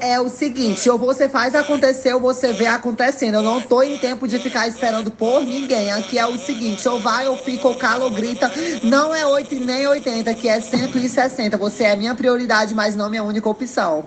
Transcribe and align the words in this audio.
é 0.00 0.20
o 0.20 0.28
seguinte, 0.28 0.88
ou 0.88 0.98
você 0.98 1.28
faz 1.28 1.54
acontecer 1.54 2.14
ou 2.14 2.20
você 2.20 2.52
vê 2.52 2.66
acontecendo. 2.66 3.36
Eu 3.36 3.42
não 3.42 3.60
tô 3.60 3.82
em 3.82 3.98
tempo 3.98 4.26
de 4.26 4.38
ficar 4.38 4.68
esperando 4.68 5.10
por 5.10 5.42
ninguém. 5.42 5.92
Aqui 5.92 6.18
é 6.18 6.26
o 6.26 6.38
seguinte, 6.38 6.86
ou 6.88 7.00
vai 7.00 7.26
ou 7.28 7.36
fica 7.36 7.68
ou 7.68 7.74
cala 7.74 8.04
ou 8.04 8.10
grita. 8.10 8.50
Não 8.82 9.14
é 9.14 9.26
8 9.26 9.54
nem 9.56 9.86
80, 9.86 10.34
que 10.34 10.48
é 10.48 10.60
160. 10.60 11.56
Você 11.56 11.84
é 11.84 11.96
minha 11.96 12.14
prioridade, 12.14 12.74
mas 12.74 12.94
não 12.94 13.10
minha 13.10 13.22
única 13.22 13.48
opção. 13.48 14.06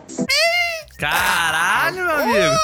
Caralho, 1.00 2.06
meu 2.06 2.12
amigo. 2.12 2.56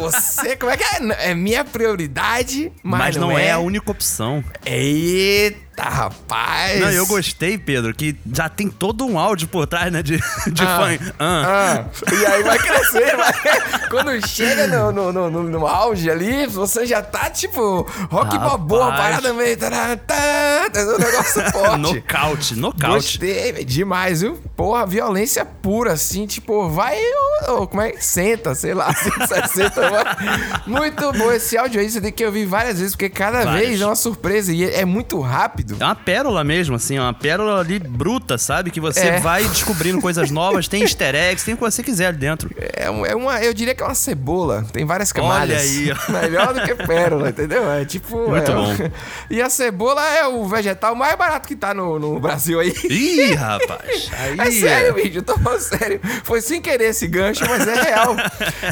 Você, 0.00 0.56
como 0.56 0.72
é 0.72 0.78
que 0.78 0.84
é? 0.84 1.30
É 1.30 1.34
minha 1.34 1.62
prioridade, 1.62 2.72
mas, 2.82 3.00
Mas 3.00 3.16
não 3.16 3.38
é 3.38 3.50
a 3.50 3.58
única 3.58 3.90
opção. 3.90 4.42
Eita, 4.64 5.65
rapaz. 5.84 6.80
Não, 6.80 6.90
eu 6.90 7.06
gostei, 7.06 7.58
Pedro, 7.58 7.94
que 7.94 8.16
já 8.32 8.48
tem 8.48 8.68
todo 8.68 9.06
um 9.06 9.18
áudio 9.18 9.48
por 9.48 9.66
trás, 9.66 9.92
né? 9.92 10.02
De, 10.02 10.16
de 10.18 10.62
Ah. 10.62 10.76
fã. 10.80 10.98
Ah. 11.18 11.84
Ah, 11.86 12.12
e 12.12 12.26
aí 12.26 12.42
vai 12.42 12.58
crescer, 12.58 13.16
vai. 13.16 13.32
Quando 13.90 14.26
chega 14.26 14.66
no, 14.66 14.92
no, 14.92 15.12
no, 15.12 15.30
no- 15.30 15.42
no 15.44 15.66
auge 15.66 16.10
ali, 16.10 16.46
você 16.46 16.86
já 16.86 17.02
tá 17.02 17.30
tipo 17.30 17.82
rock 18.10 18.32
Rapaz. 18.36 18.40
balboa, 18.50 18.92
parada 18.92 19.32
meio. 19.32 19.56
Tará, 19.56 19.96
tá, 19.96 20.70
tá, 20.72 20.80
um 20.80 20.98
negócio 20.98 21.42
forte. 21.52 21.78
Nocaute, 21.78 22.54
nocaute. 22.56 23.18
Gostei, 23.18 23.64
demais, 23.64 24.20
viu? 24.20 24.38
Porra, 24.56 24.86
violência 24.86 25.44
pura, 25.44 25.92
assim, 25.92 26.26
tipo, 26.26 26.68
vai, 26.68 26.98
ô, 27.48 27.66
como 27.66 27.82
é 27.82 27.92
que 27.92 28.04
senta, 28.04 28.54
sei 28.54 28.74
lá, 28.74 28.92
160, 28.94 29.90
vai. 29.90 30.04
Muito 30.66 31.12
bom 31.12 31.30
esse 31.32 31.56
áudio 31.56 31.80
aí, 31.80 31.90
você 31.90 32.00
tem 32.00 32.12
que 32.12 32.24
ouvir 32.24 32.44
várias 32.46 32.78
vezes, 32.78 32.94
porque 32.94 33.08
cada 33.08 33.44
Várias. 33.44 33.68
vez 33.68 33.80
é 33.80 33.86
uma 33.86 33.94
surpresa 33.96 34.52
e 34.52 34.64
é 34.64 34.84
muito 34.84 35.20
rápido. 35.20 35.65
É 35.80 35.84
uma 35.84 35.94
pérola 35.94 36.44
mesmo, 36.44 36.76
assim, 36.76 36.98
uma 36.98 37.12
pérola 37.12 37.60
ali 37.60 37.78
bruta, 37.78 38.38
sabe? 38.38 38.70
Que 38.70 38.80
você 38.80 39.00
É. 39.08 39.20
vai 39.20 39.44
descobrindo 39.44 40.00
coisas 40.00 40.30
novas, 40.30 40.68
tem 40.68 40.82
easter 40.82 41.14
eggs, 41.14 41.44
tem 41.44 41.54
o 41.54 41.56
que 41.56 41.62
você 41.62 41.82
quiser 41.82 42.06
ali 42.06 42.18
dentro. 42.18 42.50
É, 42.74 42.90
um- 42.90 43.04
é 43.04 43.14
uma, 43.14 43.40
eu 43.42 43.52
diria 43.52 43.74
que 43.74 43.82
é 43.82 43.86
uma 43.86 43.94
cebola, 43.94 44.64
tem 44.72 44.84
várias 44.84 45.12
camadas. 45.12 45.50
Olha 45.50 45.58
aí, 45.58 45.92
ó. 45.92 46.12
Melhor 46.22 46.54
do 46.54 46.62
que 46.62 46.74
pérola, 46.86 47.30
entendeu? 47.30 47.70
É 47.70 47.84
tipo. 47.84 48.28
Muito 48.28 48.50
é, 48.50 48.54
bom. 48.54 48.74
E 49.30 49.42
a 49.42 49.50
cebola 49.50 50.02
é 50.06 50.26
o 50.26 50.46
vegetal 50.46 50.94
mais 50.94 51.16
barato 51.16 51.48
que 51.48 51.56
tá 51.56 51.74
no, 51.74 51.98
no 51.98 52.20
Brasil 52.20 52.60
aí. 52.60 52.72
Ih, 52.88 53.34
rapaz. 53.34 54.10
Aí, 54.12 54.38
É 54.38 54.50
sério, 54.50 54.94
bicho, 54.94 55.18
eu 55.18 55.22
tô 55.22 55.36
falando 55.38 55.60
sério. 55.60 56.00
Foi 56.24 56.40
sem 56.40 56.60
querer 56.60 56.90
esse 56.90 57.06
gancho, 57.08 57.44
mas 57.48 57.66
é 57.66 57.82
real. 57.82 58.16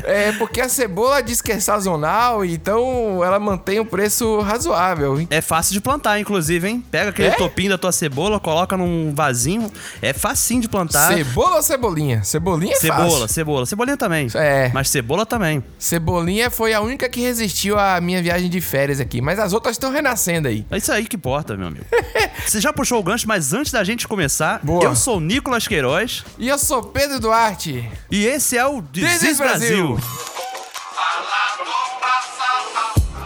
É 0.04 0.32
porque 0.32 0.60
a 0.60 0.68
cebola 0.68 1.22
diz 1.22 1.42
que 1.42 1.50
é 1.52 1.58
sazonal, 1.60 2.44
então 2.44 3.22
ela 3.24 3.38
mantém 3.40 3.80
o 3.80 3.84
preço 3.84 4.40
razoável. 4.40 5.26
É 5.30 5.40
fácil 5.40 5.72
de 5.72 5.80
plantar, 5.80 6.18
inclusive, 6.20 6.68
hein? 6.68 6.83
Pega 6.90 7.10
aquele 7.10 7.28
É? 7.28 7.32
topinho 7.32 7.70
da 7.70 7.78
tua 7.78 7.90
cebola, 7.92 8.38
coloca 8.38 8.76
num 8.76 9.12
vasinho. 9.14 9.70
É 10.00 10.12
facinho 10.12 10.60
de 10.60 10.68
plantar. 10.68 11.12
Cebola 11.14 11.56
ou 11.56 11.62
cebolinha? 11.62 12.22
Cebolinha 12.22 12.72
é 12.74 12.76
Cebola, 12.78 13.10
fácil. 13.10 13.28
cebola. 13.28 13.66
Cebolinha 13.66 13.96
também. 13.96 14.28
É. 14.34 14.70
Mas 14.72 14.88
cebola 14.90 15.26
também. 15.26 15.62
Cebolinha 15.78 16.50
foi 16.50 16.72
a 16.72 16.80
única 16.80 17.08
que 17.08 17.20
resistiu 17.20 17.78
à 17.78 18.00
minha 18.00 18.22
viagem 18.22 18.48
de 18.48 18.60
férias 18.60 19.00
aqui, 19.00 19.20
mas 19.20 19.38
as 19.38 19.52
outras 19.52 19.74
estão 19.74 19.90
renascendo 19.90 20.46
aí. 20.48 20.64
É 20.70 20.76
isso 20.76 20.92
aí 20.92 21.04
que 21.06 21.16
importa, 21.16 21.56
meu 21.56 21.66
amigo. 21.68 21.84
Você 22.46 22.60
já 22.60 22.72
puxou 22.72 23.00
o 23.00 23.02
gancho, 23.02 23.26
mas 23.26 23.52
antes 23.52 23.72
da 23.72 23.82
gente 23.82 24.06
começar, 24.06 24.60
Boa. 24.62 24.84
eu 24.84 24.94
sou 24.94 25.16
o 25.16 25.20
Nicolas 25.20 25.66
Queiroz 25.66 26.24
E 26.38 26.48
eu 26.48 26.58
sou 26.58 26.82
Pedro 26.82 27.18
Duarte. 27.18 27.88
e 28.10 28.24
esse 28.26 28.56
é 28.56 28.64
o 28.66 28.80
This, 28.82 29.04
This 29.04 29.22
is 29.22 29.28
is 29.30 29.38
Brasil. 29.38 29.88
Brasil. 29.94 30.33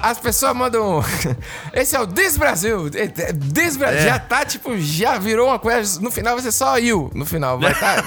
As 0.09 0.19
pessoas 0.19 0.57
mandam. 0.57 1.05
Esse 1.75 1.95
é 1.95 2.01
o 2.01 2.07
This 2.07 2.39
Brasil. 2.39 2.89
This 2.89 3.77
Brasil. 3.77 3.99
É. 3.99 4.05
Já 4.07 4.19
tá, 4.19 4.43
tipo, 4.43 4.75
já 4.79 5.19
virou 5.19 5.49
uma 5.49 5.59
coisa. 5.59 6.01
No 6.01 6.11
final 6.11 6.33
vai 6.33 6.43
ser 6.43 6.53
só 6.53 6.79
you. 6.79 7.11
No 7.15 7.27
final 7.27 7.61
vai 7.61 7.75
tá. 7.75 8.03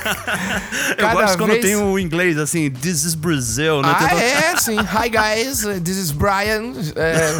Eu 0.98 1.10
gosto 1.12 1.38
quando 1.38 1.60
tem 1.62 1.76
o 1.76 2.00
inglês 2.00 2.40
assim, 2.40 2.72
This 2.72 3.04
is 3.04 3.14
Brazil, 3.14 3.84
né? 3.84 3.96
Ah, 3.96 4.16
é, 4.16 4.58
sim. 4.58 4.78
Hi, 4.80 5.10
guys. 5.10 5.60
This 5.84 5.98
is 5.98 6.10
Brian. 6.10 6.74
É, 6.96 7.36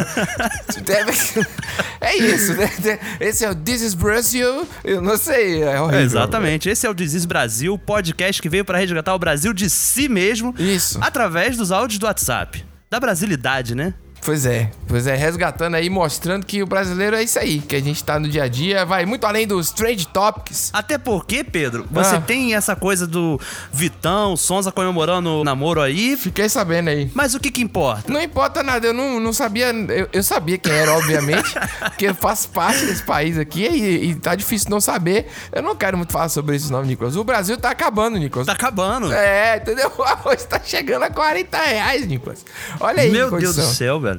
é 2.12 2.16
isso, 2.16 2.54
né? 2.54 2.70
Esse 3.18 3.44
é 3.44 3.50
o 3.50 3.56
This 3.56 3.82
is 3.82 3.94
Brasil. 3.94 4.64
Eu 4.84 5.02
não 5.02 5.16
sei. 5.16 5.64
É 5.64 5.80
horrível. 5.80 6.04
Exatamente. 6.04 6.68
Esse 6.68 6.86
é 6.86 6.90
o 6.90 6.94
This 6.94 7.14
is 7.14 7.24
Brasil, 7.24 7.76
podcast 7.76 8.40
que 8.40 8.48
veio 8.48 8.64
para 8.64 8.78
resgatar 8.78 9.12
o 9.12 9.18
Brasil 9.18 9.52
de 9.52 9.68
si 9.68 10.08
mesmo. 10.08 10.54
Isso. 10.56 11.00
Através 11.02 11.56
dos 11.56 11.72
áudios 11.72 11.98
do 11.98 12.06
WhatsApp. 12.06 12.64
Da 12.88 13.00
brasilidade, 13.00 13.74
né? 13.74 13.92
Pois 14.24 14.46
é, 14.46 14.70
pois 14.86 15.06
é, 15.08 15.16
resgatando 15.16 15.74
aí, 15.74 15.90
mostrando 15.90 16.46
que 16.46 16.62
o 16.62 16.66
brasileiro 16.66 17.16
é 17.16 17.24
isso 17.24 17.40
aí, 17.40 17.58
que 17.58 17.74
a 17.74 17.80
gente 17.80 18.04
tá 18.04 18.20
no 18.20 18.28
dia 18.28 18.44
a 18.44 18.48
dia, 18.48 18.84
vai 18.86 19.04
muito 19.04 19.26
além 19.26 19.48
dos 19.48 19.72
trade 19.72 20.06
topics. 20.06 20.70
Até 20.72 20.96
porque, 20.96 21.42
Pedro, 21.42 21.84
você 21.90 22.14
Ah. 22.14 22.20
tem 22.20 22.54
essa 22.54 22.76
coisa 22.76 23.04
do 23.04 23.40
Vitão, 23.72 24.36
Sonza 24.36 24.70
comemorando 24.70 25.28
o 25.40 25.44
namoro 25.44 25.80
aí. 25.80 26.16
Fiquei 26.16 26.48
sabendo 26.48 26.88
aí. 26.90 27.10
Mas 27.12 27.34
o 27.34 27.40
que 27.40 27.50
que 27.50 27.60
importa? 27.62 28.12
Não 28.12 28.22
importa 28.22 28.62
nada, 28.62 28.86
eu 28.86 28.92
não, 28.94 29.18
não 29.18 29.32
sabia. 29.32 29.72
Eu, 29.72 30.08
eu 30.12 30.22
sabia 30.22 30.56
quem 30.56 30.72
era, 30.72 30.94
obviamente, 30.94 31.52
porque 31.80 32.06
eu 32.06 32.14
faço 32.14 32.48
parte 32.50 32.86
desse 32.86 33.02
país 33.02 33.36
aqui 33.36 33.66
e, 33.66 34.10
e 34.10 34.14
tá 34.14 34.36
difícil 34.36 34.70
não 34.70 34.80
saber. 34.80 35.26
Eu 35.50 35.62
não 35.62 35.74
quero 35.74 35.96
muito 35.96 36.12
falar 36.12 36.28
sobre 36.28 36.54
isso, 36.54 36.70
não, 36.70 36.84
Nicolas. 36.84 37.16
O 37.16 37.24
Brasil 37.24 37.56
tá 37.58 37.70
acabando, 37.70 38.18
Nicolas. 38.18 38.46
Tá 38.46 38.52
acabando. 38.52 39.12
É, 39.12 39.56
entendeu? 39.56 39.90
O 39.98 40.02
arroz 40.04 40.44
tá 40.44 40.60
chegando 40.64 41.02
a 41.02 41.10
40 41.10 41.58
reais, 41.58 42.06
Nicolas. 42.06 42.44
Olha 42.78 43.02
aí, 43.02 43.10
Meu 43.10 43.28
Deus 43.36 43.56
do 43.56 43.62
céu, 43.62 43.98
velho. 44.00 44.11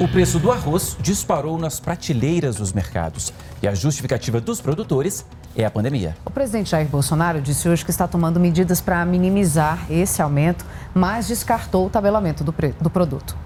O 0.00 0.08
preço 0.08 0.40
do 0.40 0.50
arroz 0.50 0.96
disparou 0.98 1.56
nas 1.56 1.78
prateleiras 1.78 2.56
dos 2.56 2.72
mercados. 2.72 3.32
E 3.62 3.68
a 3.68 3.74
justificativa 3.76 4.40
dos 4.40 4.60
produtores 4.60 5.24
é 5.54 5.64
a 5.64 5.70
pandemia. 5.70 6.16
O 6.24 6.30
presidente 6.30 6.70
Jair 6.70 6.88
Bolsonaro 6.88 7.40
disse 7.40 7.68
hoje 7.68 7.84
que 7.84 7.92
está 7.92 8.08
tomando 8.08 8.40
medidas 8.40 8.80
para 8.80 9.04
minimizar 9.04 9.86
esse 9.88 10.20
aumento, 10.20 10.66
mas 10.92 11.28
descartou 11.28 11.86
o 11.86 11.90
tabelamento 11.90 12.42
do, 12.42 12.52
pre- 12.52 12.74
do 12.80 12.90
produto. 12.90 13.36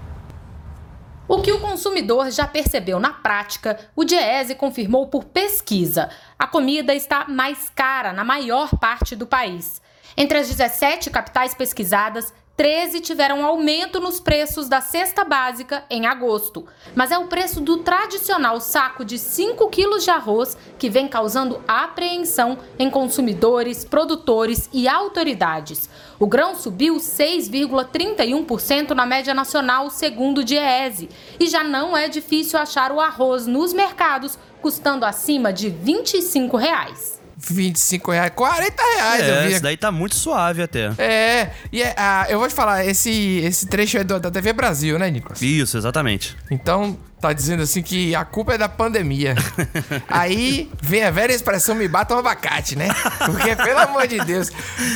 O 1.29 1.43
que 1.43 1.53
o 1.53 1.61
consumidor 1.61 2.31
já 2.31 2.47
percebeu 2.47 2.99
na 2.99 3.13
prática, 3.13 3.79
o 3.95 4.03
Diese 4.03 4.55
confirmou 4.55 5.07
por 5.09 5.25
pesquisa. 5.25 6.09
A 6.39 6.47
comida 6.47 6.95
está 6.95 7.27
mais 7.29 7.71
cara 7.75 8.15
na 8.15 8.25
maior 8.25 8.71
parte 8.79 9.15
do 9.15 9.27
país. 9.27 9.83
Entre 10.17 10.39
as 10.39 10.49
17 10.49 11.11
capitais 11.11 11.53
pesquisadas, 11.53 12.33
13 12.59 13.01
tiveram 13.01 13.47
aumento 13.47 14.01
nos 14.01 14.19
preços 14.19 14.69
da 14.69 14.81
cesta 14.81 15.23
básica 15.23 15.85
em 15.89 16.07
agosto. 16.07 16.67
Mas 16.93 17.13
é 17.13 17.19
o 17.19 17.29
preço 17.29 17.61
do 17.61 17.77
tradicional 17.85 18.61
saco 18.61 19.05
de 19.05 19.17
5 19.17 19.69
quilos 19.69 20.03
de 20.03 20.11
arroz 20.11 20.57
que 20.77 20.91
vem 20.91 21.07
causando 21.07 21.63
apreensão 21.69 22.59
em 22.77 22.91
consumidores, 22.91 23.85
produtores 23.85 24.69
e 24.73 24.89
autoridades. 24.89 25.89
O 26.19 26.27
grão 26.27 26.57
subiu 26.57 26.97
6,31% 26.97 28.91
na 28.91 29.07
média 29.07 29.33
nacional, 29.33 29.89
segundo 29.89 30.39
o 30.39 30.45
Diese. 30.45 31.09
E 31.39 31.47
já 31.47 31.63
não 31.63 31.97
é 31.97 32.09
difícil 32.09 32.59
achar 32.59 32.91
o 32.91 33.01
arroz 33.01 33.47
nos 33.47 33.73
mercados, 33.73 34.37
custando 34.61 35.07
acima 35.07 35.53
de 35.53 35.71
25 35.71 36.57
reais. 36.57 37.18
25 37.41 38.11
reais, 38.11 38.33
40 38.35 38.83
reais 38.97 39.23
eu 39.29 39.35
É, 39.35 39.47
vi 39.47 39.53
esse 39.53 39.63
daí 39.63 39.77
tá 39.77 39.93
muito 39.93 40.15
suave 40.17 40.63
até. 40.63 40.91
É, 40.99 41.51
e 41.73 41.83
é, 41.83 41.95
ah, 41.97 42.27
eu 42.29 42.39
vou 42.39 42.49
te 42.49 42.55
falar, 42.55 42.85
esse, 42.85 43.11
esse 43.45 43.67
trecho 43.67 43.97
é 43.99 44.05
do- 44.05 44.19
da 44.19 44.31
TV 44.31 44.53
Brasil, 44.53 44.99
né, 44.99 45.11
Nicolas? 45.11 45.41
Isso, 45.41 45.77
exatamente. 45.79 46.37
Então, 46.51 46.99
tá 47.21 47.33
dizendo 47.33 47.63
assim 47.63 47.83
que 47.83 48.15
a 48.15 48.25
culpa 48.25 48.55
é 48.55 48.59
da 48.59 48.69
pandemia. 48.69 49.35
Aí 50.09 50.71
vem 50.81 51.03
a 51.05 51.11
velha 51.11 51.33
expressão, 51.33 51.75
me 51.75 51.89
bata 51.89 52.15
um 52.15 52.19
abacate, 52.19 52.77
né? 52.77 52.89
Porque, 53.27 53.55
pelo 53.57 53.79
amor 53.81 54.07
de 54.07 54.19
Deus, 54.25 54.51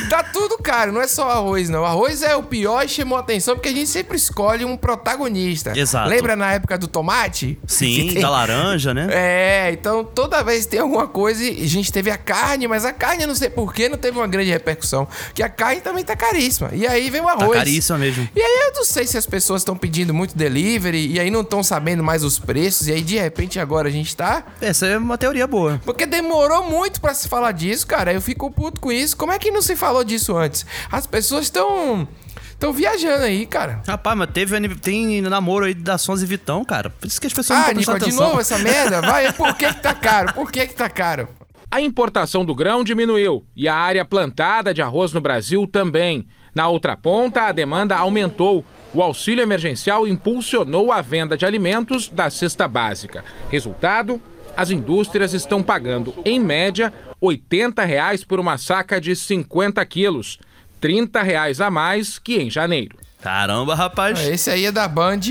tá 0.09 0.23
tudo 0.23 0.57
caro, 0.57 0.91
não 0.91 1.01
é 1.01 1.07
só 1.07 1.29
arroz, 1.29 1.69
não. 1.69 1.85
Arroz 1.85 2.21
é 2.21 2.35
o 2.35 2.43
pior 2.43 2.85
e 2.85 2.89
chamou 2.89 3.17
atenção 3.17 3.55
porque 3.55 3.69
a 3.69 3.73
gente 3.73 3.89
sempre 3.89 4.17
escolhe 4.17 4.65
um 4.65 4.77
protagonista. 4.77 5.77
Exato. 5.77 6.09
Lembra 6.09 6.35
na 6.35 6.51
época 6.53 6.77
do 6.77 6.87
tomate? 6.87 7.57
Sim, 7.67 8.11
tem- 8.13 8.21
da 8.21 8.29
laranja, 8.29 8.93
né? 8.93 9.07
É, 9.11 9.71
então 9.71 10.03
toda 10.03 10.43
vez 10.43 10.65
tem 10.65 10.79
alguma 10.79 11.07
coisa 11.07 11.43
e 11.43 11.63
a 11.63 11.67
gente 11.67 11.91
teve 11.91 12.09
a 12.09 12.17
carne, 12.17 12.67
mas 12.67 12.85
a 12.85 12.93
carne 12.93 13.23
eu 13.23 13.27
não 13.27 13.35
sei 13.35 13.49
porquê 13.49 13.89
não 13.89 13.97
teve 13.97 14.17
uma 14.17 14.27
grande 14.27 14.49
repercussão. 14.49 15.07
Que 15.33 15.43
a 15.43 15.49
carne 15.49 15.81
também 15.81 16.03
tá 16.03 16.15
caríssima. 16.15 16.69
E 16.73 16.85
aí 16.87 17.09
vem 17.09 17.21
o 17.21 17.25
Tá 17.25 17.31
arroz. 17.31 17.57
caríssima 17.57 17.97
mesmo. 17.97 18.27
E 18.35 18.41
aí 18.41 18.67
eu 18.67 18.73
não 18.75 18.83
sei 18.85 19.05
se 19.07 19.17
as 19.17 19.25
pessoas 19.25 19.61
estão 19.61 19.75
pedindo 19.75 20.13
muito 20.13 20.37
delivery 20.37 21.07
e 21.13 21.19
aí 21.19 21.29
não 21.31 21.41
estão 21.41 21.63
sabendo 21.63 22.03
mais 22.03 22.12
os 22.21 22.37
preços. 22.37 22.87
E 22.87 22.91
aí 22.91 23.01
de 23.01 23.17
repente 23.17 23.59
agora 23.59 23.87
a 23.87 23.91
gente 23.91 24.15
tá. 24.15 24.43
Essa 24.61 24.85
é 24.85 24.97
uma 24.97 25.17
teoria 25.17 25.47
boa. 25.47 25.81
Porque 25.83 26.05
demorou 26.05 26.69
muito 26.69 27.01
pra 27.01 27.13
se 27.15 27.27
falar 27.27 27.53
disso, 27.53 27.87
cara. 27.87 28.13
Eu 28.13 28.21
fico 28.21 28.51
puto 28.51 28.79
com 28.79 28.91
isso. 28.91 29.17
Como 29.17 29.31
é 29.31 29.39
que 29.39 29.49
não 29.49 29.61
se 29.61 29.75
falou 29.75 30.03
disso 30.03 30.35
antes? 30.37 30.65
As 30.91 31.07
pessoas 31.07 31.45
estão. 31.45 32.07
estão 32.51 32.71
viajando 32.71 33.23
aí, 33.23 33.45
cara. 33.45 33.81
Rapaz, 33.87 34.17
mas 34.17 34.29
teve, 34.31 34.75
tem 34.75 35.21
namoro 35.21 35.65
aí 35.65 35.73
da 35.73 35.97
Sons 35.97 36.21
e 36.21 36.25
Vitão, 36.25 36.63
cara. 36.63 36.89
Por 36.89 37.07
isso 37.07 37.19
que 37.19 37.27
as 37.27 37.33
pessoas 37.33 37.57
Ah, 37.59 37.73
não 37.73 37.79
estão 37.79 37.95
prestando 37.95 38.11
de 38.11 38.21
novo 38.21 38.39
essa 38.41 38.57
merda? 38.59 39.01
Vai, 39.07 39.31
por 39.33 39.55
que 39.55 39.73
que 39.73 39.81
tá 39.81 39.93
caro? 39.95 40.33
Por 40.33 40.51
que 40.51 40.67
que 40.67 40.75
tá 40.75 40.89
caro? 40.89 41.27
A 41.71 41.81
importação 41.81 42.45
do 42.45 42.53
grão 42.53 42.83
diminuiu 42.83 43.43
e 43.55 43.67
a 43.67 43.73
área 43.75 44.05
plantada 44.05 44.73
de 44.73 44.81
arroz 44.83 45.11
no 45.11 45.19
Brasil 45.19 45.65
também. 45.65 46.27
Na 46.53 46.67
outra 46.67 46.95
ponta, 46.95 47.41
a 47.47 47.51
demanda 47.51 47.95
aumentou. 47.97 48.63
O 48.93 49.01
auxílio 49.01 49.41
emergencial 49.41 50.07
impulsionou 50.07 50.91
a 50.91 51.01
venda 51.01 51.35
de 51.35 51.45
alimentos 51.45 52.09
da 52.09 52.29
cesta 52.29 52.67
básica. 52.67 53.25
Resultado: 53.49 54.21
as 54.55 54.69
indústrias 54.69 55.33
estão 55.33 55.63
pagando, 55.63 56.13
em 56.23 56.39
média, 56.39 56.93
80 57.19 57.83
reais 57.83 58.23
por 58.23 58.39
uma 58.39 58.57
saca 58.57 59.01
de 59.01 59.15
50 59.15 59.83
quilos. 59.85 60.39
30 60.79 61.23
reais 61.23 61.61
a 61.61 61.71
mais 61.71 62.19
que 62.19 62.37
em 62.37 62.51
janeiro. 62.51 62.97
Caramba, 63.21 63.73
rapaz. 63.73 64.19
Esse 64.19 64.49
aí 64.49 64.65
é 64.65 64.71
da 64.71 64.87
Band. 64.87 65.21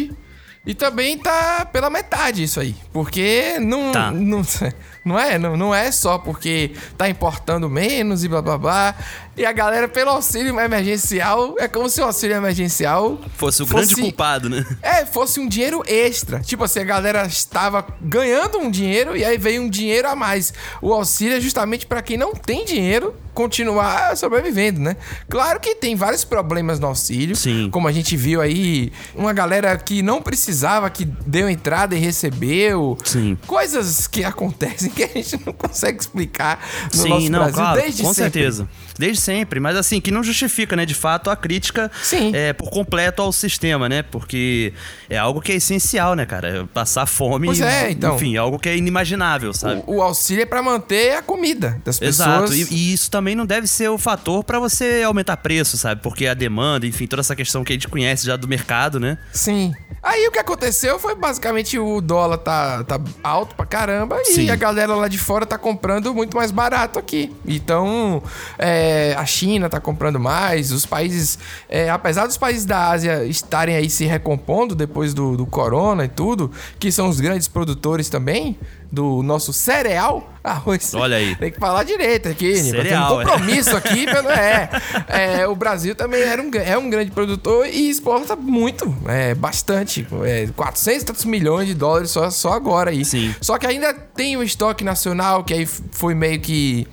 E 0.65 0.75
também 0.75 1.19
tá 1.19 1.67
pela 1.71 1.91
metade 1.91 2.43
isso 2.43 2.59
aí. 2.59 2.75
Porque 2.93 3.59
não. 3.61 3.93
Tá. 3.93 4.11
Não, 4.11 4.43
não 5.05 5.19
é? 5.19 5.39
Não, 5.39 5.57
não 5.57 5.75
é 5.75 5.91
só 5.91 6.19
porque 6.19 6.73
tá 6.97 7.09
importando 7.09 7.69
menos 7.69 8.25
e 8.25 8.29
blá 8.29 8.43
blá 8.43 8.59
blá. 8.59 8.95
E 9.37 9.47
a 9.47 9.53
galera, 9.53 9.89
pelo 9.89 10.11
auxílio 10.11 10.59
emergencial, 10.61 11.55
é 11.59 11.67
como 11.67 11.89
se 11.89 12.01
o 12.01 12.05
auxílio 12.05 12.37
emergencial 12.37 13.19
Fosse 13.35 13.63
o 13.63 13.67
grande 13.67 13.95
culpado, 13.95 14.51
né? 14.51 14.65
É, 14.83 15.07
fosse 15.07 15.41
um 15.41 15.49
dinheiro 15.49 15.83
extra. 15.87 16.41
Tipo 16.41 16.65
assim, 16.65 16.81
a 16.81 16.85
galera 16.85 17.25
estava 17.27 17.87
ganhando 18.01 18.59
um 18.59 18.71
dinheiro 18.71 19.17
e 19.17 19.25
aí 19.25 19.39
veio 19.39 19.63
um 19.63 19.71
dinheiro 19.71 20.09
a 20.09 20.15
mais. 20.15 20.53
O 20.83 20.93
auxílio 20.93 21.37
é 21.37 21.41
justamente 21.41 21.87
para 21.87 22.03
quem 22.03 22.19
não 22.19 22.35
tem 22.35 22.65
dinheiro 22.65 23.15
continuar 23.33 24.15
sobrevivendo, 24.17 24.81
né? 24.81 24.97
Claro 25.29 25.59
que 25.59 25.75
tem 25.75 25.97
vários 25.97 26.23
problemas 26.25 26.79
no 26.79 26.87
auxílio. 26.87 27.35
Sim. 27.35 27.71
Como 27.71 27.89
a 27.89 27.93
gente 27.93 28.17
viu 28.17 28.41
aí, 28.41 28.93
uma 29.15 29.33
galera 29.33 29.77
que 29.79 30.03
não 30.03 30.21
precisava, 30.21 30.91
que 30.91 31.05
deu 31.05 31.49
entrada 31.49 31.97
e 31.97 31.99
recebeu. 31.99 32.99
Sim. 33.05 33.39
Coisas 33.47 34.07
que 34.07 34.23
acontecem 34.23 34.91
que 34.97 35.03
a 35.05 35.09
gente 35.09 35.41
não 35.45 35.53
consegue 35.53 36.01
explicar 36.01 36.65
no 36.95 37.03
Sim, 37.03 37.09
nosso 37.09 37.31
não, 37.31 37.39
Brasil 37.41 37.55
claro, 37.55 37.81
desde 37.81 38.03
com 38.03 38.15
sempre. 38.15 38.33
certeza. 38.33 38.69
Desde 38.99 39.21
sempre, 39.23 39.59
mas 39.59 39.77
assim, 39.77 40.01
que 40.01 40.11
não 40.11 40.23
justifica, 40.23 40.77
né, 40.77 40.85
de 40.85 40.95
fato, 40.95 41.31
a 41.31 41.37
crítica 41.37 41.91
é, 42.33 42.53
por 42.53 42.71
completo 42.71 43.23
ao 43.23 43.33
sistema, 43.33 43.89
né? 43.89 44.03
Porque 44.03 44.73
é 45.09 45.17
algo 45.17 45.41
que 45.41 45.51
é 45.53 45.55
essencial, 45.57 46.15
né, 46.15 46.27
cara? 46.27 46.69
Passar 46.75 47.07
fome, 47.07 47.47
Pois 47.47 47.61
é, 47.61 47.91
então. 47.91 48.17
enfim, 48.17 48.35
é 48.35 48.39
algo 48.39 48.59
que 48.59 48.69
é 48.69 48.77
inimaginável, 48.77 49.53
sabe? 49.55 49.83
O, 49.87 49.97
o 49.97 50.03
auxílio 50.03 50.43
é 50.43 50.47
pra 50.47 50.63
manter 50.63 51.17
a 51.17 51.23
comida 51.23 51.81
das 51.85 52.01
Exato, 52.03 52.51
pessoas. 52.51 52.71
e, 52.71 52.75
e 52.75 52.93
isso 52.93 53.11
também 53.11 53.35
não 53.35 53.47
deve 53.47 53.67
ser 53.67 53.89
o 53.89 53.97
fator 53.97 54.45
pra 54.45 54.59
você 54.59 55.03
aumentar 55.05 55.37
preço, 55.39 55.79
sabe? 55.79 56.03
Porque 56.03 56.27
a 56.27 56.35
demanda, 56.35 56.87
enfim, 56.87 57.07
toda 57.07 57.21
essa 57.21 57.35
questão 57.35 57.65
que 57.65 57.73
a 57.73 57.75
gente 57.77 57.89
conhece 57.89 58.27
já 58.27 58.37
do 58.37 58.47
mercado, 58.47 59.01
né? 59.01 59.17
Sim. 59.33 59.73
Aí 60.03 60.27
o 60.27 60.33
que 60.33 60.39
aconteceu 60.41 60.99
foi 60.99 61.15
basicamente 61.15 61.79
o 61.79 62.01
dólar 62.01 62.39
tá, 62.39 62.83
tá 62.83 63.01
alto 63.23 63.55
pra 63.55 63.65
caramba 63.65 64.19
Sim. 64.25 64.47
e 64.47 64.51
a 64.51 64.57
galera 64.57 64.97
lá 64.97 65.07
de 65.07 65.17
fora 65.17 65.47
tá 65.47 65.57
comprando 65.57 66.13
muito 66.13 66.37
mais 66.37 66.51
barato 66.51 66.99
aqui. 66.99 67.33
Então, 67.47 68.21
é, 68.59 69.15
a 69.17 69.25
China 69.25 69.69
tá 69.69 69.79
comprando 69.79 70.19
mais, 70.19 70.73
os 70.73 70.85
países, 70.85 71.39
é, 71.69 71.89
apesar 71.89 72.27
dos 72.27 72.37
países 72.37 72.65
da 72.65 72.89
Ásia 72.89 73.25
estarem 73.25 73.77
aí 73.77 73.89
se 73.89 74.05
recompondo 74.05 74.75
depois 74.75 75.15
do, 75.15 75.37
do 75.37 75.47
corona 75.47 76.05
e 76.05 76.09
tudo, 76.09 76.51
que 76.81 76.91
são 76.91 77.09
os 77.09 77.21
grandes 77.21 77.47
produtores 77.47 78.09
também 78.09 78.59
do 78.93 79.23
nosso 79.23 79.55
cereal, 79.55 80.31
arroz. 80.45 80.93
Olha 80.93 81.17
aí. 81.17 81.35
Tem 81.35 81.51
que 81.51 81.59
falar 81.59 81.83
direito 81.83 82.29
aqui, 82.29 82.53
Nico. 82.53 82.63
Tem 82.63 82.81
um 82.81 82.83
Cereal, 82.83 83.23
é. 83.23 83.25
compromisso 83.25 83.75
aqui, 83.75 84.05
pelo, 84.05 84.29
é, 84.29 84.69
é. 85.09 85.47
O 85.49 85.57
Brasil 85.57 85.95
também 85.95 86.21
era 86.21 86.43
um, 86.43 86.51
é 86.55 86.77
um 86.77 86.91
grande 86.91 87.11
produtor 87.11 87.67
e 87.67 87.89
exporta 87.89 88.37
muito, 88.37 88.95
é, 89.09 89.35
bastante. 89.35 90.07
É, 90.25 90.47
400 90.55 91.03
e 91.03 91.07
tantos 91.07 91.25
milhões 91.25 91.69
de 91.69 91.75
dólares 91.75 92.11
só, 92.11 92.29
só 92.29 92.53
agora 92.53 92.91
aí. 92.91 93.03
Sim. 93.03 93.35
Só 93.41 93.57
que 93.57 93.67
ainda 93.67 93.95
tem 93.95 94.37
o 94.37 94.43
estoque 94.43 94.85
nacional, 94.85 95.43
que 95.43 95.55
aí 95.55 95.65
foi 95.65 96.15
meio 96.15 96.39
que. 96.39 96.87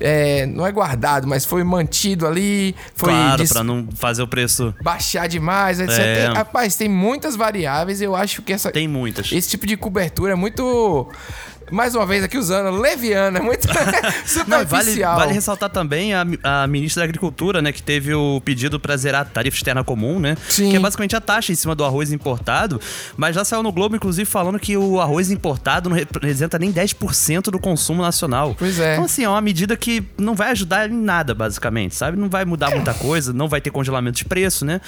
É, 0.00 0.46
não 0.46 0.66
é 0.66 0.72
guardado, 0.72 1.26
mas 1.26 1.44
foi 1.44 1.62
mantido 1.64 2.26
ali. 2.26 2.74
Foi 2.94 3.10
claro, 3.10 3.42
dis- 3.42 3.52
pra 3.52 3.62
não 3.64 3.86
fazer 3.94 4.22
o 4.22 4.26
preço. 4.28 4.74
baixar 4.82 5.26
demais, 5.28 5.80
etc. 5.80 5.98
É. 5.98 6.26
Tem- 6.26 6.34
rapaz, 6.36 6.76
tem 6.76 6.88
muitas 6.88 7.36
variáveis. 7.36 8.00
Eu 8.00 8.14
acho 8.16 8.42
que 8.42 8.52
essa, 8.52 8.70
Tem 8.70 8.86
muitas. 8.88 9.30
esse 9.32 9.48
tipo 9.50 9.66
de 9.66 9.76
cobertura 9.76 10.32
é 10.32 10.36
muito. 10.36 11.08
Mais 11.72 11.94
uma 11.94 12.04
vez 12.04 12.22
aqui 12.22 12.36
usando, 12.36 12.70
leviana, 12.78 13.38
é 13.38 13.42
muito 13.42 13.66
Não, 14.46 14.60
e 14.60 14.64
vale, 14.64 14.84
superficial. 14.84 15.16
vale 15.16 15.32
ressaltar 15.32 15.70
também 15.70 16.12
a, 16.12 16.24
a 16.42 16.66
ministra 16.66 17.00
da 17.00 17.04
Agricultura, 17.04 17.62
né? 17.62 17.72
Que 17.72 17.82
teve 17.82 18.12
o 18.14 18.40
pedido 18.44 18.78
pra 18.78 18.94
zerar 18.96 19.22
a 19.22 19.24
tarifa 19.24 19.56
externa 19.56 19.82
comum, 19.82 20.20
né? 20.20 20.36
Sim. 20.48 20.70
Que 20.70 20.76
é 20.76 20.78
basicamente 20.78 21.16
a 21.16 21.20
taxa 21.20 21.50
em 21.50 21.54
cima 21.54 21.74
do 21.74 21.82
arroz 21.82 22.12
importado. 22.12 22.78
Mas 23.16 23.34
já 23.34 23.42
saiu 23.44 23.62
no 23.62 23.72
Globo, 23.72 23.96
inclusive, 23.96 24.28
falando 24.28 24.58
que 24.58 24.76
o 24.76 25.00
arroz 25.00 25.30
importado 25.30 25.88
não 25.88 25.96
representa 25.96 26.58
nem 26.58 26.70
10% 26.70 27.44
do 27.44 27.58
consumo 27.58 28.02
nacional. 28.02 28.54
Pois 28.58 28.78
é. 28.78 28.92
Então, 28.92 29.06
assim, 29.06 29.24
é 29.24 29.28
uma 29.28 29.40
medida 29.40 29.74
que 29.74 30.04
não 30.18 30.34
vai 30.34 30.50
ajudar 30.50 30.90
em 30.90 30.94
nada, 30.94 31.34
basicamente, 31.34 31.94
sabe? 31.94 32.18
Não 32.18 32.28
vai 32.28 32.44
mudar 32.44 32.70
muita 32.70 32.92
coisa, 32.92 33.32
não 33.32 33.48
vai 33.48 33.62
ter 33.62 33.70
congelamento 33.70 34.18
de 34.18 34.26
preço, 34.26 34.64
né? 34.66 34.78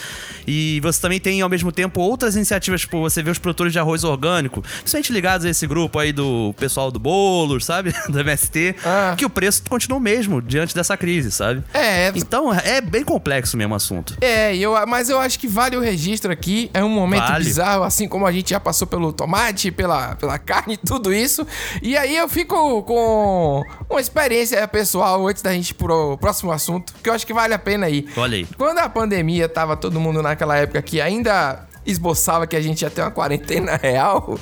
E 0.47 0.81
você 0.81 1.01
também 1.01 1.19
tem, 1.19 1.41
ao 1.41 1.49
mesmo 1.49 1.73
tempo, 1.73 2.03
outras 2.03 2.37
iniciativas, 2.37 2.83
tipo, 2.83 3.01
você 3.01 3.23
vê 3.23 3.31
os 3.31 3.39
produtores 3.39 3.73
de 3.73 3.79
arroz 3.79 4.05
orgânico, 4.05 4.61
principalmente 4.61 5.13
ligados 5.13 5.47
a 5.47 5.51
esse 5.51 5.67
grupo 5.67 5.99
aí 5.99 6.13
do 6.13 6.55
pessoal 6.59 6.74
do 6.91 6.99
Boulos, 6.99 7.65
sabe? 7.65 7.95
Do 8.09 8.21
MST, 8.21 8.77
Ah. 8.85 9.15
que 9.17 9.25
o 9.25 9.31
preço 9.31 9.63
continua 9.69 9.99
o 9.99 10.01
mesmo 10.01 10.41
diante 10.43 10.75
dessa 10.75 10.97
crise, 10.97 11.31
sabe? 11.31 11.63
É, 11.73 12.13
Então, 12.15 12.53
é 12.53 12.81
bem 12.81 13.03
complexo 13.05 13.57
mesmo 13.57 13.73
o 13.73 13.77
assunto. 13.77 14.17
É, 14.21 14.55
eu, 14.57 14.75
mas 14.87 15.09
eu 15.09 15.19
acho 15.21 15.39
que 15.39 15.47
vale 15.49 15.77
o 15.77 15.81
registro 15.81 16.31
aqui. 16.33 16.71
É 16.75 16.83
um 16.85 16.89
momento 16.89 17.27
Vale. 17.29 17.45
bizarro, 17.45 17.85
assim 17.85 18.09
como 18.09 18.27
a 18.27 18.33
gente 18.33 18.51
já 18.51 18.61
passou 18.61 18.87
pelo 18.87 19.13
tomate, 19.13 19.71
pela, 19.71 20.15
pela 20.17 20.39
carne, 20.41 20.77
tudo 20.77 21.13
isso. 21.13 21.47
E 21.83 21.97
aí 21.97 22.17
eu 22.17 22.29
fico 22.29 22.83
com 22.83 23.63
uma 23.89 24.01
experiência 24.01 24.67
pessoal 24.69 25.27
antes 25.27 25.43
da 25.43 25.53
gente 25.53 25.71
ir 25.71 25.75
pro 25.75 26.17
próximo 26.19 26.53
assunto, 26.53 26.93
que 27.03 27.09
eu 27.09 27.15
acho 27.15 27.27
que 27.27 27.33
vale 27.35 27.55
a 27.55 27.59
pena 27.59 27.87
aí. 27.87 28.07
Olha 28.17 28.37
aí. 28.37 28.47
Quando 28.57 28.79
a 28.79 28.89
pandemia 28.89 29.49
tava 29.49 29.77
todo 29.77 29.99
mundo 30.01 30.23
naquela 30.23 30.57
época 30.57 30.81
que 30.83 31.01
ainda 31.01 31.67
esboçava 31.87 32.47
que 32.47 32.57
a 32.57 32.61
gente 32.61 32.83
ia 32.83 32.91
ter 32.91 33.03
uma 33.03 33.11
quarentena 33.11 33.77
real, 33.81 34.39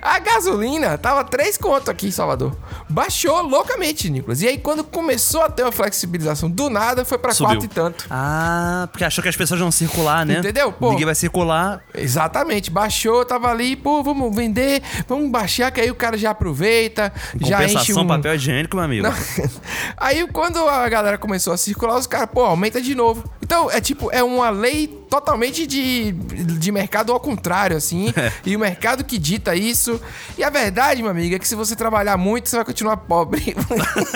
a 0.00 0.18
gasolina 0.18 0.96
tava 0.98 1.24
3 1.24 1.56
conto 1.58 1.90
aqui 1.90 2.08
em 2.08 2.10
Salvador. 2.10 2.56
Baixou 2.88 3.42
loucamente, 3.42 4.08
Nicolas. 4.10 4.42
E 4.42 4.48
aí 4.48 4.58
quando 4.58 4.84
começou 4.84 5.42
a 5.42 5.50
ter 5.50 5.62
uma 5.62 5.72
flexibilização 5.72 6.50
do 6.50 6.70
nada, 6.70 7.04
foi 7.04 7.18
pra 7.18 7.32
Subiu. 7.32 7.58
4 7.58 7.64
e 7.64 7.68
tanto. 7.68 8.06
Ah, 8.10 8.88
porque 8.90 9.04
achou 9.04 9.22
que 9.22 9.28
as 9.28 9.36
pessoas 9.36 9.60
vão 9.60 9.70
circular, 9.70 10.24
né? 10.24 10.38
Entendeu? 10.38 10.72
Pô. 10.72 10.90
Ninguém 10.90 11.06
vai 11.06 11.14
circular. 11.14 11.82
Exatamente, 11.94 12.70
baixou, 12.70 13.24
tava 13.24 13.48
ali, 13.50 13.76
pô, 13.76 14.02
vamos 14.02 14.34
vender, 14.34 14.82
vamos 15.08 15.30
baixar, 15.30 15.70
que 15.70 15.80
aí 15.80 15.90
o 15.90 15.94
cara 15.94 16.16
já 16.16 16.30
aproveita, 16.30 17.12
já 17.40 17.64
enche 17.64 17.92
um... 17.94 18.06
papel 18.06 18.34
higiênico, 18.34 18.76
meu 18.76 18.84
amigo. 18.84 19.06
Aí 19.96 20.26
quando 20.28 20.58
a 20.58 20.88
galera 20.88 21.18
começou 21.18 21.52
a 21.52 21.56
circular, 21.56 21.96
os 21.98 22.06
caras, 22.06 22.28
pô, 22.32 22.42
aumenta 22.42 22.80
de 22.80 22.94
novo. 22.94 23.24
Então, 23.42 23.70
é 23.70 23.80
tipo, 23.80 24.10
é 24.12 24.22
uma 24.22 24.50
lei 24.50 24.99
totalmente 25.10 25.66
de, 25.66 26.12
de 26.12 26.72
mercado 26.72 27.12
ao 27.12 27.20
contrário, 27.20 27.76
assim. 27.76 28.14
É. 28.20 28.30
E 28.44 28.54
o 28.54 28.58
mercado 28.60 29.02
que 29.02 29.16
dita 29.18 29.54
isso. 29.54 29.98
E 30.36 30.44
a 30.44 30.50
verdade, 30.50 31.00
meu 31.02 31.10
amigo, 31.10 31.34
é 31.34 31.38
que 31.38 31.48
se 31.48 31.54
você 31.54 31.74
trabalhar 31.74 32.16
muito, 32.18 32.48
você 32.50 32.56
vai 32.56 32.64
continuar 32.66 32.98
pobre. 32.98 33.54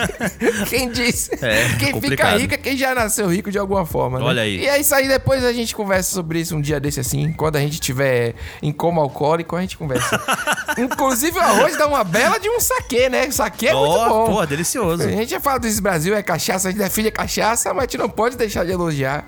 quem 0.69 0.91
disse? 0.91 1.31
É, 1.43 1.69
quem 1.79 1.79
fica 1.79 1.93
complicado. 1.93 2.38
rico 2.38 2.55
é 2.55 2.56
quem 2.56 2.76
já 2.76 2.94
nasceu 2.94 3.29
rico 3.29 3.50
de 3.50 3.58
alguma 3.58 3.87
forma, 3.87 4.19
né? 4.19 4.25
Olha 4.25 4.43
aí. 4.43 4.58
E 4.61 4.67
é 4.69 4.79
isso 4.79 4.94
aí, 4.94 5.08
depois 5.08 5.43
a 5.44 5.52
gente 5.52 5.75
conversa 5.75 6.12
sobre 6.14 6.40
isso 6.40 6.54
um 6.57 6.61
dia 6.61 6.78
desse 6.78 7.00
assim. 7.00 7.33
Quando 7.33 7.57
a 7.57 7.61
gente 7.61 7.80
tiver 7.80 8.35
em 8.62 8.73
coma 8.73 9.00
alcoólico, 9.02 9.57
a 9.57 9.61
gente 9.61 9.76
conversa. 9.78 10.21
Inclusive, 10.78 11.38
o 11.38 11.40
arroz 11.42 11.76
dá 11.76 11.87
uma 11.87 12.04
bela 12.04 12.38
de 12.38 12.49
um 12.49 12.61
saquê, 12.61 13.09
né? 13.09 13.30
Saquê 13.30 13.68
é 13.68 13.75
muito 13.75 13.88
Ó, 13.90 14.09
bom. 14.09 14.26
porra, 14.33 14.47
delicioso. 14.47 15.04
A 15.04 15.11
gente 15.11 15.30
já 15.30 15.40
fala 15.40 15.59
desse 15.59 15.80
Brasil, 15.80 16.14
é 16.14 16.23
cachaça, 16.23 16.68
a 16.68 16.71
gente 16.71 16.80
defende 16.80 17.09
a 17.09 17.12
cachaça, 17.12 17.73
mas 17.73 17.85
a 17.85 17.87
gente 17.87 17.99
não 17.99 18.09
pode 18.09 18.37
deixar 18.37 18.64
de 18.64 18.73
elogiar. 18.73 19.25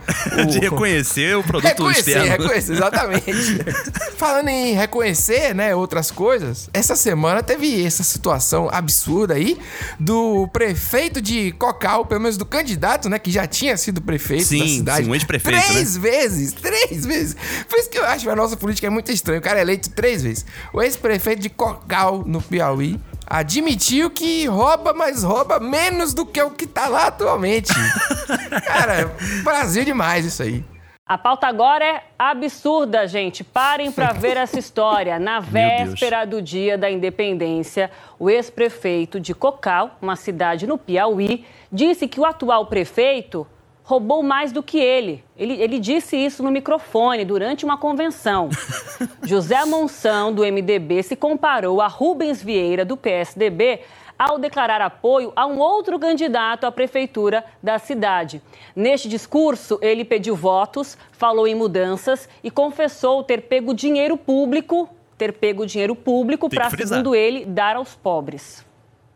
De 0.50 0.58
o- 0.58 0.60
reconhecer 0.60 1.36
o 1.36 1.42
produto 1.60 1.78
Reconhecer, 1.86 2.10
externo. 2.18 2.42
reconhecer, 2.42 2.72
exatamente. 2.72 3.32
Falando 4.16 4.48
em 4.48 4.74
reconhecer, 4.74 5.54
né, 5.54 5.74
outras 5.74 6.10
coisas, 6.10 6.68
essa 6.72 6.96
semana 6.96 7.42
teve 7.42 7.84
essa 7.84 8.02
situação 8.02 8.68
absurda 8.72 9.34
aí 9.34 9.58
do 9.98 10.48
prefeito 10.48 11.20
de 11.20 11.52
Cocal, 11.52 12.06
pelo 12.06 12.20
menos 12.20 12.36
do 12.36 12.44
candidato, 12.44 13.08
né, 13.08 13.18
que 13.18 13.30
já 13.30 13.46
tinha 13.46 13.76
sido 13.76 14.00
prefeito 14.00 14.44
Sim, 14.44 14.58
da 14.58 14.66
cidade. 14.68 15.04
sim, 15.04 15.10
um 15.10 15.14
ex-prefeito, 15.14 15.58
Três 15.66 15.96
vezes, 15.96 16.52
três 16.52 17.04
vezes. 17.06 17.36
Por 17.68 17.78
isso 17.78 17.90
que 17.90 17.98
eu 17.98 18.04
acho 18.04 18.24
que 18.24 18.30
a 18.30 18.36
nossa 18.36 18.56
política 18.56 18.86
é 18.86 18.90
muito 18.90 19.10
estranha. 19.12 19.38
O 19.38 19.42
cara 19.42 19.58
é 19.58 19.62
eleito 19.62 19.90
três 19.90 20.22
vezes. 20.22 20.44
O 20.72 20.82
ex-prefeito 20.82 21.42
de 21.42 21.48
Cocal, 21.50 22.22
no 22.26 22.40
Piauí, 22.42 23.00
admitiu 23.26 24.08
que 24.10 24.46
rouba, 24.46 24.92
mas 24.94 25.22
rouba 25.22 25.58
menos 25.58 26.14
do 26.14 26.24
que 26.24 26.40
o 26.40 26.50
que 26.50 26.66
tá 26.66 26.86
lá 26.88 27.06
atualmente. 27.08 27.72
cara, 28.66 29.12
Brasil 29.42 29.84
demais 29.84 30.24
isso 30.24 30.42
aí. 30.42 30.64
A 31.08 31.16
pauta 31.16 31.46
agora 31.46 31.84
é 31.84 32.02
absurda, 32.18 33.06
gente. 33.06 33.44
Parem 33.44 33.92
para 33.92 34.12
ver 34.12 34.36
essa 34.36 34.58
história. 34.58 35.20
Na 35.20 35.38
véspera 35.38 36.24
do 36.24 36.42
dia 36.42 36.76
da 36.76 36.90
independência, 36.90 37.92
o 38.18 38.28
ex-prefeito 38.28 39.20
de 39.20 39.32
Cocal, 39.32 39.96
uma 40.02 40.16
cidade 40.16 40.66
no 40.66 40.76
Piauí, 40.76 41.44
disse 41.70 42.08
que 42.08 42.18
o 42.18 42.24
atual 42.24 42.66
prefeito 42.66 43.46
roubou 43.84 44.20
mais 44.20 44.50
do 44.50 44.64
que 44.64 44.78
ele. 44.78 45.22
Ele, 45.36 45.54
ele 45.62 45.78
disse 45.78 46.16
isso 46.16 46.42
no 46.42 46.50
microfone 46.50 47.24
durante 47.24 47.64
uma 47.64 47.78
convenção. 47.78 48.50
José 49.22 49.64
Monção, 49.64 50.32
do 50.32 50.42
MDB, 50.42 51.04
se 51.04 51.14
comparou 51.14 51.80
a 51.80 51.86
Rubens 51.86 52.42
Vieira, 52.42 52.84
do 52.84 52.96
PSDB, 52.96 53.78
ao 54.18 54.38
declarar 54.38 54.80
apoio 54.80 55.32
a 55.36 55.46
um 55.46 55.58
outro 55.58 55.98
candidato 55.98 56.64
à 56.64 56.72
prefeitura 56.72 57.44
da 57.62 57.78
cidade. 57.78 58.40
Neste 58.74 59.08
discurso, 59.08 59.78
ele 59.82 60.04
pediu 60.04 60.34
votos, 60.34 60.96
falou 61.12 61.46
em 61.46 61.54
mudanças 61.54 62.28
e 62.42 62.50
confessou 62.50 63.22
ter 63.22 63.42
pego 63.42 63.74
dinheiro 63.74 64.16
público, 64.16 64.88
ter 65.18 65.32
pego 65.32 65.66
dinheiro 65.66 65.94
público 65.94 66.48
para, 66.48 66.70
segundo 66.70 67.14
ele, 67.14 67.44
dar 67.44 67.76
aos 67.76 67.94
pobres. 67.94 68.64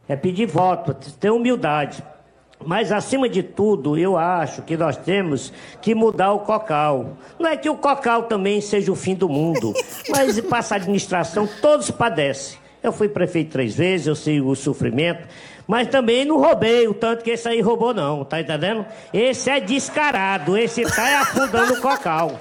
é 0.08 0.16
pedir 0.16 0.46
voto, 0.46 0.94
ter 0.94 1.30
humildade. 1.30 2.02
Mas, 2.64 2.92
acima 2.92 3.26
de 3.26 3.42
tudo, 3.42 3.96
eu 3.96 4.18
acho 4.18 4.60
que 4.62 4.76
nós 4.76 4.96
temos 4.96 5.50
que 5.80 5.94
mudar 5.94 6.32
o 6.32 6.40
cocal. 6.40 7.16
Não 7.38 7.48
é 7.48 7.56
que 7.56 7.70
o 7.70 7.76
cocal 7.76 8.24
também 8.24 8.60
seja 8.60 8.92
o 8.92 8.96
fim 8.96 9.14
do 9.14 9.28
mundo, 9.28 9.72
mas 10.10 10.38
passa 10.42 10.74
a 10.74 10.76
administração, 10.76 11.48
todos 11.62 11.90
padecem. 11.90 12.59
Eu 12.82 12.92
fui 12.92 13.08
prefeito 13.08 13.52
três 13.52 13.74
vezes, 13.74 14.06
eu 14.06 14.14
sei 14.14 14.40
o 14.40 14.54
sofrimento, 14.54 15.28
mas 15.66 15.88
também 15.88 16.24
não 16.24 16.38
roubei 16.38 16.88
o 16.88 16.94
tanto 16.94 17.22
que 17.22 17.30
esse 17.30 17.46
aí 17.46 17.60
roubou, 17.60 17.92
não, 17.92 18.24
tá 18.24 18.40
entendendo? 18.40 18.86
Esse 19.12 19.50
é 19.50 19.60
descarado, 19.60 20.56
esse 20.56 20.82
tá 20.82 21.20
afundando 21.20 21.74
o 21.74 21.80
cocal. 21.80 22.40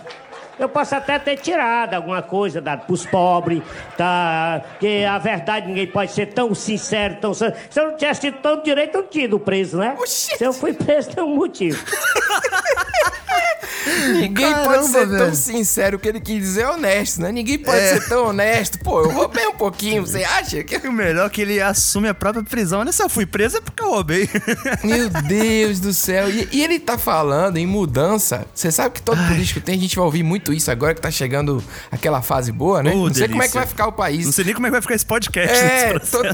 Eu 0.58 0.68
posso 0.68 0.94
até 0.94 1.18
ter 1.18 1.38
tirado 1.38 1.94
alguma 1.94 2.22
coisa 2.22 2.60
dado 2.60 2.86
pros 2.86 3.06
pobres, 3.06 3.64
tá? 3.96 4.62
Que 4.78 5.06
a 5.06 5.18
verdade 5.18 5.68
ninguém 5.68 5.88
pode 5.88 6.12
ser 6.12 6.28
tão 6.28 6.54
sincero, 6.54 7.16
tão. 7.22 7.34
Se 7.34 7.46
eu 7.46 7.92
não 7.92 7.96
tivesse 7.96 8.22
tido 8.22 8.40
todo 8.42 8.62
direito, 8.64 8.96
eu 8.96 9.02
não 9.04 9.08
tinha 9.08 9.24
ido 9.24 9.40
preso, 9.40 9.78
né? 9.78 9.96
Se 10.06 10.44
eu 10.44 10.52
fui 10.52 10.74
preso, 10.74 11.12
tem 11.12 11.24
um 11.24 11.36
motivo. 11.36 11.82
Ninguém 14.14 14.52
Caramba, 14.52 14.74
pode 14.74 14.88
ser 14.88 15.08
tão 15.08 15.18
velho. 15.18 15.36
sincero, 15.36 15.98
o 15.98 16.00
que 16.00 16.08
ele 16.10 16.20
quis 16.20 16.40
dizer 16.40 16.62
é 16.62 16.70
honesto, 16.70 17.22
né? 17.22 17.32
Ninguém 17.32 17.58
pode 17.60 17.78
É. 17.78 17.94
ser 18.00 18.08
tão 18.10 18.28
honesto. 18.28 18.80
Pô, 18.80 19.02
eu 19.04 19.10
roubei 19.12 19.46
um 19.48 19.54
pouquinho, 19.56 20.06
você 20.06 20.24
acha? 20.24 20.64
Que... 20.64 20.78
O 20.90 20.92
melhor 20.92 21.28
é 21.28 21.30
que 21.30 21.42
ele 21.42 21.62
assume 21.62 22.08
a 22.08 22.14
própria 22.14 22.44
prisão. 22.44 22.80
Olha, 22.80 22.92
se 22.92 23.04
eu 23.04 23.10
fui 23.10 23.26
preso 23.26 23.58
é 23.58 23.62
porque 23.62 23.84
eu 23.84 23.90
roubei. 23.92 24.28
Meu 24.84 25.10
Deus 25.10 25.80
do 25.80 25.94
céu. 25.94 26.30
E, 26.30 26.48
e 26.52 26.64
ele 26.64 26.80
tá 26.80 26.98
falando 26.98 27.58
em 27.58 27.66
mudança. 27.68 28.46
Você 28.56 28.72
sabe 28.72 28.96
que 28.96 29.02
todo 29.02 29.18
político 29.28 29.62
tem, 29.62 29.76
a 29.76 29.78
gente 29.78 29.96
vai 29.96 30.06
ouvir 30.06 30.24
muito 30.24 30.52
isso 30.52 30.72
agora 30.72 30.96
que 30.96 31.02
tá 31.02 31.12
chegando 31.12 31.64
aquela 31.92 32.22
fase 32.22 32.52
boa, 32.52 32.82
né? 32.82 32.92
Ô, 32.92 33.08
Não 33.08 33.14
sei 33.14 33.28
como 33.28 33.44
é 33.44 33.48
que 33.48 33.52
delícia. 33.54 33.60
vai 33.60 33.68
ficar 33.68 33.88
o 33.88 33.92
país. 33.92 34.26
Não 34.26 34.32
sei 34.34 34.46
nem 34.46 34.54
como 34.54 34.66
é 34.68 34.70
que 34.70 34.72
vai 34.72 34.82
ficar 34.82 34.96
esse 34.96 35.06
podcast 35.06 35.56
É, 35.56 36.00
todo, 36.10 36.30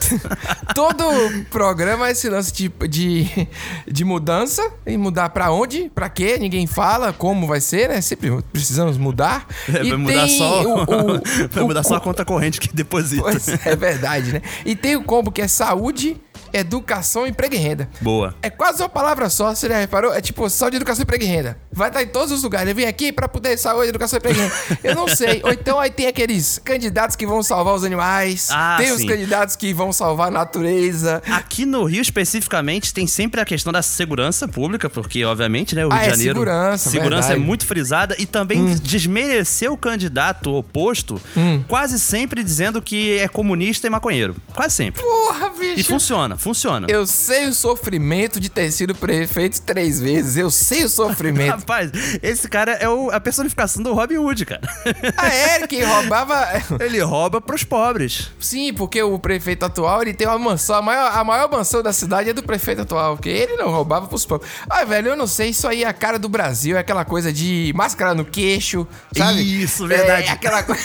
todo 0.73 1.45
programa 1.49 2.07
é 2.07 2.11
esse 2.11 2.29
lance 2.29 2.53
de, 2.53 2.69
de, 2.87 3.47
de 3.87 4.03
mudança. 4.05 4.61
E 4.85 4.97
mudar 4.97 5.29
pra 5.29 5.51
onde? 5.51 5.89
Pra 5.93 6.09
quê? 6.09 6.37
Ninguém 6.39 6.65
fala 6.67 7.11
como 7.13 7.44
vai 7.47 7.61
ser, 7.61 7.89
né? 7.89 8.01
Sempre 8.01 8.31
precisamos 8.51 8.97
mudar. 8.97 9.47
É, 9.73 9.83
E 9.83 9.89
vai 9.89 9.97
mudar 9.97 10.27
só, 10.27 10.63
o- 10.63 10.83
o- 10.83 11.21
vai 11.49 11.63
o 11.63 11.67
mudar 11.67 11.83
só 11.83 11.95
a 11.95 11.99
co- 11.99 12.05
conta 12.05 12.23
corrente 12.25 12.59
que 12.59 12.73
deposita. 12.75 13.21
Pois 13.23 13.47
é 13.65 13.75
verdade, 13.75 14.33
né? 14.33 14.41
E 14.65 14.75
tem 14.75 14.95
o 14.95 15.03
combo 15.03 15.31
que 15.31 15.41
é 15.41 15.47
saúde, 15.47 16.17
educação, 16.59 17.25
emprego 17.27 17.55
e 17.55 17.57
renda. 17.57 17.89
Boa. 18.01 18.35
É 18.41 18.49
quase 18.49 18.81
uma 18.81 18.89
palavra 18.89 19.29
só, 19.29 19.53
você 19.53 19.67
já 19.67 19.77
reparou? 19.77 20.13
É 20.13 20.21
tipo 20.21 20.49
saúde, 20.49 20.77
educação, 20.77 21.03
emprego 21.03 21.23
e 21.23 21.27
renda. 21.27 21.57
Vai 21.71 21.89
estar 21.89 22.01
em 22.03 22.07
todos 22.07 22.31
os 22.31 22.43
lugares. 22.43 22.69
Eu 22.69 22.75
vim 22.75 22.85
aqui 22.85 23.11
pra 23.11 23.27
poder 23.27 23.57
saúde, 23.57 23.89
educação, 23.89 24.17
emprego 24.17 24.39
e 24.39 24.41
renda. 24.43 24.55
Eu 24.83 24.95
não 24.95 25.07
sei. 25.07 25.41
Ou 25.43 25.51
então 25.51 25.79
aí 25.79 25.89
tem 25.91 26.07
aqueles 26.07 26.59
candidatos 26.63 27.15
que 27.15 27.25
vão 27.25 27.41
salvar 27.43 27.73
os 27.75 27.83
animais. 27.83 28.47
Ah, 28.51 28.75
tem 28.79 28.91
os 28.91 28.99
sim. 29.01 29.07
candidatos 29.07 29.55
que 29.55 29.73
vão 29.73 29.91
salvar 29.91 30.27
a 30.27 30.31
natureza. 30.31 31.21
Aqui 31.31 31.65
no 31.65 31.83
Rio, 31.83 32.01
especificamente, 32.01 32.93
tem 32.93 33.07
sempre 33.07 33.41
a 33.41 33.45
questão 33.45 33.71
da 33.73 33.81
segurança 33.81 34.47
pública, 34.47 34.89
porque, 34.89 35.23
obviamente, 35.25 35.75
né, 35.75 35.85
o 35.85 35.89
Rio 35.89 35.97
Ah, 35.97 36.01
de 36.01 36.07
é 36.07 36.09
Janeiro. 36.11 36.33
segurança, 36.39 36.89
segurança 36.89 37.15
é 37.15 37.21
verdade. 37.29 37.41
Hum. 37.41 37.45
muito 37.45 37.65
frisada 37.65 38.15
e 38.17 38.25
também 38.25 38.65
desmerecer 38.75 39.71
o 39.71 39.77
candidato 39.77 40.53
oposto, 40.53 41.21
quase 41.67 41.99
sempre 41.99 42.43
dizendo 42.43 42.81
que 42.81 43.17
é 43.19 43.27
comunista 43.27 43.87
e 43.87 43.89
maconheiro. 43.89 44.35
Quase 44.53 44.75
sempre. 44.75 45.01
Porra, 45.01 45.49
bicho. 45.49 45.79
E 45.79 45.83
funciona, 45.83 46.37
funciona. 46.45 46.85
Eu 46.89 47.05
sei 47.07 47.47
o 47.47 47.53
sofrimento 47.53 48.39
de 48.39 48.49
ter 48.49 48.71
sido 48.71 48.93
prefeito 48.93 49.59
três 49.61 49.99
vezes. 49.99 50.37
Eu 50.37 50.49
sei 50.51 50.83
o 50.83 50.89
sofrimento. 50.89 51.49
Rapaz, 51.57 51.91
esse 52.21 52.47
cara 52.47 52.73
é 52.73 52.87
o- 52.87 53.09
a 53.11 53.19
personificação 53.19 53.81
do 53.83 53.93
Robin 53.93 54.17
Hood, 54.17 54.45
cara. 54.45 54.61
a 55.17 55.35
Eric 55.55 55.81
roubava. 55.83 56.45
Ele 56.79 56.99
rouba 57.01 57.41
pros 57.41 57.63
pobres. 57.63 58.29
Sim, 58.39 58.73
porque 58.73 59.01
o 59.01 59.17
prefeito 59.17 59.65
atual 59.65 60.01
ele 60.01 60.13
tem 60.13 60.27
uma 60.27 60.37
mansão. 60.37 60.75
A 60.75 60.81
maior, 60.81 61.11
a 61.11 61.23
maior 61.23 61.49
mansão 61.51 61.81
da 61.81 61.91
cidade 61.91 62.29
é 62.29 62.33
do 62.33 62.43
prefeito 62.43 62.81
atual, 62.81 63.15
porque 63.15 63.29
ele 63.29 63.55
não 63.55 63.69
roubava 63.71 64.07
pros 64.07 64.25
pobres. 64.25 64.49
Ah, 64.69 64.83
velho, 64.85 65.09
eu 65.09 65.15
não 65.15 65.27
sei. 65.27 65.49
Isso 65.49 65.67
aí 65.67 65.83
é 65.83 65.87
a 65.87 65.93
cara 65.93 66.19
do 66.19 66.29
Brasil. 66.29 66.77
É 66.77 66.79
aquela 66.79 67.03
coisa 67.03 67.33
de 67.33 67.71
máscara 67.75 68.13
no 68.13 68.23
queixo, 68.23 68.87
sabe? 69.17 69.41
Isso, 69.63 69.87
verdade. 69.87 70.27
É 70.27 70.31
aquela 70.31 70.61
coisa. 70.63 70.81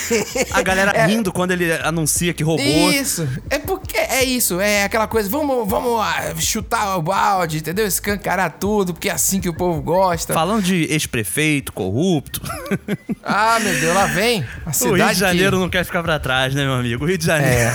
A 0.51 0.61
galera 0.61 0.91
É- 0.97 1.05
rindo 1.05 1.31
quando 1.31 1.51
ele 1.51 1.71
anuncia 1.73 2.33
que 2.33 2.43
roubou. 2.43 2.65
Isso, 2.91 3.27
é 3.49 3.59
porque 3.59 3.90
é 4.09 4.23
isso, 4.23 4.59
é 4.59 4.83
aquela 4.83 5.07
coisa, 5.07 5.29
vamos, 5.29 5.67
vamos 5.67 5.99
ah, 6.01 6.33
chutar 6.37 6.97
o 6.97 7.01
balde, 7.01 7.57
entendeu? 7.57 7.85
Escancarar 7.85 8.57
tudo, 8.59 8.93
porque 8.93 9.09
é 9.09 9.13
assim 9.13 9.39
que 9.39 9.49
o 9.49 9.53
povo 9.53 9.81
gosta. 9.81 10.33
Falando 10.33 10.63
de 10.63 10.85
ex-prefeito, 10.85 11.71
corrupto. 11.73 12.41
Ah, 13.23 13.59
meu 13.61 13.79
Deus, 13.79 13.93
lá 13.93 14.05
vem 14.07 14.45
a 14.65 14.69
o 14.69 14.73
cidade 14.73 15.01
Rio 15.01 15.13
de 15.13 15.19
Janeiro 15.19 15.57
que... 15.57 15.61
não 15.61 15.69
quer 15.69 15.85
ficar 15.85 16.01
pra 16.01 16.19
trás, 16.19 16.55
né, 16.55 16.63
meu 16.63 16.73
amigo? 16.73 17.03
O 17.03 17.07
Rio 17.07 17.17
de 17.17 17.25
Janeiro. 17.25 17.71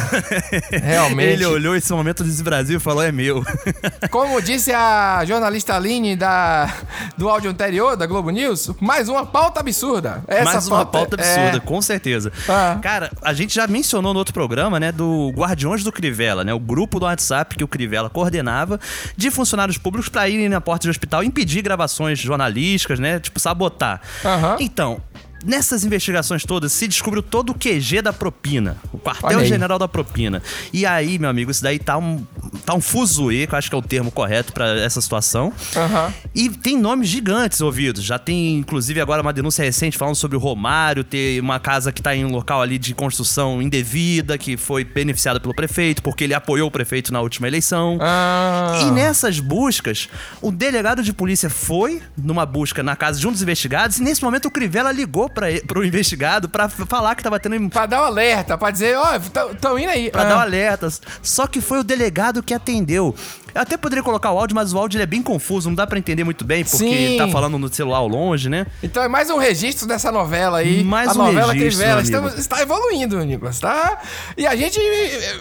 É, 0.73 0.79
realmente. 0.83 1.29
Ele 1.29 1.47
olhou 1.47 1.77
esse 1.77 1.93
momento 1.93 2.25
desse 2.25 2.43
Brasil 2.43 2.79
e 2.79 2.81
falou: 2.81 3.03
é 3.03 3.13
meu. 3.13 3.45
Como 4.11 4.41
disse 4.43 4.73
a 4.73 5.25
jornalista 5.25 5.77
Aline 5.77 6.17
da, 6.17 6.73
do 7.17 7.29
áudio 7.29 7.51
anterior, 7.51 7.97
da 7.97 8.07
Globo 8.07 8.31
News, 8.31 8.71
mais 8.81 9.09
uma 9.09 9.25
pauta 9.25 9.61
absurda. 9.61 10.23
Essa 10.27 10.45
Mais 10.45 10.69
uma 10.69 10.85
pauta 10.85 11.15
absurda, 11.15 11.57
é- 11.57 11.61
com 11.61 11.81
certeza. 11.81 12.33
Ah. 12.49 12.79
Cara, 12.83 13.11
a 13.23 13.33
gente 13.33 13.55
já 13.55 13.67
mencionou 13.67 14.13
no 14.13 14.19
outro 14.19 14.35
programa, 14.35 14.81
né, 14.81 14.93
do 14.93 15.33
Guardiões 15.37 15.83
do 15.85 15.93
Crivella, 16.17 16.45
né, 16.45 16.55
o 16.55 16.59
grupo 16.59 16.99
do 16.99 17.05
WhatsApp 17.05 17.55
que 17.57 17.63
o 17.63 17.69
Crivella 17.69 18.09
coordenava 18.09 18.81
de 19.15 19.31
funcionários 19.31 19.77
públicos 19.77 20.09
pra 20.09 20.27
irem 20.27 20.49
na 20.49 20.63
porta 20.63 20.85
de 20.85 20.91
hospital 20.91 21.23
impedir 21.23 21.61
gravações 21.61 22.19
jornalísticas, 22.19 22.99
né, 22.99 23.21
tipo 23.21 23.39
sabotar. 23.39 24.01
Aham. 24.25 24.57
Então, 24.59 25.03
Nessas 25.45 25.85
investigações 25.85 26.45
todas, 26.45 26.73
se 26.73 26.89
descobriu 26.89 27.23
todo 27.23 27.51
o 27.51 27.55
QG 27.55 28.03
da 28.03 28.13
propina, 28.13 28.77
o 28.93 28.99
quartel-general 28.99 29.79
da 29.79 29.87
propina. 29.87 30.43
E 30.73 30.87
aí, 30.87 31.19
meu 31.19 31.29
amigo, 31.29 31.51
isso 31.51 31.63
daí 31.63 31.79
tá 31.79 31.99
um, 31.99 32.25
tá 32.65 32.75
um 32.75 32.81
fuzuê, 32.81 33.47
que 33.47 33.55
eu 33.55 33.59
acho 33.59 33.69
que 33.69 33.75
é 33.75 33.79
o 33.79 33.83
termo 33.83 34.11
correto 34.11 34.53
pra 34.53 34.81
essa 34.81 35.01
situação. 35.01 35.53
Aham. 35.77 36.13
E 36.35 36.49
tem 36.49 36.79
nomes 36.79 37.09
gigantes 37.09 37.61
ouvidos. 37.61 38.03
Já 38.03 38.19
tem, 38.19 38.57
inclusive, 38.57 39.01
agora 39.01 39.23
uma 39.23 39.33
denúncia 39.33 39.65
recente 39.65 39.97
falando 39.97 40.17
sobre 40.17 40.37
o 40.37 40.41
Romário 40.41 41.05
ter 41.05 41.41
uma 41.41 41.61
casa 41.61 41.93
que 41.93 42.03
tá 42.03 42.15
em 42.17 42.25
um 42.25 42.31
local 42.31 42.63
ali 42.63 42.79
de 42.79 42.95
construção 42.95 43.61
indevida, 43.61 44.39
que 44.39 44.57
foi 44.57 44.85
beneficiada 44.85 45.39
pelo 45.39 45.55
prefeito, 45.55 46.03
porque 46.03 46.25
ele 46.25 46.35
apoiou 46.35 46.69
o 46.69 46.71
prefeito 46.71 47.13
na 47.13 47.21
última 47.21 47.47
eleição. 47.47 47.99
Ah. 48.01 48.81
E 48.83 48.91
nessas 48.91 49.39
buscas, 49.39 50.09
o 50.41 50.51
delegado 50.51 51.03
de 51.03 51.13
polícia 51.13 51.51
foi 51.51 52.03
numa 52.17 52.47
busca 52.47 52.83
na 52.83 52.97
casa 52.97 53.21
de 53.21 53.29
um 53.29 53.33
dos 53.33 53.43
investigados 53.43 53.99
e 53.99 54.03
nesse 54.03 54.23
momento 54.23 54.47
o 54.47 54.51
Crivella 54.51 54.91
ligou 54.91 55.26
para 55.29 55.47
pro 55.67 55.85
investigado 55.85 56.49
pra 56.49 56.69
falar 56.69 57.15
que 57.15 57.23
tava 57.23 57.39
tendo 57.41 57.57
Pra 57.71 57.87
dar 57.87 58.03
um 58.03 58.05
alerta, 58.05 58.57
pra 58.59 58.71
dizer, 58.71 58.97
ó, 58.99 59.19
tão 59.61 59.79
indo 59.79 59.91
aí. 59.91 60.11
Pra 60.11 60.23
Ah. 60.23 60.25
dar 60.27 60.37
um 60.37 60.41
alerta. 60.41 60.89
Só 61.23 61.47
que 61.47 61.61
foi 61.61 61.81
o 61.81 61.85
delegado 61.85 62.43
que 62.43 62.55
atendeu. 62.55 63.15
Eu 63.57 63.63
até 63.63 63.75
poderia 63.79 64.05
colocar 64.05 64.31
o 64.33 64.39
áudio, 64.39 64.55
mas 64.55 64.75
o 64.75 64.79
áudio 64.79 64.99
ele 64.99 65.05
é 65.05 65.07
bem 65.07 65.23
confuso, 65.23 65.71
não 65.71 65.75
dá 65.75 65.87
pra 65.87 65.99
entender 65.99 66.23
muito 66.25 66.45
bem, 66.45 66.63
porque 66.63 66.77
Sim. 66.77 67.17
tá 67.17 67.27
falando 67.27 67.59
no 67.59 67.73
celular 67.73 67.97
ao 67.99 68.07
longe, 68.07 68.51
né? 68.51 68.67
Então 68.83 69.03
é 69.03 69.09
mais 69.09 69.31
um 69.31 69.39
registro 69.39 69.89
dessa 69.89 70.13
novela 70.13 70.59
aí. 70.59 70.85
Mais 70.85 71.09
a 71.09 71.15
um 71.15 71.25
novela 71.25 71.55
registro, 71.55 72.01
Estamos, 72.01 72.39
está 72.39 72.61
evoluindo, 72.61 73.19
Nicolas, 73.25 73.59
tá? 73.59 73.99
E 74.37 74.47
a 74.47 74.55
gente, 74.55 74.79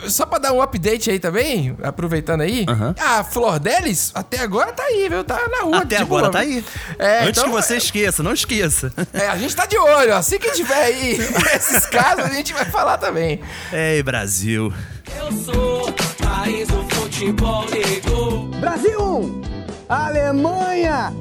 só 0.07 0.25
pra 0.25 0.39
dar 0.39 0.53
um 0.53 0.61
update 0.61 1.11
aí 1.11 1.19
também, 1.19 1.75
aproveitando 1.83 2.39
aí, 2.39 2.65
Aham. 2.69 2.95
a 2.97 3.21
Flor 3.21 3.59
Delis 3.59 4.13
até 4.15 4.39
agora 4.39 4.71
tá 4.71 4.83
aí, 4.83 5.09
viu? 5.09 5.21
Tá 5.25 5.49
na 5.49 5.63
rua. 5.63 5.79
Até 5.79 5.97
agora 5.97 6.29
boa. 6.29 6.31
tá 6.31 6.39
aí. 6.39 6.63
É, 6.97 7.23
Antes 7.23 7.41
então, 7.41 7.43
que 7.43 7.49
você 7.49 7.75
esqueça, 7.75 8.23
não 8.23 8.31
esqueça. 8.31 8.93
É, 9.13 9.27
a 9.27 9.37
gente 9.37 9.55
tá 9.55 9.65
de 9.65 9.77
olho. 9.77 10.13
Assim 10.13 10.37
que 10.37 10.51
tiver 10.51 10.83
aí 10.83 11.17
esses 11.55 11.85
casos, 11.85 12.25
a 12.25 12.29
gente 12.29 12.53
vai 12.53 12.65
falar 12.65 12.97
também. 12.97 13.39
Ei, 13.71 14.03
Brasil. 14.03 14.73
Eu 15.17 15.31
sou 15.31 15.93
país 16.21 16.67
do 16.67 16.84
futebol 17.15 17.63
negro. 17.69 18.41
Brasil 18.59 18.99
1, 18.99 19.41
Alemanha 19.87 21.13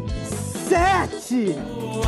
7. 0.69 1.55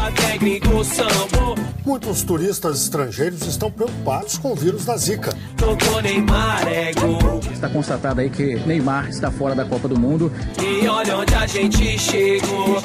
Até 0.04 0.38
gringo 0.38 0.84
sambo, 0.84 1.54
Muitos 1.84 2.24
turistas 2.24 2.82
estrangeiros 2.82 3.46
estão 3.46 3.70
preocupados 3.70 4.38
com 4.38 4.52
o 4.52 4.56
vírus 4.56 4.84
da 4.84 4.96
Zika. 4.96 5.32
tocou 5.56 6.02
Neymar 6.02 6.66
é 6.66 6.92
gol. 6.94 7.38
Está 7.52 7.68
constatado 7.68 8.20
aí 8.20 8.28
que 8.28 8.56
Neymar 8.66 9.08
está 9.08 9.30
fora 9.30 9.54
da 9.54 9.64
Copa 9.64 9.86
do 9.86 9.98
Mundo. 9.98 10.32
E 10.60 10.88
olha 10.88 11.18
onde 11.18 11.34
a 11.36 11.46
gente 11.46 11.96
chegou. 11.96 12.82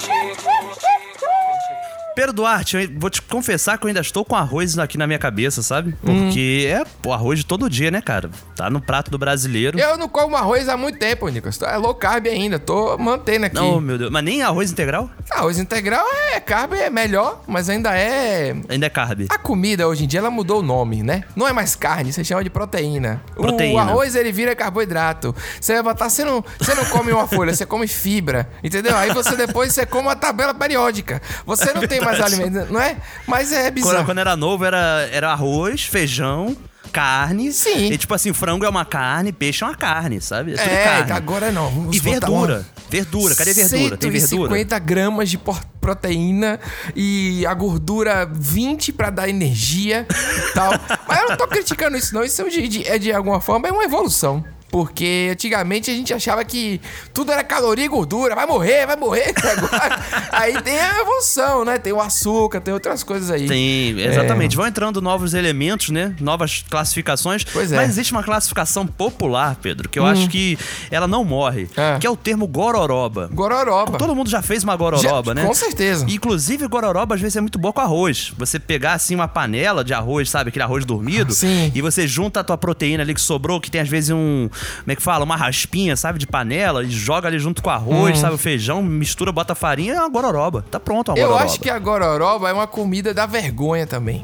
Pedro 2.15 2.33
Duarte, 2.33 2.77
eu 2.77 2.89
vou 2.99 3.09
te 3.09 3.21
confessar 3.21 3.77
que 3.77 3.85
eu 3.85 3.87
ainda 3.87 4.01
estou 4.01 4.25
com 4.25 4.35
arroz 4.35 4.77
aqui 4.77 4.97
na 4.97 5.07
minha 5.07 5.19
cabeça, 5.19 5.61
sabe? 5.63 5.95
Hum. 6.03 6.25
Porque 6.25 6.67
é 6.69 6.83
pô, 7.01 7.13
arroz 7.13 7.39
de 7.39 7.45
todo 7.45 7.69
dia, 7.69 7.89
né, 7.89 8.01
cara? 8.01 8.29
Tá 8.55 8.69
no 8.69 8.81
prato 8.81 9.09
do 9.09 9.17
brasileiro. 9.17 9.79
Eu 9.79 9.97
não 9.97 10.09
como 10.09 10.35
arroz 10.35 10.67
há 10.67 10.75
muito 10.75 10.99
tempo, 10.99 11.27
Nicolas. 11.29 11.61
É 11.61 11.77
low 11.77 11.95
carb 11.95 12.27
ainda. 12.27 12.59
Tô 12.59 12.97
mantendo 12.97 13.45
aqui. 13.45 13.55
Não, 13.55 13.79
meu 13.79 13.97
Deus. 13.97 14.11
Mas 14.11 14.23
nem 14.23 14.41
arroz 14.41 14.71
integral? 14.71 15.09
Arroz 15.29 15.57
integral 15.57 16.05
é 16.33 16.39
carb, 16.39 16.73
é 16.73 16.89
melhor, 16.89 17.41
mas 17.47 17.69
ainda 17.69 17.95
é 17.97 18.55
Ainda 18.67 18.85
é 18.85 18.89
carb. 18.89 19.25
A 19.29 19.37
comida 19.37 19.87
hoje 19.87 20.03
em 20.03 20.07
dia 20.07 20.19
ela 20.19 20.29
mudou 20.29 20.59
o 20.59 20.63
nome, 20.63 21.01
né? 21.01 21.23
Não 21.35 21.47
é 21.47 21.53
mais 21.53 21.75
carne, 21.75 22.11
você 22.11 22.23
chama 22.23 22.43
de 22.43 22.49
proteína. 22.49 23.21
O 23.37 23.41
Proteína. 23.41 23.81
arroz 23.81 24.15
ele 24.15 24.31
vira 24.31 24.55
carboidrato. 24.55 25.33
Você 25.59 25.73
vai 25.75 25.83
botar, 25.83 26.09
você 26.09 26.25
não, 26.25 26.43
você 26.59 26.75
não 26.75 26.85
come 26.85 27.11
uma 27.13 27.27
folha, 27.27 27.53
você 27.53 27.65
come 27.65 27.87
fibra, 27.87 28.49
entendeu? 28.63 28.95
Aí 28.97 29.13
você 29.13 29.35
depois 29.35 29.73
você 29.73 29.85
come 29.85 30.07
uma 30.07 30.15
tabela 30.15 30.53
periódica. 30.53 31.21
Você 31.45 31.73
não 31.73 31.87
tem 31.87 32.00
mais 32.05 32.17
Verdade. 32.17 32.41
alimento, 32.41 32.71
não 32.73 32.81
é? 32.81 32.95
Mas 33.27 33.51
é 33.51 33.63
Quando, 33.65 33.73
bizarro. 33.73 34.05
quando 34.05 34.17
era 34.19 34.35
novo, 34.35 34.65
era, 34.65 35.09
era 35.11 35.31
arroz, 35.31 35.83
feijão, 35.83 36.55
carne. 36.91 37.51
Sim. 37.53 37.91
E 37.91 37.97
tipo 37.97 38.13
assim, 38.13 38.33
frango 38.33 38.65
é 38.65 38.69
uma 38.69 38.83
carne, 38.85 39.31
peixe 39.31 39.63
é 39.63 39.67
uma 39.67 39.75
carne, 39.75 40.19
sabe? 40.21 40.53
É 40.53 40.57
tudo 40.57 40.69
É, 40.69 40.83
carne. 40.83 41.11
agora 41.13 41.51
não. 41.51 41.69
Vamos 41.69 41.95
E 41.95 41.99
verdura. 41.99 42.55
uma- 42.59 42.81
Verdura, 42.91 43.33
cadê 43.35 43.53
verdura? 43.53 43.95
Tem 43.97 44.09
verdura? 44.11 44.27
150 44.49 44.77
gramas 44.79 45.29
de 45.29 45.39
proteína 45.79 46.59
e 46.93 47.45
a 47.45 47.53
gordura 47.53 48.29
20 48.29 48.91
pra 48.91 49.09
dar 49.09 49.29
energia 49.29 50.05
e 50.09 50.53
tal. 50.53 50.73
Mas 51.07 51.21
eu 51.21 51.29
não 51.29 51.37
tô 51.37 51.47
criticando 51.47 51.95
isso, 51.95 52.13
não. 52.13 52.21
Isso 52.23 52.41
é 52.41 52.49
de, 52.49 52.67
de- 52.67 52.87
é 52.87 52.97
de 52.99 53.13
alguma 53.13 53.39
forma 53.39 53.67
é 53.67 53.71
uma 53.71 53.83
evolução. 53.85 54.43
Porque 54.71 55.29
antigamente 55.31 55.91
a 55.91 55.93
gente 55.93 56.13
achava 56.13 56.43
que 56.45 56.79
tudo 57.13 57.31
era 57.31 57.43
caloria 57.43 57.83
e 57.85 57.87
gordura, 57.89 58.33
vai 58.33 58.45
morrer, 58.45 58.85
vai 58.87 58.95
morrer. 58.95 59.33
Agora, 59.57 59.99
aí 60.31 60.61
tem 60.61 60.79
a 60.79 60.99
evolução, 61.01 61.65
né? 61.65 61.77
Tem 61.77 61.91
o 61.91 61.99
açúcar, 61.99 62.61
tem 62.61 62.73
outras 62.73 63.03
coisas 63.03 63.29
aí. 63.29 63.47
Sim, 63.47 63.99
É. 63.99 64.05
exatamente. 64.07 64.55
Vão 64.55 64.65
entrando 64.65 65.01
novos 65.01 65.33
elementos, 65.33 65.89
né? 65.89 66.15
Novas 66.21 66.63
classificações. 66.69 67.43
Pois 67.43 67.71
é. 67.71 67.75
Mas 67.75 67.89
existe 67.89 68.11
uma 68.13 68.23
classificação 68.23 68.87
popular, 68.87 69.57
Pedro, 69.61 69.89
que 69.89 69.99
eu 69.99 70.03
Hum. 70.03 70.07
acho 70.07 70.29
que 70.29 70.57
ela 70.89 71.07
não 71.07 71.25
morre. 71.25 71.67
Que 71.99 72.07
é 72.07 72.09
o 72.09 72.15
termo 72.15 72.47
gororoba. 72.47 73.29
Gororoba. 73.33 73.97
Todo 73.97 74.15
mundo 74.15 74.29
já 74.29 74.41
fez 74.41 74.63
uma 74.63 74.75
gororoba, 74.75 75.31
Já- 75.31 75.33
né? 75.35 75.45
com 75.45 75.53
certeza. 75.53 76.05
Inclusive, 76.09 76.65
gororoba 76.67 77.15
às 77.15 77.21
vezes 77.21 77.35
é 77.35 77.41
muito 77.41 77.59
boa 77.59 77.73
com 77.73 77.81
arroz. 77.81 78.31
Você 78.37 78.57
pegar 78.57 78.93
assim 78.93 79.15
uma 79.15 79.27
panela 79.27 79.83
de 79.83 79.93
arroz, 79.93 80.29
sabe? 80.29 80.47
Aquele 80.49 80.63
arroz 80.63 80.85
dormido. 80.85 81.33
Sim. 81.33 81.71
E 81.75 81.81
você 81.81 82.07
junta 82.07 82.39
a 82.39 82.43
tua 82.43 82.57
proteína 82.57 83.03
ali 83.03 83.13
que 83.13 83.19
sobrou, 83.21 83.59
que 83.59 83.69
tem 83.69 83.81
às 83.81 83.89
vezes 83.89 84.11
um. 84.11 84.49
Como 84.81 84.91
é 84.91 84.95
que 84.95 85.01
fala? 85.01 85.23
Uma 85.25 85.35
raspinha, 85.35 85.95
sabe? 85.95 86.19
De 86.19 86.27
panela. 86.27 86.83
E 86.83 86.89
joga 86.89 87.27
ali 87.27 87.39
junto 87.39 87.61
com 87.61 87.69
o 87.69 87.73
arroz, 87.73 88.17
Hum. 88.17 88.21
sabe? 88.21 88.35
O 88.35 88.37
feijão, 88.37 88.81
mistura, 88.81 89.31
bota 89.31 89.55
farinha. 89.55 89.93
É 89.93 89.99
uma 89.99 90.09
gororoba. 90.09 90.65
Tá 90.69 90.79
pronto 90.79 91.09
uma 91.11 91.17
Eu 91.17 91.27
gororoba. 91.27 91.45
acho 91.45 91.59
que 91.59 91.69
a 91.69 91.77
gororoba 91.79 92.49
é 92.49 92.53
uma 92.53 92.67
comida 92.67 93.13
da 93.13 93.25
vergonha 93.25 93.85
também. 93.87 94.21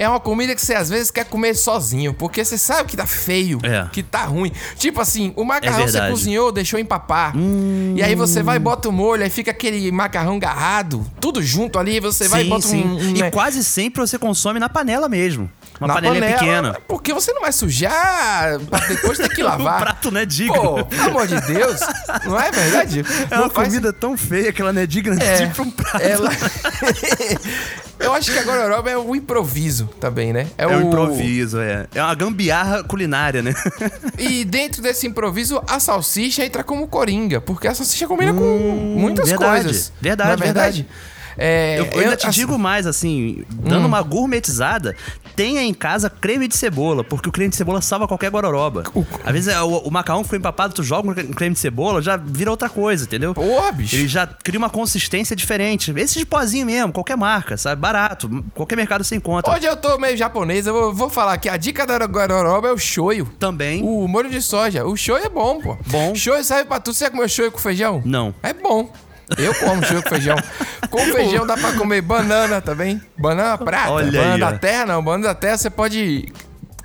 É 0.00 0.08
uma 0.08 0.18
comida 0.18 0.54
que 0.54 0.60
você 0.62 0.74
às 0.74 0.88
vezes 0.88 1.10
quer 1.10 1.26
comer 1.26 1.54
sozinho, 1.54 2.14
porque 2.14 2.42
você 2.42 2.56
sabe 2.56 2.88
que 2.88 2.96
tá 2.96 3.04
feio, 3.06 3.58
É. 3.62 3.86
que 3.92 4.02
tá 4.02 4.24
ruim. 4.24 4.50
Tipo 4.76 4.98
assim, 5.00 5.30
o 5.36 5.44
macarrão 5.44 5.76
você 5.86 5.92
verdade. 5.92 6.10
cozinhou, 6.10 6.50
deixou 6.50 6.80
empapar. 6.80 7.34
E 7.94 8.02
aí 8.02 8.14
você 8.14 8.42
vai 8.42 8.56
e 8.56 8.58
bota 8.58 8.88
o 8.88 8.92
molho, 8.92 9.22
aí 9.22 9.28
fica 9.28 9.50
aquele 9.50 9.92
macarrão 9.92 10.38
garrado, 10.38 11.04
tudo 11.20 11.42
junto 11.42 11.78
ali, 11.78 12.00
você 12.00 12.28
vai 12.28 12.40
e 12.40 12.44
sim, 12.44 12.48
bota 12.50 12.66
sim. 12.66 12.82
um. 12.82 12.96
um- 12.96 13.16
E 13.16 13.20
né, 13.20 13.30
quase 13.30 13.62
sempre 13.62 14.00
você 14.00 14.18
consome 14.18 14.58
na 14.58 14.70
panela 14.70 15.06
mesmo. 15.06 15.50
Uma 15.78 15.88
na 15.88 15.94
panelinha 15.94 16.20
panela, 16.22 16.38
pequena. 16.72 16.80
Porque 16.88 17.12
você 17.12 17.32
não 17.34 17.42
vai 17.42 17.52
sujar 17.52 18.58
pra 18.70 18.78
depois 18.86 19.18
ter 19.18 19.28
que 19.28 19.42
lavar. 19.44 19.76
o 19.80 19.84
prato 19.84 20.10
não 20.10 20.20
é 20.20 20.24
digno. 20.26 20.54
Pô, 20.54 20.84
pelo 20.86 21.02
amor 21.10 21.26
de 21.26 21.40
Deus, 21.42 21.78
não 22.24 22.40
é 22.40 22.50
verdade? 22.50 23.04
É 23.30 23.34
Não 23.36 23.44
uma 23.44 23.50
faz 23.50 23.68
comida 23.68 23.92
tão 23.92 24.16
feia 24.16 24.50
que 24.52 24.62
ela 24.62 24.72
não 24.72 24.80
é 24.80 24.86
digna 24.86 25.22
É, 25.22 25.46
de 25.46 25.60
um 25.60 25.70
prato. 25.70 26.02
ela- 26.02 26.30
Eu 28.00 28.14
acho 28.14 28.32
que 28.32 28.38
a 28.38 28.42
gororoba 28.42 28.90
é 28.90 28.96
o 28.96 29.14
improviso 29.14 29.86
também, 30.00 30.32
né? 30.32 30.46
É, 30.56 30.66
o 30.66 30.70
um 30.70 30.80
improviso, 30.82 31.60
é. 31.60 31.86
É 31.94 32.02
uma 32.02 32.14
gambiarra 32.14 32.82
culinária, 32.82 33.42
né? 33.42 33.54
E 34.18 34.44
dentro 34.44 34.82
desse 34.82 35.06
improviso, 35.06 35.62
a 35.68 35.78
salsicha 35.80 36.44
entra 36.44 36.62
como 36.64 36.86
coringa, 36.88 37.40
porque 37.40 37.66
a 37.68 37.74
salsicha 37.74 38.06
combina 38.06 38.32
com 38.32 38.94
muitas 38.96 39.26
Hum, 39.26 39.36
verdade, 39.36 39.64
coisas. 39.64 39.92
verdade, 40.00 40.32
é 40.32 40.36
verdade. 40.44 40.86
É, 41.38 41.78
eu, 41.78 41.84
eu 41.86 42.00
ainda 42.00 42.16
te 42.16 42.26
assim- 42.26 42.40
digo 42.40 42.58
mais, 42.58 42.86
assim, 42.86 43.44
dando 43.48 43.84
Hum. 43.84 43.86
uma 43.86 44.02
gourmetizada, 44.02 44.94
tenha 45.34 45.62
em 45.62 45.72
casa 45.74 46.10
creme 46.10 46.48
de 46.48 46.56
cebola, 46.56 47.02
porque 47.04 47.28
o 47.28 47.32
creme 47.32 47.50
de 47.50 47.56
cebola 47.56 47.80
salva 47.80 48.06
qualquer 48.06 48.30
gororoba. 48.30 48.84
Às 49.24 49.32
vezes 49.32 49.48
é, 49.48 49.60
o, 49.60 49.78
o 49.78 49.90
macarrão 49.90 50.24
foi 50.24 50.38
empapado, 50.38 50.74
tu 50.74 50.82
joga 50.82 51.10
um 51.10 51.14
creme 51.14 51.54
de 51.54 51.60
cebola, 51.60 52.02
já 52.02 52.16
vira 52.16 52.50
outra 52.50 52.68
coisa, 52.68 53.04
entendeu? 53.04 53.34
Porra, 53.34 53.72
bicho. 53.72 53.96
Ele 53.96 54.08
já 54.08 54.26
cria 54.26 54.58
uma 54.58 54.70
consistência 54.70 55.34
diferente. 55.34 55.92
Esse 55.96 56.18
de 56.18 56.26
pozinho 56.26 56.66
mesmo, 56.66 56.92
qualquer 56.92 57.16
marca, 57.16 57.56
sabe? 57.56 57.80
Barato, 57.80 58.44
qualquer 58.54 58.76
mercado 58.76 59.04
você 59.04 59.16
encontra. 59.16 59.52
Hoje 59.52 59.66
eu 59.66 59.76
tô 59.76 59.98
meio 59.98 60.16
japonês, 60.16 60.66
eu 60.66 60.72
vou, 60.72 60.94
vou 60.94 61.10
falar 61.10 61.36
que 61.38 61.48
a 61.48 61.56
dica 61.56 61.86
da 61.86 62.06
gororoba 62.06 62.68
é 62.68 62.72
o 62.72 62.78
shoyu. 62.78 63.26
Também. 63.38 63.82
O 63.82 64.06
molho 64.08 64.30
de 64.30 64.40
soja. 64.40 64.84
O 64.84 64.96
shoyu 64.96 65.24
é 65.24 65.28
bom, 65.28 65.60
pô. 65.60 65.76
Bom. 65.86 66.14
Shoyu 66.14 66.42
serve 66.44 66.64
pra 66.64 66.80
tudo. 66.80 66.94
Você 66.94 67.04
já 67.04 67.10
comeu 67.10 67.28
shoyu 67.28 67.52
com 67.52 67.58
feijão? 67.58 68.02
Não. 68.04 68.34
É 68.42 68.52
bom. 68.52 68.92
Eu 69.38 69.54
como 69.54 69.84
shoyu 69.84 70.02
com 70.02 70.08
feijão. 70.08 70.36
Com 70.90 70.98
feijão 70.98 71.46
dá 71.46 71.56
pra 71.56 71.72
comer 71.72 72.00
banana 72.02 72.60
também. 72.60 73.00
Banana 73.16 73.56
prata. 73.58 73.92
Olha 73.92 74.10
banana 74.10 74.34
aí, 74.34 74.40
da 74.40 74.58
terra 74.58 74.86
não. 74.86 75.02
Banana 75.02 75.28
da 75.28 75.34
terra 75.34 75.56
você 75.56 75.70
pode 75.70 76.32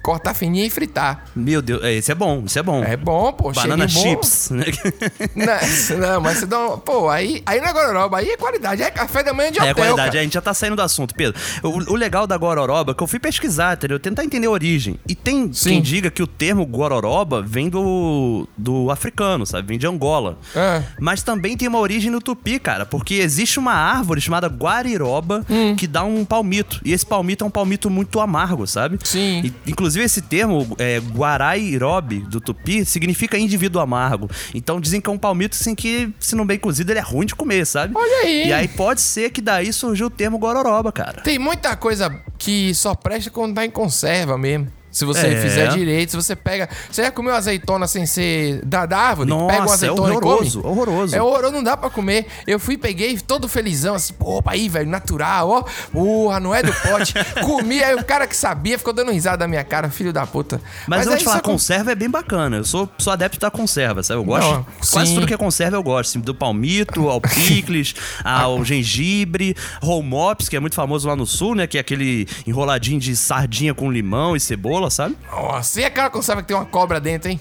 cortar 0.06 0.36
fininha 0.36 0.68
e 0.68 0.70
fritar. 0.70 1.24
Meu 1.36 1.63
Deus, 1.63 1.84
é, 1.84 1.94
esse 1.94 2.12
é 2.12 2.15
bom, 2.15 2.44
esse 2.46 2.60
é 2.60 2.62
bom. 2.62 2.84
É 2.84 2.96
bom, 2.96 3.34
pô. 3.34 3.52
Banana 3.52 3.88
bom. 3.88 3.89
chips, 3.89 4.52
né? 4.52 4.65
Não, 5.36 5.98
não, 6.00 6.22
mas 6.22 6.38
você 6.38 6.46
dá 6.46 6.60
um... 6.74 6.78
Pô, 6.78 7.10
aí, 7.10 7.41
aí 7.46 7.60
na 7.60 7.72
gororoba, 7.74 8.20
aí 8.20 8.30
é 8.30 8.38
qualidade. 8.38 8.84
É 8.84 8.91
café 8.91 9.24
da 9.24 9.34
manhã 9.34 9.52
de 9.52 9.58
É 9.58 9.62
hotel, 9.63 9.72
a 9.72 9.76
qualidade, 9.76 10.10
cara. 10.10 10.20
a 10.20 10.24
gente 10.24 10.34
já 10.34 10.41
tá 10.41 10.54
saindo 10.54 10.76
do 10.76 10.82
assunto, 10.82 11.15
Pedro. 11.15 11.39
O, 11.63 11.94
o 11.94 11.96
legal 11.96 12.28
da 12.28 12.38
gororoba 12.38 12.91
é 12.91 12.96
que 12.96 13.02
eu 13.02 13.08
fui 13.08 13.20
pesquisar, 13.20 13.74
entendeu? 13.76 14.00
Tentar 14.00 14.24
entender 14.24 14.46
a 14.46 14.52
origem. 14.52 15.00
E 15.08 15.15
tem 15.15 15.50
quem 15.50 15.82
diga 15.82 16.12
que 16.12 16.22
o 16.22 16.28
termo 16.28 16.65
gororoba 16.65 17.41
vem 17.41 17.68
do, 17.70 18.48
do 18.56 18.91
africano, 18.91 19.46
sabe? 19.46 19.68
Vem 19.70 19.80
de 19.80 19.88
Angola. 19.88 20.38
É. 20.56 20.84
Mas 21.00 21.24
também 21.24 21.58
tem 21.58 21.68
uma 21.68 21.80
origem 21.80 22.12
no 22.12 22.22
tupi, 22.22 22.60
cara, 22.60 22.86
porque 22.86 23.15
existe 23.15 23.58
uma 23.58 23.74
árvore 23.74 24.22
chamada 24.22 24.48
guariroba 24.48 25.44
Hum. 25.50 25.76
que 25.76 25.88
dá 25.88 26.04
um 26.04 26.24
palmito. 26.26 26.80
E 26.84 26.91
esse 26.94 27.06
palmito 27.06 27.44
é 27.44 27.48
um 27.48 27.52
palmito 27.52 27.89
muito 27.89 28.20
amargo, 28.20 28.68
sabe? 28.68 29.00
Sim. 29.04 29.41
E, 29.46 29.72
inclusive 29.72 29.95
esse 30.04 30.22
termo, 30.22 30.76
é, 30.78 31.00
guarairobe, 31.00 32.20
do 32.20 32.40
tupi, 32.40 32.86
significa 32.86 33.38
indivíduo 33.38 33.82
amargo. 33.82 34.30
Então 34.54 34.80
dizem 34.80 35.02
que 35.02 35.10
é 35.10 35.14
um 35.14 35.18
palmito 35.18 35.58
assim 35.60 35.76
que, 35.76 36.12
se 36.20 36.36
não 36.36 36.46
bem 36.46 36.58
cozido, 36.58 36.92
ele 36.92 37.00
é 37.00 37.04
ruim 37.04 37.26
de 37.26 37.36
comer, 37.36 37.66
sabe? 37.66 37.94
Olha 37.96 38.24
aí. 38.24 38.48
E 38.48 38.54
aí 38.54 38.68
pode 38.68 39.02
ser 39.02 39.30
que 39.32 39.42
daí 39.42 39.72
surgiu 39.72 40.08
o 40.08 40.10
termo 40.10 40.38
gororoba, 40.38 40.92
cara. 40.92 41.22
Tem 41.22 41.40
muita 41.40 41.76
coisa 41.76 42.10
que 42.38 42.74
só 42.74 42.94
presta 42.96 43.30
quando 43.30 43.56
tá 43.56 43.66
em 43.66 43.70
conserva 43.70 44.38
mesmo. 44.38 44.68
Se 44.96 45.04
você 45.04 45.28
É. 45.28 45.42
fizer 45.42 45.68
direito, 45.74 46.12
se 46.12 46.16
você 46.16 46.38
pega. 46.38 46.70
Você 46.90 47.04
já 47.04 47.12
comeu 47.12 47.36
azeitona 47.36 47.86
sem 47.86 48.06
ser 48.06 48.62
da, 48.66 48.86
da 48.86 48.98
árvore? 48.98 49.28
Nossa, 49.30 49.48
pega 49.48 49.62
uma 49.64 49.72
é 49.72 49.74
azeitona 49.74 50.08
e 50.08 50.12
horroroso, 50.16 50.66
horroroso. 50.66 51.16
É 51.18 51.22
horroroso, 51.22 51.54
não 51.54 51.62
dá 51.64 51.76
pra 51.76 51.90
comer. 51.90 52.28
Eu 52.48 52.58
fui, 52.60 52.78
peguei 52.78 53.18
todo 53.20 53.46
felizão, 53.50 53.96
assim, 53.96 54.14
pô, 54.14 54.38
opa 54.38 54.52
aí, 54.54 54.70
velho, 54.70 54.90
natural, 54.90 55.50
ó. 55.50 55.64
Porra, 55.92 56.40
não 56.40 56.56
é 56.56 56.64
do 56.64 56.72
pote. 56.74 57.14
Comi, 57.44 57.84
aí 57.84 57.94
o 57.94 58.06
cara 58.06 58.26
que 58.26 58.38
sabia 58.38 58.78
ficou 58.78 58.94
dando 58.94 59.12
risada 59.12 59.40
da 59.40 59.48
minha 59.50 59.66
cara, 59.66 59.90
filho 59.90 60.14
da 60.14 60.26
puta. 60.26 60.62
Mas, 60.88 61.00
eu 61.02 61.06
vou 61.08 61.14
aí 61.14 61.20
te 61.20 61.26
falar, 61.26 61.42
com- 61.42 61.52
conserva 61.52 61.92
é 61.92 61.96
bem 61.96 62.10
bacana. 62.10 62.56
Eu 62.56 62.64
sou, 62.64 62.90
sou 62.98 63.12
adepto 63.12 63.38
da 63.38 63.52
conserva, 63.52 64.02
sabe? 64.02 64.22
Eu 64.22 64.24
gosto. 64.24 64.50
Não, 64.50 64.66
quase 64.92 65.10
sim. 65.10 65.16
tudo 65.16 65.28
que 65.28 65.34
é 65.34 65.38
conserva 65.38 65.76
eu 65.76 65.84
gosto. 65.84 66.12
assim, 66.12 66.20
do 66.22 66.34
palmito, 66.34 67.10
ao 67.10 67.20
picles, 67.20 67.94
ao 68.24 68.64
gengibre, 68.64 69.56
romops, 69.82 70.48
que 70.48 70.56
é 70.56 70.60
muito 70.60 70.76
famoso 70.76 71.06
lá 71.08 71.16
no 71.18 71.26
sul, 71.26 71.54
né? 71.54 71.68
Que 71.68 71.78
é 71.78 71.82
aquele 71.82 72.28
enroladinho 72.48 73.00
de 73.00 73.14
sardinha 73.16 73.74
com 73.74 73.92
limão 73.92 74.36
e 74.36 74.40
cebola, 74.40 74.85
sabe? 74.89 75.17
Nossa, 75.30 75.82
e 75.82 75.86
aquela 75.86 76.10
conserva 76.10 76.41
que 76.41 76.48
tem 76.48 76.58
uma 76.58 76.65
cobra 76.65 77.00
dentro, 77.00 77.30
hein? 77.30 77.39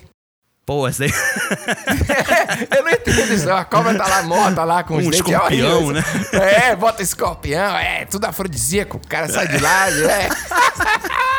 Pô, 0.66 0.88
essa 0.88 1.00
daí. 1.00 1.12
Eu 2.74 2.85
não 2.85 2.90
entendo 2.90 3.35
isso. 3.35 3.50
A 3.50 3.64
cobra 3.64 3.94
tá 3.96 4.07
lá 4.07 4.22
morta 4.22 4.64
lá 4.64 4.83
com 4.83 4.96
os 4.96 5.07
Um 5.07 5.11
dentes. 5.11 5.20
escorpião, 5.31 5.90
né? 5.92 6.03
É, 6.33 6.74
bota 6.74 7.03
escorpião, 7.03 7.77
é, 7.77 8.07
tudo 8.07 8.24
afrodisíaco. 8.24 8.96
O 8.96 9.09
cara 9.09 9.29
sai 9.29 9.46
de 9.48 9.59
lá, 9.59 9.90
é. 9.90 10.29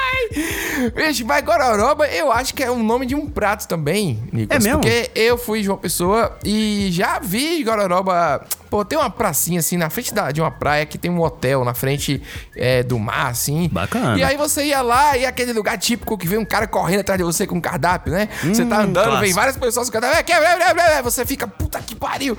Vixe, 0.95 1.23
mas 1.23 1.43
gororoba 1.43 2.07
eu 2.07 2.31
acho 2.31 2.53
que 2.53 2.63
é 2.63 2.69
o 2.69 2.77
nome 2.77 3.05
de 3.05 3.15
um 3.15 3.27
prato 3.27 3.67
também, 3.67 4.21
Nicolas. 4.31 4.63
É 4.63 4.67
mesmo? 4.67 4.81
Porque 4.81 5.11
eu 5.15 5.37
fui 5.37 5.61
de 5.61 5.69
uma 5.69 5.77
pessoa 5.77 6.37
e 6.43 6.89
já 6.91 7.19
vi 7.19 7.63
gororoba. 7.63 8.45
Pô, 8.69 8.83
tem 8.83 8.97
uma 8.97 9.09
pracinha 9.09 9.59
assim 9.59 9.77
na 9.77 9.89
frente 9.89 10.13
da, 10.13 10.31
de 10.31 10.41
uma 10.41 10.51
praia 10.51 10.85
que 10.85 10.97
tem 10.97 11.09
um 11.09 11.21
hotel 11.21 11.63
na 11.63 11.73
frente 11.73 12.21
é, 12.55 12.83
do 12.83 12.99
mar, 12.99 13.27
assim. 13.27 13.69
Bacana. 13.71 14.17
E 14.17 14.23
aí 14.23 14.35
você 14.35 14.65
ia 14.65 14.81
lá 14.81 15.15
e 15.17 15.25
aquele 15.25 15.53
lugar 15.53 15.77
típico 15.77 16.17
que 16.17 16.27
vem 16.27 16.39
um 16.39 16.45
cara 16.45 16.67
correndo 16.67 17.01
atrás 17.01 17.17
de 17.17 17.23
você 17.23 17.47
com 17.47 17.55
um 17.55 17.61
cardápio, 17.61 18.11
né? 18.11 18.27
você 18.43 18.65
tá 18.65 18.81
Hum, 18.81 18.91
andando, 19.17 19.25
vem 19.25 19.33
várias 19.33 19.57
pessoas 19.57 19.89
cardápio. 19.89 20.35
"É, 20.35 20.55
blá, 20.57 20.73
blá", 20.73 21.01
Você 21.01 21.25
fica, 21.25 21.47
puta 21.47 21.79
que 21.79 21.95
pariu. 21.95 22.37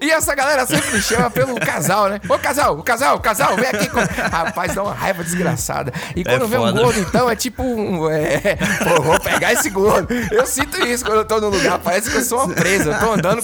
E 0.00 0.10
essa 0.10 0.34
galera 0.34 0.66
sempre 0.66 0.92
me 0.92 1.02
chama 1.02 1.30
pelo 1.30 1.54
casal, 1.60 2.08
né? 2.08 2.20
Ô 2.28 2.38
casal, 2.38 2.78
o 2.78 2.82
casal, 2.82 3.16
o 3.16 3.20
casal, 3.20 3.56
vem 3.56 3.66
aqui. 3.66 3.88
Com... 3.88 4.00
Rapaz, 4.00 4.74
dá 4.74 4.82
uma 4.82 4.94
raiva 4.94 5.22
desgraçada. 5.24 5.92
E 6.14 6.24
quando 6.24 6.46
vem 6.46 6.58
um 6.58 6.62
foda. 6.66 6.82
gordo, 6.82 7.00
então, 7.00 7.30
é 7.30 7.36
tipo 7.36 7.62
um. 7.62 8.10
É... 8.10 8.56
Pô, 8.82 9.02
vou 9.02 9.20
pegar 9.20 9.52
esse 9.52 9.70
gordo. 9.70 10.12
Eu 10.30 10.46
sinto 10.46 10.80
isso 10.86 11.04
quando 11.04 11.18
eu 11.18 11.24
tô 11.24 11.40
num 11.40 11.48
lugar, 11.48 11.78
parece 11.78 12.10
que 12.10 12.16
eu 12.16 12.22
sou 12.24 12.44
uma 12.44 12.54
presa. 12.54 12.92
Eu 12.92 12.98
tô 12.98 13.12
andando. 13.12 13.42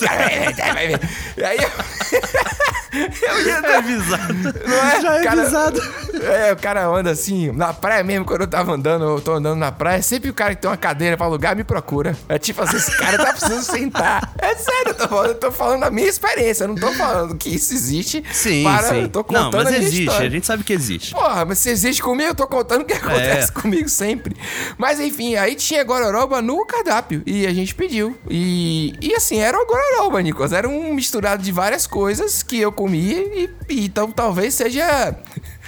E 1.36 1.44
aí 1.44 1.58
eu. 1.58 1.70
eu 3.22 3.46
ia 3.46 3.54
É 3.54 3.76
avisado. 3.76 4.34
não 4.34 4.76
é? 4.88 5.00
Já 5.00 5.14
é 5.16 5.22
Cara- 5.24 5.40
avisado. 5.42 5.82
É, 6.22 6.52
o 6.52 6.56
cara 6.56 6.86
anda 6.86 7.10
assim, 7.10 7.50
na 7.52 7.72
praia 7.74 8.04
mesmo, 8.04 8.24
quando 8.24 8.42
eu 8.42 8.46
tava 8.46 8.72
andando, 8.72 9.04
eu 9.04 9.20
tô 9.20 9.32
andando 9.32 9.58
na 9.58 9.72
praia, 9.72 10.00
sempre 10.02 10.30
o 10.30 10.34
cara 10.34 10.54
que 10.54 10.60
tem 10.62 10.70
uma 10.70 10.76
cadeira 10.76 11.16
pra 11.16 11.26
alugar 11.26 11.56
me 11.56 11.64
procura. 11.64 12.16
É 12.28 12.38
tipo 12.38 12.62
assim, 12.62 12.76
esse 12.76 12.96
cara 12.96 13.18
tá 13.18 13.32
precisando 13.32 13.62
sentar. 13.62 14.32
É 14.38 14.54
sério, 14.54 14.88
eu 14.90 14.94
tô 14.94 15.08
falando, 15.08 15.28
eu 15.28 15.34
tô 15.34 15.50
falando 15.52 15.80
da 15.80 15.90
minha 15.90 16.08
experiência, 16.08 16.64
eu 16.64 16.68
não 16.68 16.76
tô 16.76 16.92
falando 16.92 17.34
que 17.36 17.54
isso 17.54 17.74
existe. 17.74 18.22
Sim, 18.32 18.62
para, 18.64 18.88
sim. 18.88 19.02
Eu 19.02 19.08
tô 19.08 19.18
Não, 19.30 19.44
contando 19.44 19.64
mas 19.64 19.74
a 19.74 19.78
existe, 19.78 20.00
história. 20.04 20.26
a 20.26 20.30
gente 20.30 20.46
sabe 20.46 20.64
que 20.64 20.72
existe. 20.72 21.14
Porra, 21.14 21.44
mas 21.44 21.58
se 21.58 21.70
existe 21.70 22.02
comigo, 22.02 22.30
eu 22.30 22.34
tô 22.34 22.46
contando 22.46 22.82
o 22.82 22.84
que 22.84 22.92
acontece 22.94 23.50
É. 23.50 23.60
comigo 23.60 23.88
sempre. 23.88 24.36
Mas 24.78 25.00
enfim, 25.00 25.34
aí 25.36 25.54
tinha 25.56 25.82
gororoba 25.84 26.40
no 26.40 26.64
cardápio. 26.66 27.22
E 27.26 27.46
a 27.46 27.52
gente 27.52 27.74
pediu. 27.74 28.16
E, 28.28 28.94
e 29.00 29.14
assim, 29.14 29.38
era 29.40 29.58
o 29.58 29.66
gororoba, 29.66 30.20
Nicolas. 30.22 30.52
Era 30.52 30.68
um 30.68 30.94
misturado 30.94 31.42
de 31.42 31.50
várias 31.52 31.86
coisas 31.86 32.42
que 32.42 32.60
eu 32.60 32.70
comia. 32.84 33.18
E, 33.18 33.50
e 33.70 33.84
então 33.86 34.10
talvez 34.10 34.52
seja. 34.54 35.16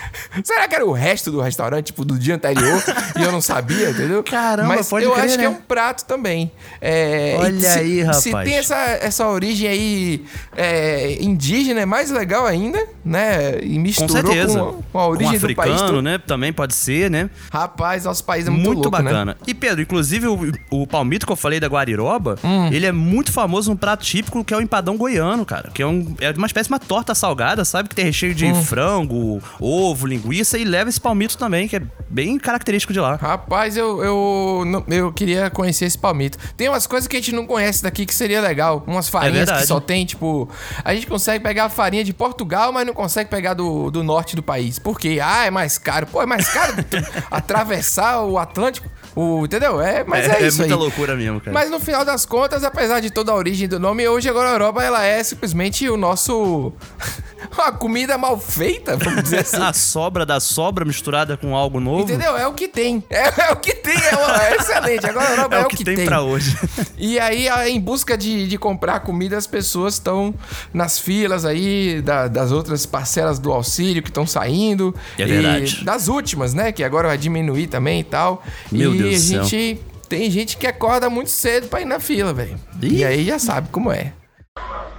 Será 0.45 0.69
que 0.69 0.75
era 0.75 0.85
o 0.87 0.93
resto 0.93 1.31
do 1.31 1.41
restaurante, 1.41 1.87
tipo, 1.87 2.05
do 2.05 2.19
dia 2.19 2.35
anterior? 2.35 2.83
e 3.19 3.23
eu 3.23 3.33
não 3.33 3.41
sabia, 3.41 3.91
entendeu? 3.91 4.23
Caramba, 4.23 4.77
Mas 4.77 4.89
pode 4.89 5.05
eu 5.05 5.13
crer, 5.13 5.25
acho 5.25 5.39
que 5.39 5.45
é 5.45 5.49
né? 5.49 5.57
um 5.57 5.61
prato 5.61 6.05
também. 6.05 6.51
É, 6.81 7.37
Olha 7.39 7.61
se- 7.61 7.79
aí, 7.79 7.99
Se 8.15 8.29
rapaz. 8.31 8.49
tem 8.49 8.59
essa, 8.59 8.77
essa 8.77 9.29
origem 9.29 9.69
aí 9.69 10.25
é, 10.57 11.17
indígena, 11.21 11.81
é 11.81 11.87
mais 11.87 12.11
legal 12.11 12.47
ainda, 12.47 12.79
né? 13.05 13.59
E 13.63 13.75
Com 13.77 13.81
misturou 13.81 14.09
certeza. 14.33 14.59
com, 14.61 14.83
com 14.93 14.99
a 14.99 15.09
origem 15.09 15.39
com 15.41 15.47
do 15.47 15.55
país. 15.55 15.71
africano, 15.73 15.93
todo. 15.99 16.03
né? 16.03 16.19
Também 16.19 16.53
pode 16.53 16.75
ser, 16.75 17.11
né? 17.11 17.31
Rapaz, 17.53 18.05
nosso 18.05 18.25
país 18.25 18.47
é 18.47 18.51
muito, 18.51 18.67
Muito, 18.67 18.83
louco, 18.83 18.99
né? 18.99 19.05
bacana. 19.05 19.37
E 19.47 19.55
Pedro, 19.55 19.83
inclusive 19.83 20.27
o, 20.27 20.53
o 20.71 20.87
palmito 20.87 21.27
que 21.27 21.33
eu 21.33 21.37
falei 21.37 21.61
da 21.61 21.67
Guariroba, 21.69 22.37
Hum. 22.45 22.69
ele 22.73 22.87
é 22.87 22.93
muito 22.93 23.33
famoso 23.33 23.71
num 23.71 23.77
prato 23.77 24.05
típico 24.05 24.45
que 24.45 24.53
é 24.53 24.57
o 24.57 24.61
empadão 24.61 24.97
goiano, 24.97 25.45
cara. 25.45 25.71
Que 25.73 25.83
é, 25.83 25.87
um, 25.87 26.15
é 26.21 26.31
uma 26.33 26.47
espécie 26.47 26.69
de 26.69 26.73
uma 26.75 26.79
torta 26.79 27.15
salgada, 27.15 27.65
sabe? 27.65 27.89
Que 27.89 27.95
tem 27.95 28.05
recheio 28.05 28.35
de 28.35 28.47
Hum. 28.47 28.63
frango, 28.63 29.43
ovo, 29.61 29.86
linguiça 29.94 30.59
e 30.59 30.64
leva 30.64 30.88
esse 30.88 31.01
palmito 31.01 31.37
também, 31.37 31.68
que 31.68 31.77
é 31.77 31.83
bem 32.09 32.38
característico 32.38 32.92
de 32.92 33.01
lá. 33.01 33.16
Rapaz, 33.16 33.77
eu, 33.77 34.03
eu, 34.03 34.85
eu 34.88 35.12
queria 35.12 35.51
conhecer 35.51 35.85
esse 35.85 35.99
palmito. 35.99 36.38
Tem 36.57 36.68
umas 36.68 36.87
coisas 36.87 37.07
que 37.07 37.16
a 37.16 37.20
gente 37.20 37.33
não 37.33 37.46
conhece 37.46 37.83
daqui 37.83 38.07
que 38.07 38.14
seria 38.14 38.40
legal. 38.40 38.83
Umas 38.87 39.09
farinhas 39.09 39.40
que 39.40 39.46
verdade. 39.46 39.66
só 39.66 39.81
tem, 39.81 40.05
tipo. 40.05 40.49
A 40.85 40.94
gente 40.94 41.07
consegue 41.07 41.42
pegar 41.42 41.64
a 41.66 41.68
farinha 41.68 42.05
de 42.05 42.12
Portugal, 42.12 42.72
mas 42.72 42.87
não 42.87 42.94
consegue 42.94 43.29
pegar 43.29 43.55
do, 43.55 43.90
do 43.90 44.03
norte 44.03 44.37
do 44.37 44.42
país. 44.42 44.79
Por 44.79 44.99
quê? 44.99 45.18
Ah, 45.22 45.46
é 45.46 45.51
mais 45.51 45.79
caro. 45.79 46.07
Pô, 46.07 46.22
é 46.22 46.27
mais 46.27 46.49
caro 46.49 46.75
atravessar 47.31 48.22
o 48.22 48.38
Atlântico. 48.38 48.88
O, 49.17 49.47
entendeu? 49.47 49.81
É, 49.81 50.05
mas 50.05 50.29
é, 50.29 50.47
isso 50.47 50.59
muita 50.59 50.75
aí. 50.75 50.79
loucura 50.79 51.17
mesmo, 51.17 51.41
cara. 51.41 51.53
Mas 51.55 51.71
no 51.71 51.81
final 51.81 52.05
das 52.05 52.27
contas, 52.27 52.63
apesar 52.63 53.01
de 53.01 53.09
toda 53.11 53.33
a 53.33 53.35
origem 53.35 53.67
do 53.67 53.81
nome, 53.81 54.07
hoje 54.07 54.29
a 54.29 54.33
Gororoba 54.35 54.85
ela 54.85 55.03
é 55.07 55.25
simplesmente 55.25 55.89
o 55.89 55.97
nosso. 55.97 56.71
uma 57.57 57.73
comida 57.73 58.19
mal 58.19 58.39
feita, 58.39 58.97
vamos 58.97 59.23
dizer 59.23 59.39
assim. 59.41 59.57
a 59.63 59.73
sobra 59.73 60.27
da 60.27 60.39
sobra 60.39 60.85
misturada 60.85 61.35
com 61.37 61.57
algo 61.57 61.81
novo. 61.81 62.03
Entendeu? 62.03 62.37
É 62.37 62.47
o 62.47 62.53
que 62.53 62.69
tem. 62.69 63.03
É, 63.09 63.49
é 63.49 63.53
o 63.53 63.57
que 63.57 63.73
tem. 63.75 63.95
É, 63.97 64.15
o- 64.17 64.31
é 64.43 64.57
excelente. 64.57 65.07
Agora 65.07 65.31
Europa 65.31 65.57
é, 65.57 65.63
o 65.63 65.69
que, 65.69 65.83
tem, 65.85 66.05
pra 66.05 66.21
hoje. 66.21 66.55
E 66.99 67.19
aí, 67.19 67.49
a- 67.49 67.69
em 67.69 67.81
busca 67.81 68.17
de, 68.19 68.47
de 68.47 68.59
comprar 68.59 69.01
comida, 69.01 69.37
as 69.37 69.47
pessoas 69.47 69.95
estão 69.95 70.35
nas 70.75 70.99
filas 70.99 71.45
aí 71.45 72.03
da- 72.03 72.29
das 72.29 72.51
outras 72.53 72.85
parcelas 72.85 73.39
do 73.39 73.53
auxílio 73.53 74.03
que 74.03 74.11
estão 74.11 74.27
saindo. 74.27 74.95
É 75.19 75.23
E 75.23 75.27
verdade. 75.27 75.85
das 75.85 76.09
últimas, 76.09 76.53
né? 76.53 76.71
Que 76.73 76.85
agora 76.85 77.09
vai 77.09 77.17
diminuir 77.19 77.67
também 77.69 78.01
e 78.01 78.05
tal. 78.05 78.43
Meu 78.71 78.95
e 78.95 78.99
Deus 78.99 79.06
a 79.14 79.19
gente. 79.19 79.81
Tem 80.09 80.31
gente 80.31 80.57
que 80.57 80.66
acorda 80.66 81.11
muito 81.11 81.31
cedo 81.31 81.69
pra 81.69 81.81
ir 81.81 81.85
na 81.85 81.99
fila, 81.99 82.33
velho. 82.33 82.61
E 82.81 83.05
aí 83.05 83.25
já 83.25 83.38
sabe 83.38 83.69
como 83.71 83.90
é. 83.90 84.12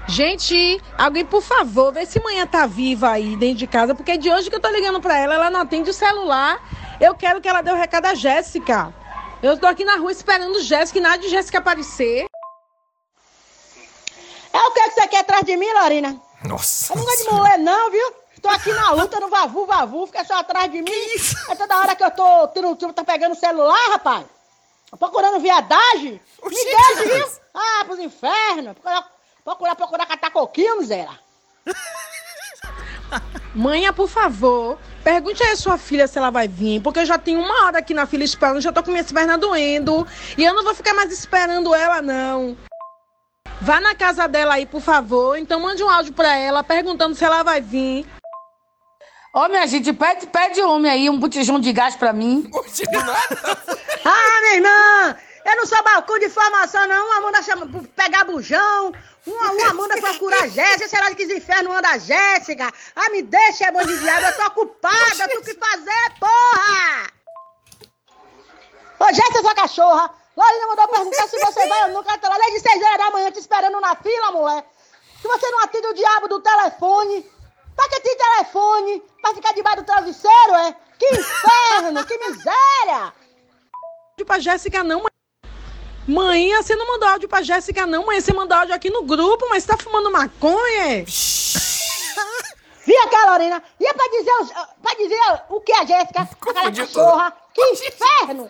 Gente, 0.05 0.81
alguém, 0.97 1.25
por 1.25 1.41
favor, 1.41 1.93
vê 1.93 2.05
se 2.05 2.19
manhã 2.21 2.45
tá 2.45 2.65
viva 2.65 3.09
aí 3.11 3.35
dentro 3.35 3.57
de 3.57 3.67
casa, 3.67 3.93
porque 3.93 4.11
é 4.11 4.17
de 4.17 4.31
hoje 4.31 4.49
que 4.49 4.55
eu 4.55 4.59
tô 4.59 4.69
ligando 4.69 5.01
pra 5.01 5.17
ela, 5.17 5.33
ela 5.33 5.49
não 5.49 5.61
atende 5.61 5.89
o 5.89 5.93
celular. 5.93 6.61
Eu 6.99 7.13
quero 7.13 7.41
que 7.41 7.47
ela 7.47 7.61
dê 7.61 7.71
o 7.71 7.75
recado 7.75 8.05
à 8.05 8.15
Jéssica. 8.15 8.93
Eu 9.41 9.57
tô 9.57 9.67
aqui 9.67 9.83
na 9.83 9.97
rua 9.97 10.11
esperando 10.11 10.61
Jéssica 10.61 10.99
e 10.99 11.01
nada 11.01 11.17
de 11.17 11.29
Jéssica 11.29 11.59
aparecer. 11.59 12.25
É 14.53 14.59
o 14.59 14.71
que, 14.71 14.81
que 14.81 14.91
você 14.91 15.07
quer 15.07 15.19
atrás 15.19 15.43
de 15.43 15.55
mim, 15.55 15.71
Lorena? 15.73 16.19
Nossa. 16.43 16.93
Eu 16.93 16.97
não 16.97 17.05
gosto 17.05 17.29
de 17.29 17.35
mulher, 17.35 17.59
não, 17.59 17.91
viu? 17.91 18.13
Tô 18.47 18.51
aqui 18.51 18.71
na 18.71 18.91
luta, 18.91 19.19
no 19.19 19.27
vavu, 19.27 19.65
vavu, 19.65 20.07
fica 20.07 20.23
só 20.23 20.39
atrás 20.39 20.71
de 20.71 20.81
mim. 20.81 20.89
É 21.49 21.55
toda 21.55 21.79
hora 21.79 21.93
que 21.93 22.03
eu 22.03 22.09
tô 22.11 22.47
tendo, 22.47 22.73
tipo, 22.77 22.93
tá 22.93 23.03
pegando 23.03 23.33
o 23.33 23.35
celular, 23.35 23.89
rapaz. 23.89 24.25
Tô 24.89 24.95
procurando 24.95 25.41
viadagem. 25.41 26.21
Me 26.45 26.55
deixa, 26.55 27.13
viu? 27.13 27.27
Ah, 27.53 27.83
pros 27.83 27.99
infernos. 27.99 28.73
Procurar, 28.77 29.11
procurar, 29.43 29.75
procurar 29.75 30.05
catar 30.05 30.31
coquinho, 30.31 30.77
miséria. 30.77 31.19
Manhã, 33.53 33.91
por 33.91 34.07
favor, 34.07 34.79
pergunte 35.03 35.43
aí 35.43 35.51
a 35.51 35.57
sua 35.57 35.77
filha 35.77 36.07
se 36.07 36.17
ela 36.17 36.29
vai 36.29 36.47
vir, 36.47 36.81
porque 36.81 36.99
eu 36.99 37.05
já 37.05 37.17
tenho 37.17 37.41
uma 37.41 37.65
hora 37.65 37.79
aqui 37.79 37.93
na 37.93 38.05
fila 38.05 38.23
esperando, 38.23 38.61
já 38.61 38.71
tô 38.71 38.81
com 38.81 38.91
minhas 38.91 39.11
pernas 39.11 39.41
doendo. 39.41 40.07
E 40.37 40.45
eu 40.45 40.53
não 40.53 40.63
vou 40.63 40.73
ficar 40.73 40.93
mais 40.93 41.11
esperando 41.11 41.75
ela, 41.75 42.01
não. 42.01 42.55
Vá 43.59 43.81
na 43.81 43.93
casa 43.93 44.25
dela 44.25 44.53
aí, 44.53 44.65
por 44.65 44.79
favor. 44.79 45.37
Então 45.37 45.59
mande 45.59 45.83
um 45.83 45.89
áudio 45.89 46.13
pra 46.13 46.33
ela 46.37 46.63
perguntando 46.63 47.13
se 47.13 47.25
ela 47.25 47.43
vai 47.43 47.59
vir. 47.59 48.07
Ô, 49.37 49.47
minha 49.47 49.67
gente, 49.67 49.93
pede, 49.93 50.25
pede 50.25 50.59
homem 50.63 50.91
aí, 50.91 51.09
um 51.11 51.19
botijão 51.19 51.59
de 51.59 51.71
gás 51.71 51.95
pra 51.95 52.11
mim. 52.11 52.49
Ah, 54.03 54.41
minha 54.41 54.53
irmã! 54.55 55.17
Eu 55.45 55.55
não 55.57 55.65
sou 55.65 55.83
balcão 55.83 56.17
de 56.17 56.25
informação, 56.25 56.87
não. 56.87 57.05
Uma 57.05 57.21
manda 57.21 57.43
chama, 57.43 57.69
pegar 57.95 58.23
bujão, 58.23 58.91
uma, 59.27 59.51
uma 59.51 59.73
manda 59.75 59.97
procurar 59.97 60.47
Jéssica. 60.47 60.87
Será 60.87 61.13
que 61.13 61.23
os 61.23 61.29
infernos 61.29 61.75
anda 61.75 61.89
a 61.89 61.97
Jéssica? 61.99 62.73
Ah, 62.95 63.09
me 63.11 63.21
deixa, 63.21 63.65
é 63.65 63.71
bom 63.71 63.83
de 63.85 63.99
diabo. 63.99 64.25
Eu 64.25 64.35
tô 64.37 64.45
ocupada, 64.47 64.95
eu 65.19 65.27
tenho 65.27 65.43
que 65.43 65.53
fazer, 65.53 66.13
porra! 66.19 67.11
Ô, 69.01 69.13
Jéssica, 69.13 69.41
sua 69.41 69.53
cachorra! 69.53 70.15
Lorena 70.35 70.67
mandou 70.67 70.87
perguntar 70.87 71.27
se 71.27 71.39
você 71.39 71.67
vai 71.67 71.83
ou 71.83 71.89
não, 71.89 72.03
cara. 72.03 72.17
Tá 72.17 72.29
lá 72.29 72.37
desde 72.37 72.61
6 72.61 72.83
horas 72.83 72.97
da 72.97 73.11
manhã 73.11 73.31
te 73.31 73.39
esperando 73.39 73.79
na 73.81 73.95
fila, 73.97 74.31
mulher. 74.31 74.65
Se 75.21 75.27
você 75.27 75.51
não 75.51 75.63
atende 75.63 75.87
o 75.87 75.93
diabo 75.93 76.27
do 76.27 76.39
telefone, 76.39 77.29
pra 77.75 77.89
que 77.89 77.99
tem 77.99 78.17
telefone? 78.17 79.03
Pra 79.27 79.35
ficar 79.35 79.53
debaixo 79.53 79.77
do 79.81 79.85
travesseiro, 79.85 80.55
é? 80.55 80.73
Que 80.97 81.05
inferno, 81.07 82.05
que 82.05 82.17
miséria! 82.17 83.13
áudio 84.11 84.25
pra 84.25 84.39
Jéssica, 84.39 84.83
não, 84.85 84.99
mãe. 85.01 85.11
Mãe, 86.07 86.55
você 86.55 86.75
não 86.77 86.87
mandou 86.87 87.09
áudio 87.09 87.27
pra 87.27 87.41
Jéssica, 87.41 87.85
não, 87.85 88.05
mãe. 88.05 88.21
Você 88.21 88.31
mandou 88.31 88.57
áudio 88.57 88.73
aqui 88.73 88.89
no 88.89 89.03
grupo, 89.03 89.45
mas 89.49 89.63
você 89.63 89.71
tá 89.75 89.77
fumando 89.83 90.09
maconha? 90.09 91.01
é? 91.01 91.03
Via 92.87 93.07
cá, 93.09 93.31
Lorena. 93.31 93.61
E 93.77 93.85
é 93.85 93.93
pra 93.93 94.07
dizer, 94.07 94.31
os- 94.41 94.51
pra 94.81 94.93
dizer 94.95 95.19
o 95.49 95.59
que 95.59 95.73
a 95.73 95.83
Jéssica? 95.85 96.21
Aquela 96.21 96.71
cachorra. 96.71 97.33
Que 97.53 97.61
inferno! 97.61 98.49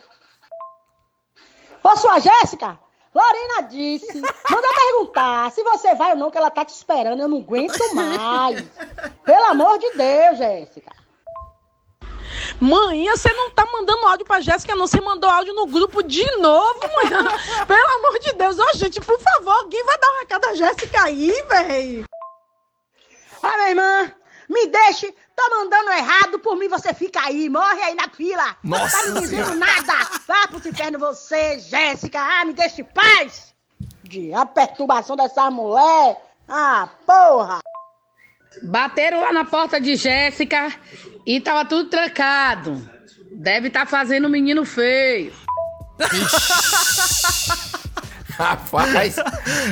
Ô, 1.83 1.97
sua 1.97 2.19
Jéssica, 2.19 2.77
Lorena 3.17 3.67
disse, 3.67 4.21
manda 4.21 4.67
perguntar 4.75 5.49
se 5.51 5.63
você 5.63 5.95
vai 5.95 6.11
ou 6.11 6.17
não, 6.17 6.29
que 6.29 6.37
ela 6.37 6.51
tá 6.51 6.63
te 6.63 6.69
esperando. 6.69 7.19
Eu 7.19 7.27
não 7.27 7.39
aguento 7.39 7.95
mais. 7.95 8.63
Pelo 9.25 9.45
amor 9.45 9.79
de 9.79 9.89
Deus, 9.93 10.37
Jéssica. 10.37 10.91
Mãe, 12.59 13.09
você 13.09 13.33
não 13.33 13.49
tá 13.49 13.65
mandando 13.65 14.05
áudio 14.05 14.25
pra 14.25 14.39
Jéssica, 14.39 14.75
não. 14.75 14.85
Você 14.85 15.01
mandou 15.01 15.27
áudio 15.27 15.55
no 15.55 15.65
grupo 15.65 16.03
de 16.03 16.23
novo, 16.37 16.79
mãe. 16.79 17.09
Pelo 17.65 17.95
amor 17.97 18.19
de 18.19 18.33
Deus. 18.33 18.59
Ô, 18.59 18.73
gente, 18.75 19.01
por 19.01 19.19
favor, 19.19 19.51
alguém 19.51 19.83
vai 19.83 19.97
dar 19.97 20.11
um 20.11 20.19
recado 20.19 20.45
a 20.45 20.53
Jéssica 20.53 21.01
aí, 21.01 21.31
véi. 21.49 22.05
Ah, 23.41 23.57
minha 23.57 23.69
irmã, 23.69 24.13
me 24.49 24.67
deixe. 24.67 25.13
Tô 25.35 25.49
mandando 25.49 25.91
errado, 25.91 26.39
por 26.39 26.55
mim 26.55 26.67
você 26.67 26.93
fica 26.93 27.19
aí, 27.21 27.49
morre 27.49 27.81
aí 27.81 27.95
na 27.95 28.09
fila. 28.09 28.55
Nossa 28.63 28.97
Não 28.97 29.05
tá 29.05 29.11
me 29.13 29.19
dizendo 29.21 29.55
nada. 29.55 29.93
Vá 30.27 30.47
pro 30.47 30.67
inferno 30.67 30.97
você, 30.97 31.59
Jéssica. 31.59 32.19
Ah, 32.19 32.45
me 32.45 32.53
deixe 32.53 32.81
em 32.81 32.85
paz. 32.85 33.53
De 34.03 34.33
a 34.33 34.45
perturbação 34.45 35.15
dessa 35.15 35.51
mulher. 35.51 36.17
Ah, 36.47 36.89
porra. 37.05 37.59
Bateram 38.63 39.21
lá 39.21 39.31
na 39.31 39.45
porta 39.45 39.79
de 39.79 39.95
Jéssica 39.95 40.73
e 41.25 41.39
tava 41.39 41.65
tudo 41.65 41.89
trancado. 41.89 42.89
Deve 43.31 43.67
estar 43.67 43.85
fazendo 43.85 44.27
um 44.27 44.31
menino 44.31 44.65
feio. 44.65 45.31
Rapaz. 48.37 49.15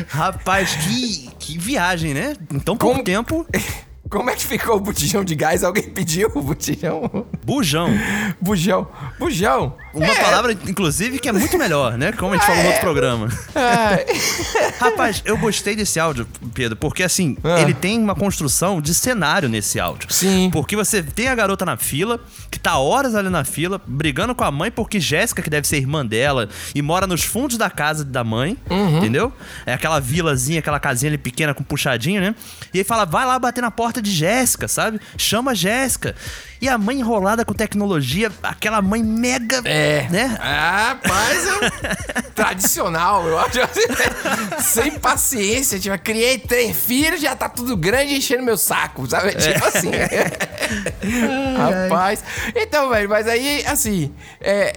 Rapaz, 0.09 0.75
que, 0.75 1.31
que 1.39 1.57
viagem, 1.57 2.13
né? 2.13 2.35
Em 2.51 2.59
tão 2.59 2.75
pouco 2.75 3.03
tempo. 3.03 3.45
Como 4.09 4.29
é 4.29 4.35
que 4.35 4.45
ficou 4.45 4.75
o 4.77 4.79
botijão 4.79 5.23
de 5.23 5.33
gás? 5.35 5.63
Alguém 5.63 5.83
pediu 5.83 6.31
o 6.35 6.41
botijão? 6.41 7.25
Bujão. 7.43 7.89
Bujão. 8.39 8.87
Bujão. 9.17 9.75
Uma 9.93 10.05
É. 10.05 10.21
palavra, 10.21 10.51
inclusive, 10.51 11.17
que 11.17 11.27
é 11.27 11.31
muito 11.31 11.57
melhor, 11.57 11.97
né? 11.97 12.11
Como 12.11 12.33
a 12.33 12.37
gente 12.37 12.45
falou 12.45 12.61
no 12.61 12.67
outro 12.67 12.81
programa. 12.81 13.27
Rapaz, 14.79 15.21
eu 15.25 15.37
gostei 15.37 15.75
desse 15.75 15.99
áudio, 15.99 16.27
Pedro, 16.53 16.75
porque 16.77 17.01
assim, 17.01 17.35
Ah. 17.43 17.59
ele 17.61 17.73
tem 17.73 17.99
uma 17.99 18.13
construção 18.13 18.79
de 18.79 18.93
cenário 18.93 19.49
nesse 19.49 19.79
áudio. 19.79 20.11
Sim. 20.13 20.49
Porque 20.51 20.75
você 20.75 21.01
tem 21.01 21.27
a 21.27 21.35
garota 21.35 21.65
na 21.65 21.75
fila, 21.77 22.19
que 22.51 22.59
tá 22.59 22.77
horas 22.77 23.15
ali 23.15 23.29
na 23.29 23.43
fila, 23.43 23.81
brigando 23.87 24.35
com 24.35 24.43
a 24.43 24.51
mãe, 24.51 24.69
porque 24.69 24.99
Jéssica, 24.99 25.41
que 25.41 25.49
deve 25.49 25.67
ser 25.67 25.77
irmã 25.77 26.05
dela, 26.05 26.47
e 26.75 26.81
mora 26.81 27.07
nos 27.07 27.23
fundos 27.23 27.57
da 27.57 27.69
casa 27.71 28.03
da 28.05 28.23
mãe, 28.23 28.55
Uhum. 28.69 28.97
entendeu? 28.99 29.33
É 29.65 29.73
aquela 29.73 29.99
vilazinha, 29.99 30.59
aquela 30.59 30.79
casinha 30.79 31.09
ali 31.09 31.17
pequena 31.17 31.53
com 31.53 31.63
puxadinho, 31.63 32.21
né? 32.21 32.35
E 32.73 32.77
aí 32.79 32.83
fala, 32.83 33.05
vai 33.05 33.25
lá 33.25 33.39
bater 33.39 33.61
na 33.61 33.71
porta 33.71 33.94
de 34.01 34.09
Jéssica, 34.09 34.67
sabe? 34.67 34.99
Chama 35.17 35.53
Jéssica. 35.53 36.15
E 36.65 36.69
a 36.69 36.79
mãe 36.79 36.99
enrolada 36.99 37.45
com 37.45 37.53
tecnologia, 37.53 38.31
aquela 38.41 38.81
mãe 38.81 39.03
mega. 39.03 39.61
É. 39.65 40.07
Né? 40.09 40.35
Ah, 40.41 40.97
é 41.05 41.53
um 41.53 42.31
tradicional, 42.33 43.27
eu 43.27 43.37
acho. 43.37 43.59
Sem 44.65 44.97
paciência, 44.97 45.79
tipo, 45.79 45.95
criei 45.99 46.39
três 46.39 46.75
filhos, 46.75 47.21
já 47.21 47.35
tá 47.35 47.47
tudo 47.47 47.77
grande 47.77 48.15
enchendo 48.15 48.41
meu 48.41 48.57
saco, 48.57 49.07
sabe? 49.07 49.35
Tipo 49.35 49.63
assim. 49.63 49.91
Rapaz. 51.55 52.23
Então, 52.55 52.89
velho, 52.89 53.09
mas 53.09 53.27
aí, 53.27 53.63
assim, 53.67 54.11
é, 54.41 54.73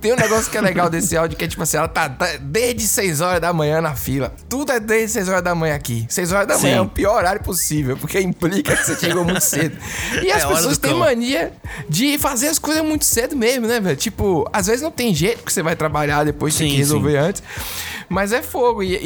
tem 0.00 0.14
um 0.14 0.16
negócio 0.16 0.50
que 0.50 0.56
é 0.56 0.62
legal 0.62 0.88
desse 0.88 1.14
áudio, 1.14 1.36
que 1.36 1.44
é 1.44 1.48
tipo 1.48 1.62
assim, 1.62 1.76
ela 1.76 1.88
tá, 1.88 2.08
tá 2.08 2.26
desde 2.40 2.86
6 2.86 3.20
horas 3.20 3.40
da 3.42 3.52
manhã 3.52 3.82
na 3.82 3.94
fila. 3.94 4.34
Tudo 4.48 4.72
é 4.72 4.80
desde 4.80 5.12
6 5.12 5.28
horas 5.28 5.42
da 5.42 5.54
manhã 5.54 5.74
aqui. 5.74 6.06
6 6.08 6.32
horas 6.32 6.48
da 6.48 6.56
manhã 6.56 6.72
Sim. 6.72 6.78
é 6.78 6.80
o 6.80 6.88
pior 6.88 7.16
horário 7.16 7.42
possível, 7.42 7.98
porque 7.98 8.18
implica 8.18 8.74
que 8.74 8.86
você 8.86 8.96
chegou 8.98 9.24
muito 9.26 9.42
cedo. 9.42 9.76
E 10.22 10.30
É 10.30 10.36
as 10.36 10.46
pessoas 10.46 10.78
têm. 10.78 11.01
Mania 11.04 11.52
de 11.88 12.18
fazer 12.18 12.48
as 12.48 12.58
coisas 12.58 12.84
muito 12.84 13.04
cedo 13.04 13.36
mesmo, 13.36 13.66
né, 13.66 13.80
velho? 13.80 13.96
Tipo, 13.96 14.48
às 14.52 14.66
vezes 14.66 14.82
não 14.82 14.90
tem 14.90 15.14
jeito 15.14 15.44
que 15.44 15.52
você 15.52 15.62
vai 15.62 15.76
trabalhar 15.76 16.24
depois, 16.24 16.54
tem 16.56 16.66
Sim, 16.68 16.72
que 16.72 16.78
resolver 16.78 17.12
sim. 17.12 17.16
antes. 17.28 17.42
Mas 18.08 18.32
é 18.32 18.42
fogo. 18.42 18.82
E, 18.82 18.96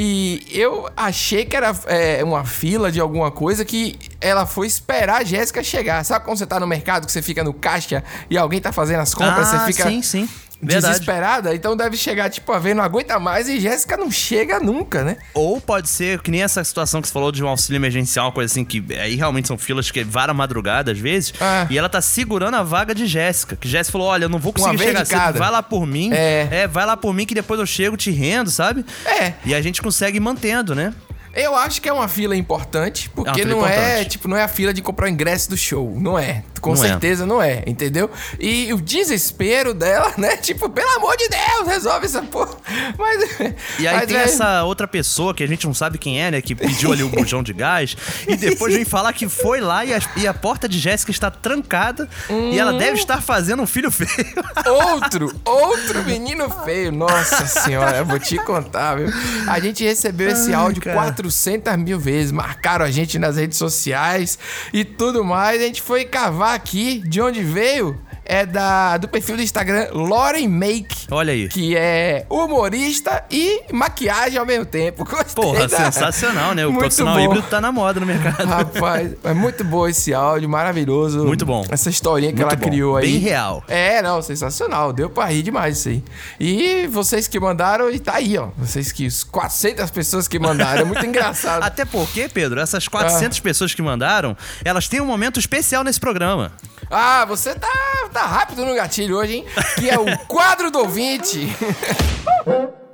e 0.50 0.60
eu 0.60 0.88
achei 0.96 1.44
que 1.44 1.54
era 1.56 1.72
é, 1.86 2.24
uma 2.24 2.44
fila 2.44 2.90
de 2.90 2.98
alguma 2.98 3.30
coisa 3.30 3.64
que 3.64 3.96
ela 4.20 4.46
foi 4.46 4.66
esperar 4.66 5.20
a 5.20 5.24
Jéssica 5.24 5.62
chegar. 5.62 6.04
Sabe 6.04 6.24
quando 6.24 6.38
você 6.38 6.46
tá 6.46 6.58
no 6.58 6.66
mercado, 6.66 7.06
que 7.06 7.12
você 7.12 7.22
fica 7.22 7.44
no 7.44 7.54
caixa 7.54 8.02
e 8.28 8.36
alguém 8.36 8.60
tá 8.60 8.72
fazendo 8.72 9.00
as 9.00 9.14
compras, 9.14 9.52
Ah, 9.52 9.60
você 9.60 9.72
fica 9.72 9.88
sim, 9.88 10.02
sim. 10.02 10.28
Verdade. 10.60 10.94
desesperada? 10.94 11.54
Então 11.54 11.76
deve 11.76 11.96
chegar, 11.96 12.30
tipo, 12.30 12.50
a 12.52 12.58
ver, 12.58 12.74
não 12.74 12.82
aguenta 12.82 13.18
mais 13.18 13.48
e 13.48 13.60
Jéssica 13.60 13.96
não 13.96 14.10
chega 14.10 14.58
nunca, 14.58 15.04
né? 15.04 15.16
Ou 15.34 15.60
pode 15.60 15.88
ser 15.88 16.20
que 16.20 16.30
nem 16.30 16.42
essa 16.42 16.62
situação 16.64 17.02
que 17.02 17.08
você 17.08 17.12
falou 17.12 17.30
de 17.30 17.44
um 17.44 17.48
auxílio 17.48 17.78
emergencial, 17.78 18.26
uma 18.26 18.32
coisa 18.32 18.52
assim, 18.52 18.64
que 18.64 18.84
aí 18.94 19.16
realmente 19.16 19.48
são 19.48 19.58
filas 19.58 19.90
que 19.90 20.02
varam 20.02 20.32
a 20.32 20.34
madrugada 20.34 20.92
às 20.92 20.98
vezes. 20.98 21.34
E 21.70 21.76
ela 21.78 21.88
tá 21.88 22.00
segurando 22.00 22.54
a 22.54 22.62
vaga 22.62 22.94
de 22.94 23.06
Jéssica. 23.06 23.56
Que 23.56 23.68
Jéssica 23.68 23.92
falou: 23.92 24.08
olha, 24.08 24.24
eu 24.24 24.28
não 24.28 24.38
vou 24.38 24.52
conseguir 24.52 24.78
chegar 24.78 25.04
cedo, 25.04 25.38
vai 25.38 25.50
lá 25.50 25.62
por 25.62 25.86
mim. 25.86 26.10
É. 26.12 26.66
vai 26.66 26.86
lá 26.86 26.96
por 26.96 27.12
mim 27.12 27.26
que 27.26 27.34
depois 27.34 27.60
eu 27.60 27.66
chego, 27.66 27.96
te 27.96 28.10
rendo, 28.10 28.50
sabe? 28.50 28.84
É. 29.04 29.34
E 29.44 29.54
a 29.54 29.60
gente 29.60 29.82
consegue 29.82 30.16
ir 30.16 30.20
mantendo, 30.20 30.74
né? 30.74 30.92
Eu 31.36 31.54
acho 31.54 31.80
que 31.82 31.88
é 31.88 31.92
uma 31.92 32.08
fila 32.08 32.34
importante, 32.34 33.10
porque 33.10 33.30
É 33.30 33.34
fila 33.34 33.50
não 33.50 33.66
é, 33.66 33.70
importante. 33.74 34.08
tipo, 34.10 34.26
não 34.28 34.36
é 34.36 34.42
a 34.42 34.48
fila 34.48 34.72
de 34.72 34.80
comprar 34.82 35.06
o 35.06 35.08
ingresso 35.08 35.50
do 35.50 35.56
show, 35.56 35.94
não 35.98 36.18
é. 36.18 36.42
Com 36.60 36.74
Não 36.74 36.84
é. 36.84 36.88
certeza 36.88 37.24
não 37.26 37.40
é, 37.40 37.62
entendeu? 37.66 38.10
E 38.40 38.72
o 38.72 38.80
desespero 38.80 39.72
dela, 39.74 40.12
né? 40.16 40.36
Tipo, 40.46 40.68
pelo 40.68 40.88
amor 40.96 41.16
de 41.16 41.28
Deus, 41.28 41.68
resolve 41.68 42.06
essa 42.06 42.22
porra. 42.22 42.56
Mas 42.98 43.40
E 43.78 43.86
aí 43.86 43.96
mas 43.98 44.06
tem 44.06 44.16
é- 44.16 44.22
essa 44.24 44.64
outra 44.64 44.88
pessoa 44.88 45.32
que 45.34 45.44
a 45.44 45.46
gente 45.46 45.66
não 45.66 45.74
sabe 45.74 45.98
quem 45.98 46.20
é, 46.20 46.30
né? 46.30 46.40
Que 46.40 46.54
pediu 46.54 46.92
ali 46.92 47.02
o 47.04 47.08
bujão 47.08 47.42
de 47.42 47.52
gás. 47.52 47.96
E 48.26 48.34
depois 48.36 48.74
vem 48.74 48.84
falar 48.84 49.12
que 49.12 49.28
foi 49.28 49.60
lá 49.60 49.84
e 49.84 49.92
a, 49.94 50.00
e 50.16 50.26
a 50.26 50.34
porta 50.34 50.68
de 50.68 50.78
Jéssica 50.78 51.10
está 51.12 51.30
trancada. 51.30 52.08
E 52.30 52.58
ela 52.58 52.72
Hum. 52.72 52.78
deve 52.78 52.98
estar 52.98 53.20
fazendo 53.22 53.62
um 53.62 53.66
filho 53.66 53.90
feio. 53.90 54.08
Outro, 54.66 55.32
outro 55.44 56.02
menino 56.04 56.48
feio. 56.64 56.90
Nossa 56.90 57.46
senhora, 57.46 57.98
eu 57.98 58.04
vou 58.06 58.18
te 58.18 58.36
contar, 58.38 58.96
viu? 58.96 59.08
A 59.46 59.60
gente 59.60 59.84
recebeu 59.84 60.30
esse 60.30 60.48
Ai, 60.48 60.54
áudio 60.54 60.82
cara. 60.82 60.96
400 61.26 61.76
mil 61.76 61.98
vezes. 61.98 62.32
Marcaram 62.32 62.84
a 62.84 62.90
gente 62.90 63.18
nas 63.18 63.36
redes 63.36 63.58
sociais 63.58 64.38
e 64.72 64.84
tudo 64.84 65.24
mais. 65.24 65.60
A 65.60 65.64
gente 65.64 65.82
foi 65.82 66.04
cavar 66.04 66.54
aqui 66.54 66.98
de 67.06 67.20
onde 67.20 67.42
veio. 67.42 68.00
É 68.28 68.44
da, 68.44 68.96
do 68.96 69.06
perfil 69.08 69.36
do 69.36 69.42
Instagram 69.42 69.88
Lauren 69.92 70.48
Make. 70.48 71.06
Olha 71.10 71.32
aí. 71.32 71.48
Que 71.48 71.76
é 71.76 72.26
humorista 72.28 73.24
e 73.30 73.62
maquiagem 73.72 74.38
ao 74.38 74.44
mesmo 74.44 74.66
tempo. 74.66 75.04
Gostei 75.08 75.34
Porra, 75.44 75.68
da- 75.68 75.76
sensacional, 75.84 76.52
né? 76.54 76.66
O 76.66 76.70
Muito 76.70 76.80
profissional 76.80 77.14
bom. 77.16 77.20
híbrido 77.24 77.46
tá 77.48 77.60
na 77.60 77.70
moda 77.70 78.00
no 78.00 78.06
mercado. 78.06 78.44
Rapaz, 78.46 79.12
é 79.22 79.32
muito 79.32 79.62
bom 79.62 79.86
esse 79.86 80.12
áudio, 80.12 80.48
maravilhoso. 80.48 81.24
Muito 81.24 81.46
bom. 81.46 81.64
Essa 81.70 81.88
historinha 81.88 82.32
que 82.32 82.38
Muito 82.40 82.48
ela 82.52 82.56
bom. 82.60 82.68
criou 82.68 82.96
aí. 82.96 83.12
Bem 83.12 83.18
real. 83.20 83.62
É, 83.68 84.02
não, 84.02 84.20
sensacional. 84.20 84.92
Deu 84.92 85.08
pra 85.08 85.26
rir 85.26 85.42
demais 85.42 85.78
isso 85.78 85.88
aí. 85.90 86.02
E 86.40 86.86
vocês 86.88 87.28
que 87.28 87.38
mandaram, 87.38 87.90
e 87.90 87.98
tá 88.00 88.14
aí, 88.14 88.36
ó. 88.36 88.48
Vocês 88.58 88.90
que, 88.90 89.06
os 89.06 89.22
400 89.22 89.88
pessoas 89.90 90.26
que 90.26 90.38
mandaram. 90.38 90.80
É 90.80 90.84
muito 90.84 91.04
engraçado. 91.06 91.62
Até 91.62 91.84
porque, 91.84 92.28
Pedro, 92.28 92.60
essas 92.60 92.84
Ah. 92.86 92.90
400 92.90 93.38
pessoas 93.40 93.72
que 93.74 93.82
mandaram, 93.82 94.36
elas 94.64 94.88
têm 94.88 95.00
um 95.00 95.06
momento 95.06 95.38
especial 95.38 95.84
nesse 95.84 96.00
programa. 96.00 96.50
Ah, 96.90 97.24
você 97.24 97.54
tá, 97.54 97.68
tá 98.16 98.24
rápido 98.24 98.64
no 98.64 98.74
gatilho 98.74 99.18
hoje, 99.18 99.34
hein? 99.34 99.44
Que 99.78 99.90
é 99.90 99.98
o 99.98 100.06
quadro 100.26 100.70
do 100.70 100.78
ouvinte. 100.78 101.54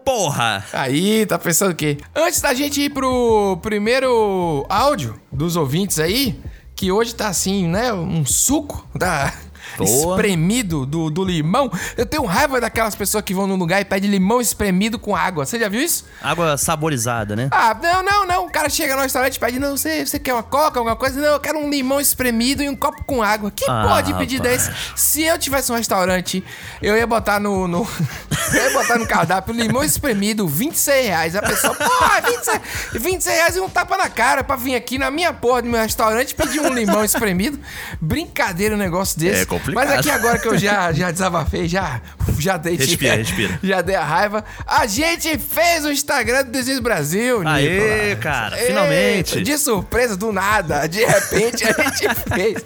Porra! 0.05 0.65
Aí, 0.73 1.25
tá 1.27 1.39
pensando 1.39 1.71
o 1.71 1.77
quê? 1.77 1.99
Antes 2.13 2.41
da 2.41 2.53
gente 2.53 2.81
ir 2.83 2.91
pro 2.91 3.57
primeiro 3.63 4.67
áudio 4.69 5.21
dos 5.31 5.55
ouvintes 5.55 6.01
aí, 6.01 6.37
que 6.75 6.91
hoje 6.91 7.15
tá 7.15 7.29
assim, 7.29 7.69
né? 7.69 7.93
Um 7.93 8.27
suco 8.27 8.85
da. 8.93 9.33
Boa. 9.77 10.17
Espremido 10.17 10.85
do, 10.87 11.11
do 11.11 11.25
limão. 11.25 11.71
Eu 11.97 12.05
tenho 12.07 12.25
raiva 12.25 12.61
daquelas 12.61 12.95
pessoas 12.95 13.25
que 13.25 13.35
vão 13.35 13.47
num 13.47 13.57
lugar 13.57 13.81
e 13.81 13.85
pedem 13.85 14.11
limão 14.11 14.41
espremido 14.41 14.99
com 14.99 15.15
água. 15.17 15.45
Você 15.47 15.59
já 15.59 15.69
viu 15.69 15.81
isso? 15.81 16.05
Água 16.23 16.57
saborizada, 16.57 17.35
né? 17.37 17.49
Ah, 17.51 17.77
não, 17.83 18.03
não, 18.03 18.27
não. 18.27 18.47
O 18.47 18.51
cara 18.51 18.69
chega 18.69 18.95
no 18.97 19.03
restaurante 19.03 19.37
e 19.37 19.39
pede, 19.41 19.59
não, 19.59 19.77
você, 19.77 20.05
você 20.07 20.19
quer 20.19 20.33
uma 20.35 20.43
coca, 20.43 20.79
alguma 20.79 20.97
coisa? 20.97 21.21
Não, 21.21 21.29
eu 21.35 21.41
quero 21.41 21.59
um 21.59 21.71
limão 21.71 22.01
espremido 22.01 22.63
e 22.63 22.69
um 22.69 22.77
copo 22.77 23.05
com 23.05 23.23
água. 23.23 23.51
Quem 23.51 23.69
Ah, 23.69 23.85
pode 23.89 24.13
pedir 24.15 24.39
rapaz. 24.39 24.69
desse? 24.69 24.73
Se 24.97 25.23
eu 25.23 25.39
tivesse 25.39 25.71
um 25.73 25.77
restaurante, 25.77 26.43
eu 26.81 26.97
ia 26.97 27.07
botar 27.07 27.41
no. 27.41 27.67
no 27.69 27.87
eu 28.55 28.63
ia 28.65 28.71
botar 28.73 28.99
no 28.99 29.07
cardápio 29.07 29.55
limão 29.55 29.83
espremido, 29.83 30.47
26 30.47 31.07
reais. 31.07 31.37
A 31.37 31.43
pessoa, 31.43 31.75
porra, 31.75 32.21
26, 32.21 32.61
26 32.95 33.37
reais 33.37 33.57
e 33.57 33.61
um 33.61 33.69
tapa 33.69 33.97
na 33.97 34.09
cara 34.09 34.43
pra 34.45 34.57
vir 34.57 34.75
aqui 34.75 34.99
na 34.99 35.11
minha 35.11 35.33
porra 35.33 35.63
do 35.63 35.69
meu 35.69 35.81
restaurante 35.81 36.35
pedir 36.35 36.61
um 36.61 36.69
limão 36.73 37.05
espremido. 37.05 37.59
Brincadeira 38.01 38.75
um 38.75 38.79
negócio 38.79 39.19
desse. 39.19 39.43
É 39.43 39.47
complicado. 39.53 39.87
Mas 39.87 39.99
aqui 39.99 40.11
agora 40.11 40.39
que 40.39 40.49
eu 40.49 40.59
já, 40.59 40.93
já 40.93 41.11
desabafei, 41.11 41.69
já, 41.69 42.01
já 42.39 42.57
dei 42.57 42.77
Respira, 42.77 43.17
respira. 43.17 43.59
Já 43.63 43.81
dei 43.81 43.95
a 43.95 44.05
raiva. 44.05 44.45
A 44.67 44.87
gente 44.87 45.39
fez 45.39 45.85
o 45.85 45.91
Instagram 45.91 46.45
do 46.45 46.51
Desis 46.51 46.79
Brasil, 46.79 47.47
Aê, 47.47 48.11
Nicolas. 48.11 48.19
cara, 48.21 48.57
Eita, 48.57 48.67
finalmente. 48.67 49.41
De 49.43 49.59
surpresa, 49.59 50.17
do 50.17 50.33
nada. 50.33 50.87
De 50.87 51.05
repente 51.05 51.65
a 51.65 51.73
gente 51.73 52.15
fez. 52.35 52.65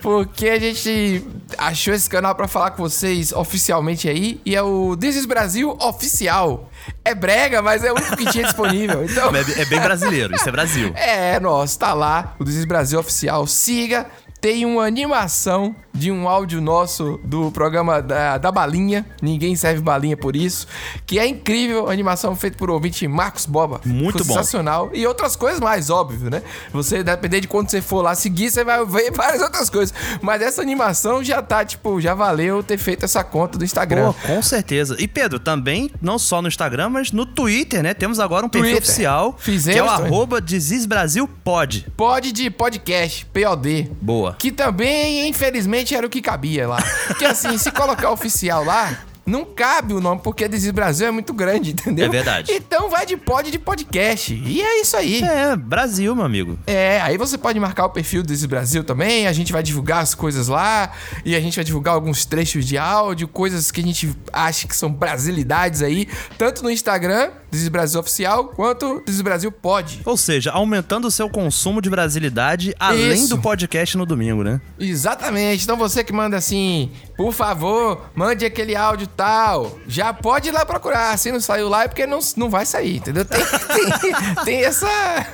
Porque 0.00 0.48
a 0.48 0.58
gente 0.58 1.24
achou 1.58 1.94
esse 1.94 2.08
canal 2.08 2.34
pra 2.34 2.46
falar 2.46 2.72
com 2.72 2.82
vocês 2.82 3.32
oficialmente 3.32 4.08
aí. 4.08 4.40
E 4.44 4.54
é 4.54 4.62
o 4.62 4.94
Desis 4.96 5.26
Brasil 5.26 5.76
Oficial. 5.80 6.70
É 7.04 7.14
brega, 7.14 7.62
mas 7.62 7.82
é 7.82 7.90
o 7.90 7.94
único 7.96 8.16
que 8.16 8.26
tinha 8.30 8.44
disponível. 8.44 9.04
Então... 9.04 9.30
É, 9.34 9.40
é 9.62 9.64
bem 9.64 9.80
brasileiro, 9.80 10.34
isso 10.34 10.48
é 10.48 10.52
Brasil. 10.52 10.92
É, 10.94 11.40
nossa, 11.40 11.78
tá 11.78 11.94
lá, 11.94 12.34
o 12.38 12.44
Desis 12.44 12.64
Brasil 12.64 12.98
Oficial. 12.98 13.46
Siga, 13.46 14.06
tem 14.46 14.64
uma 14.64 14.84
animação 14.84 15.74
de 15.92 16.12
um 16.12 16.28
áudio 16.28 16.60
nosso 16.60 17.18
do 17.24 17.50
programa 17.50 18.00
da, 18.00 18.38
da 18.38 18.52
Balinha. 18.52 19.04
Ninguém 19.20 19.56
serve 19.56 19.80
balinha 19.80 20.16
por 20.16 20.36
isso. 20.36 20.68
Que 21.04 21.18
é 21.18 21.26
incrível, 21.26 21.88
a 21.88 21.92
animação 21.92 22.36
feita 22.36 22.56
por 22.56 22.70
ouvinte 22.70 23.08
Marcos 23.08 23.44
Boba. 23.44 23.80
Muito 23.84 24.18
bom. 24.18 24.34
Sensacional. 24.34 24.90
E 24.92 25.04
outras 25.04 25.34
coisas 25.34 25.58
mais, 25.58 25.90
óbvio, 25.90 26.30
né? 26.30 26.42
Você, 26.72 27.02
depender 27.02 27.40
de 27.40 27.48
quando 27.48 27.70
você 27.70 27.80
for 27.80 28.02
lá 28.02 28.14
seguir, 28.14 28.50
você 28.50 28.62
vai 28.62 28.84
ver 28.84 29.10
várias 29.16 29.42
outras 29.42 29.68
coisas. 29.68 29.92
Mas 30.22 30.40
essa 30.42 30.62
animação 30.62 31.24
já 31.24 31.42
tá, 31.42 31.64
tipo, 31.64 32.00
já 32.00 32.14
valeu 32.14 32.62
ter 32.62 32.78
feito 32.78 33.04
essa 33.04 33.24
conta 33.24 33.58
do 33.58 33.64
Instagram. 33.64 34.12
Pô, 34.12 34.28
com 34.28 34.42
certeza. 34.42 34.94
E 35.00 35.08
Pedro, 35.08 35.40
também, 35.40 35.90
não 36.00 36.20
só 36.20 36.40
no 36.40 36.46
Instagram, 36.46 36.90
mas 36.90 37.10
no 37.10 37.26
Twitter, 37.26 37.82
né? 37.82 37.94
Temos 37.94 38.20
agora 38.20 38.46
um 38.46 38.48
perfil 38.48 38.70
Twitter. 38.72 38.88
oficial, 38.88 39.34
Fizemos 39.38 39.74
que 39.74 39.80
é 39.80 39.82
o 39.82 39.96
também. 39.96 40.12
arroba 40.12 40.40
DesisBrasilPod. 40.40 41.86
Pod 41.96 42.30
de 42.30 42.48
podcast, 42.50 43.26
POD. 43.26 43.90
Boa. 44.00 44.35
Que 44.38 44.50
também, 44.52 45.28
infelizmente, 45.28 45.94
era 45.94 46.06
o 46.06 46.10
que 46.10 46.20
cabia 46.20 46.68
lá. 46.68 46.82
Porque 47.06 47.24
assim, 47.24 47.56
se 47.58 47.70
colocar 47.70 48.10
oficial 48.10 48.64
lá, 48.64 48.98
não 49.26 49.44
cabe 49.44 49.92
o 49.92 50.00
nome, 50.00 50.20
porque 50.22 50.46
Desis 50.46 50.70
Brasil 50.70 51.08
é 51.08 51.10
muito 51.10 51.34
grande, 51.34 51.72
entendeu? 51.72 52.06
É 52.06 52.08
verdade. 52.08 52.52
Então 52.52 52.88
vai 52.88 53.04
de 53.04 53.16
pod 53.16 53.50
de 53.50 53.58
podcast. 53.58 54.32
E 54.32 54.62
é 54.62 54.80
isso 54.80 54.96
aí. 54.96 55.20
É, 55.20 55.56
Brasil, 55.56 56.14
meu 56.14 56.24
amigo. 56.24 56.56
É, 56.64 57.00
aí 57.00 57.18
você 57.18 57.36
pode 57.36 57.58
marcar 57.58 57.86
o 57.86 57.90
perfil 57.90 58.22
do 58.22 58.28
Desis 58.28 58.46
Brasil 58.46 58.84
também, 58.84 59.26
a 59.26 59.32
gente 59.32 59.52
vai 59.52 59.64
divulgar 59.64 60.00
as 60.00 60.14
coisas 60.14 60.46
lá, 60.46 60.92
e 61.24 61.34
a 61.34 61.40
gente 61.40 61.56
vai 61.56 61.64
divulgar 61.64 61.94
alguns 61.94 62.24
trechos 62.24 62.64
de 62.64 62.78
áudio, 62.78 63.26
coisas 63.26 63.72
que 63.72 63.80
a 63.80 63.84
gente 63.84 64.14
acha 64.32 64.68
que 64.68 64.76
são 64.76 64.92
brasilidades 64.92 65.82
aí, 65.82 66.08
tanto 66.38 66.62
no 66.62 66.70
Instagram, 66.70 67.30
Desis 67.50 67.68
Brasil 67.68 68.00
Oficial, 68.00 68.46
quanto 68.48 69.02
Desis 69.06 69.20
Brasil 69.20 69.50
Pod. 69.52 70.02
Ou 70.04 70.16
seja, 70.16 70.50
aumentando 70.50 71.08
o 71.08 71.10
seu 71.10 71.28
consumo 71.28 71.80
de 71.80 71.88
brasilidade 71.88 72.74
além 72.78 73.14
Isso. 73.14 73.28
do 73.28 73.38
podcast 73.38 73.96
no 73.96 74.04
domingo, 74.04 74.42
né? 74.42 74.60
Exatamente. 74.78 75.64
Então 75.64 75.76
você 75.76 76.02
que 76.02 76.12
manda 76.12 76.36
assim, 76.36 76.90
por 77.16 77.32
favor, 77.32 78.10
mande 78.14 78.44
aquele 78.44 78.74
áudio 78.74 79.06
tal. 79.06 79.78
Já 79.86 80.12
pode 80.12 80.48
ir 80.48 80.52
lá 80.52 80.64
procurar. 80.66 81.16
Se 81.18 81.30
não 81.30 81.40
saiu 81.40 81.68
lá 81.68 81.84
é 81.84 81.88
porque 81.88 82.06
não, 82.06 82.18
não 82.36 82.50
vai 82.50 82.66
sair, 82.66 82.96
entendeu? 82.96 83.24
Tem, 83.24 83.40
tem, 84.00 84.44
tem 84.44 84.64
essa, 84.64 85.26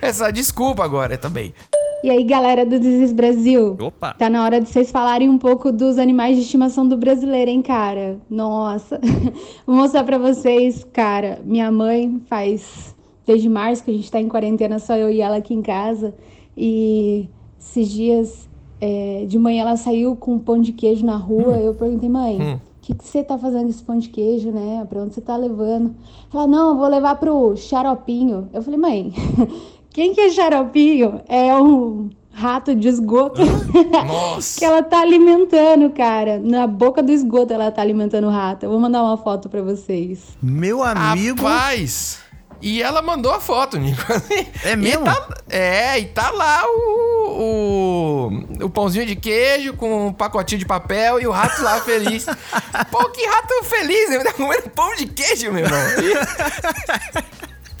essa 0.00 0.30
desculpa 0.30 0.84
agora 0.84 1.16
também. 1.16 1.54
E 2.04 2.10
aí, 2.10 2.22
galera 2.22 2.66
do 2.66 2.78
Desis 2.78 3.14
Brasil? 3.14 3.78
Opa! 3.80 4.12
Tá 4.12 4.28
na 4.28 4.44
hora 4.44 4.60
de 4.60 4.68
vocês 4.68 4.90
falarem 4.90 5.30
um 5.30 5.38
pouco 5.38 5.72
dos 5.72 5.96
animais 5.96 6.36
de 6.36 6.42
estimação 6.42 6.86
do 6.86 6.98
brasileiro, 6.98 7.50
hein, 7.50 7.62
cara? 7.62 8.18
Nossa. 8.28 9.00
Vou 9.66 9.74
mostrar 9.74 10.04
pra 10.04 10.18
vocês, 10.18 10.86
cara. 10.92 11.40
Minha 11.46 11.72
mãe 11.72 12.20
faz 12.26 12.94
desde 13.26 13.48
março 13.48 13.82
que 13.82 13.90
a 13.90 13.94
gente 13.94 14.10
tá 14.10 14.20
em 14.20 14.28
quarentena, 14.28 14.78
só 14.78 14.94
eu 14.96 15.08
e 15.10 15.22
ela 15.22 15.36
aqui 15.38 15.54
em 15.54 15.62
casa. 15.62 16.14
E 16.54 17.26
esses 17.58 17.88
dias 17.88 18.50
é, 18.82 19.24
de 19.26 19.38
manhã 19.38 19.62
ela 19.62 19.76
saiu 19.78 20.14
com 20.14 20.34
um 20.34 20.38
pão 20.38 20.60
de 20.60 20.72
queijo 20.74 21.06
na 21.06 21.16
rua. 21.16 21.56
Eu 21.56 21.72
perguntei, 21.72 22.10
mãe, 22.10 22.38
Hum. 22.38 22.56
o 22.56 22.60
que, 22.82 22.94
que 22.96 23.02
você 23.08 23.24
tá 23.24 23.38
fazendo 23.38 23.62
com 23.62 23.70
esse 23.70 23.82
pão 23.82 23.96
de 23.96 24.10
queijo, 24.10 24.50
né? 24.50 24.86
Pra 24.90 25.00
onde 25.00 25.14
você 25.14 25.22
tá 25.22 25.38
levando? 25.38 25.94
Ela, 26.34 26.46
não, 26.46 26.72
eu 26.72 26.76
vou 26.76 26.86
levar 26.86 27.14
pro 27.14 27.56
xaropinho. 27.56 28.50
Eu 28.52 28.60
falei, 28.62 28.78
mãe, 28.78 29.12
quem 29.94 30.12
que 30.12 30.20
é 30.20 30.30
xaropinho? 30.30 31.22
É 31.28 31.54
um 31.54 32.10
rato 32.32 32.74
de 32.74 32.88
esgoto 32.88 33.40
Nossa. 34.06 34.58
que 34.58 34.64
ela 34.64 34.82
tá 34.82 35.00
alimentando, 35.00 35.88
cara. 35.90 36.38
Na 36.42 36.66
boca 36.66 37.00
do 37.00 37.12
esgoto 37.12 37.52
ela 37.52 37.70
tá 37.70 37.80
alimentando 37.80 38.26
o 38.26 38.30
rato. 38.30 38.64
Eu 38.66 38.70
vou 38.70 38.80
mandar 38.80 39.02
uma 39.04 39.16
foto 39.16 39.48
pra 39.48 39.62
vocês. 39.62 40.18
Meu 40.42 40.82
amigo. 40.82 41.44
Rapaz! 41.44 42.18
E 42.60 42.82
ela 42.82 43.02
mandou 43.02 43.30
a 43.30 43.38
foto, 43.40 43.76
Nico. 43.78 44.02
É 44.64 44.74
mesmo? 44.74 45.02
E 45.02 45.04
tá- 45.04 45.28
é, 45.50 45.98
e 46.00 46.06
tá 46.06 46.30
lá 46.30 46.62
o, 46.66 48.30
o, 48.60 48.64
o 48.64 48.70
pãozinho 48.70 49.04
de 49.06 49.14
queijo 49.14 49.74
com 49.74 50.08
um 50.08 50.12
pacotinho 50.12 50.58
de 50.58 50.64
papel 50.66 51.20
e 51.20 51.26
o 51.26 51.30
rato 51.30 51.62
lá 51.62 51.80
feliz. 51.82 52.24
Pô, 52.90 53.04
que 53.10 53.24
rato 53.26 53.64
feliz, 53.64 54.08
né? 54.10 54.18
Tá 54.20 54.32
comendo 54.32 54.70
pão 54.70 54.94
de 54.96 55.06
queijo, 55.06 55.52
meu 55.52 55.64
irmão. 55.64 55.78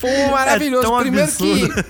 Pô, 0.04 0.30
maravilhoso. 0.30 0.94
É 0.94 1.00
Primeiro 1.00 1.32
que, 1.32 1.52
absurdo. 1.52 1.84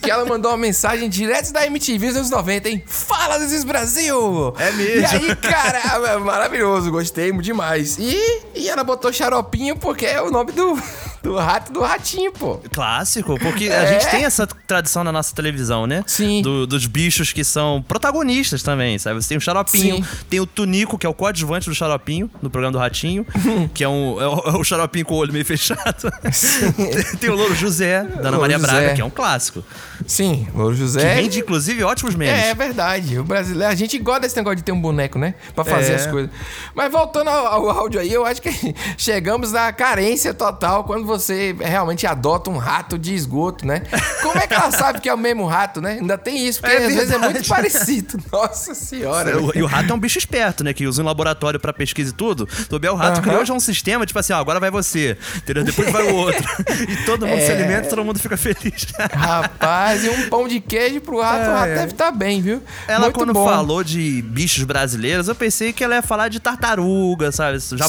que 0.00 0.10
ela 0.10 0.24
mandou 0.24 0.50
uma 0.50 0.56
mensagem 0.56 1.08
direto 1.08 1.52
da 1.52 1.66
MTV 1.66 2.06
dos 2.08 2.16
anos 2.16 2.30
90, 2.30 2.68
hein? 2.68 2.82
Fala, 2.86 3.38
Desis 3.38 3.64
Brasil! 3.64 4.54
É 4.58 4.70
mesmo. 4.72 5.00
E 5.00 5.04
aí, 5.04 5.36
cara, 5.36 5.78
é 6.08 6.16
maravilhoso, 6.18 6.90
gostei 6.90 7.30
demais. 7.32 7.96
E, 7.98 8.42
e 8.54 8.68
ela 8.68 8.82
botou 8.82 9.12
xaropinho 9.12 9.76
porque 9.76 10.06
é 10.06 10.22
o 10.22 10.30
nome 10.30 10.52
do, 10.52 10.80
do 11.22 11.34
rato 11.36 11.72
do 11.72 11.80
ratinho, 11.80 12.32
pô. 12.32 12.60
Clássico, 12.72 13.38
porque 13.38 13.68
a 13.68 13.82
É. 13.82 13.86
gente 14.00 14.10
tem 14.10 14.24
essa 14.24 14.46
tradição 14.46 15.02
na 15.04 15.10
nossa 15.12 15.34
televisão, 15.34 15.86
né? 15.86 16.02
Sim. 16.06 16.42
Do- 16.42 16.66
dos 16.66 16.86
bichos 16.86 17.32
que 17.32 17.42
são 17.44 17.82
protagonistas 17.86 18.62
também, 18.62 18.98
sabe? 18.98 19.20
Você 19.22 19.28
tem 19.28 19.38
o 19.38 19.40
Xaropinho, 19.40 19.96
Sim. 19.96 20.04
tem 20.30 20.40
o 20.40 20.46
Tunico, 20.46 20.96
que 20.98 21.06
é 21.06 21.08
o 21.08 21.14
coadjuvante 21.14 21.68
do 21.68 21.74
Xaropinho, 21.74 22.30
no 22.42 22.48
programa 22.50 22.72
do 22.72 22.78
Ratinho, 22.78 23.26
que 23.74 23.82
é, 23.84 23.88
um, 23.88 24.20
é 24.20 24.26
o, 24.28 24.38
é 24.50 24.56
o 24.58 24.64
Xaropinho 24.64 25.04
com 25.04 25.14
o 25.14 25.18
olho 25.18 25.32
meio 25.32 25.44
fechado. 25.44 26.10
tem 27.20 27.30
o 27.30 27.34
Louro 27.34 27.54
José, 27.54 28.02
da 28.04 28.28
Ana 28.28 28.38
Maria 28.38 28.58
José. 28.58 28.70
Braga, 28.72 28.94
que 28.94 29.00
é 29.00 29.04
um 29.04 29.10
clássico. 29.10 29.64
Sim, 30.06 30.46
Louro 30.54 30.74
José. 30.76 31.00
Que 31.00 31.20
rende, 31.22 31.38
inclusive, 31.40 31.82
ótimos 31.84 32.14
memes. 32.14 32.34
É, 32.42 32.50
é 32.50 32.54
verdade. 32.54 33.18
O 33.18 33.24
brasileiro, 33.24 33.72
a 33.72 33.74
gente 33.74 33.98
gosta 33.98 34.20
desse 34.20 34.36
negócio 34.36 34.56
de 34.56 34.62
ter 34.62 34.72
um 34.72 34.80
boneco, 34.80 35.18
né? 35.18 35.34
Pra 35.54 35.64
fazer 35.64 35.92
É. 35.92 35.96
as 35.96 36.06
coisas. 36.06 36.30
Mas 36.74 36.90
voltando 36.92 37.28
ao, 37.28 37.46
ao 37.46 37.70
áudio 37.70 38.00
aí, 38.00 38.12
eu 38.12 38.24
acho 38.24 38.40
que 38.40 38.50
chegamos 38.96 39.52
na 39.52 39.72
carência 39.72 40.32
total 40.32 40.84
quando 40.84 41.04
você 41.08 41.56
realmente 41.58 42.06
adota 42.06 42.50
um 42.50 42.56
rato 42.58 42.98
de 42.98 43.14
esgoto, 43.14 43.66
né? 43.66 43.82
Como 44.22 44.38
é 44.38 44.46
que 44.46 44.54
ela 44.54 44.70
sabe 44.70 45.00
que 45.00 45.08
é 45.08 45.14
o 45.14 45.18
mesmo 45.18 45.46
rato, 45.46 45.80
né? 45.80 45.98
Ainda 46.00 46.16
tem 46.16 46.46
isso, 46.46 46.60
porque 46.60 46.76
É 46.76 46.86
às 46.86 46.94
vezes 46.94 47.10
é 47.10 47.18
muito 47.18 47.32
verdade. 47.32 47.48
parecido. 47.48 48.18
Nossa 48.30 48.74
senhora. 48.74 49.40
O- 49.42 49.52
E 49.58 49.62
o 49.62 49.66
rato 49.66 49.90
é 49.90 49.94
um 49.94 49.98
bicho 49.98 50.18
esperto, 50.18 50.62
né? 50.62 50.72
Que 50.72 50.86
usa 50.86 51.02
em 51.02 51.04
laboratório 51.04 51.58
pra 51.58 51.72
pesquisa 51.72 52.10
e 52.10 52.14
tudo. 52.14 52.48
O 52.70 52.78
Bel 52.78 52.94
Rato 52.94 53.14
Aham. 53.20 53.22
criou 53.22 53.44
já 53.44 53.52
um 53.54 53.60
sistema, 53.60 54.04
tipo 54.06 54.18
assim, 54.18 54.32
ó, 54.32 54.36
agora 54.38 54.60
vai 54.60 54.70
você, 54.70 55.16
entendeu? 55.36 55.64
Depois 55.64 55.90
vai 55.90 56.04
o 56.04 56.14
outro. 56.14 56.44
E 56.88 56.96
todo 57.04 57.26
mundo 57.26 57.40
se 57.40 57.50
É. 57.50 57.54
alimenta 57.54 57.86
e 57.86 57.90
todo 57.90 58.04
mundo 58.04 58.18
fica 58.18 58.36
feliz. 58.36 58.86
Rapaz, 59.12 60.04
e 60.04 60.08
um 60.10 60.28
pão 60.28 60.46
de 60.46 60.60
queijo 60.60 61.00
pro 61.00 61.20
rato, 61.20 61.48
o 61.48 61.52
rato 61.52 61.62
ai. 61.70 61.74
deve 61.74 61.92
estar 61.92 62.10
bem, 62.12 62.40
viu? 62.40 62.62
Ela, 62.86 63.00
Muito 63.06 63.14
quando 63.16 63.32
bom. 63.32 63.44
falou 63.44 63.82
de 63.82 64.22
bichos 64.22 64.64
brasileiros, 64.64 65.28
eu 65.28 65.34
pensei 65.34 65.72
que 65.72 65.82
ela 65.82 65.96
ia 65.96 66.02
falar 66.02 66.28
de 66.28 66.38
tartaruga, 66.40 67.32
sabe? 67.32 67.58
Jabuti, 67.58 67.86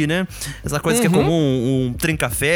Sim. 0.00 0.06
né? 0.06 0.26
Essa 0.64 0.80
coisa 0.80 1.00
que 1.00 1.06
é 1.06 1.10
Uhum. 1.10 1.16
comum, 1.16 1.86
um 1.88 1.92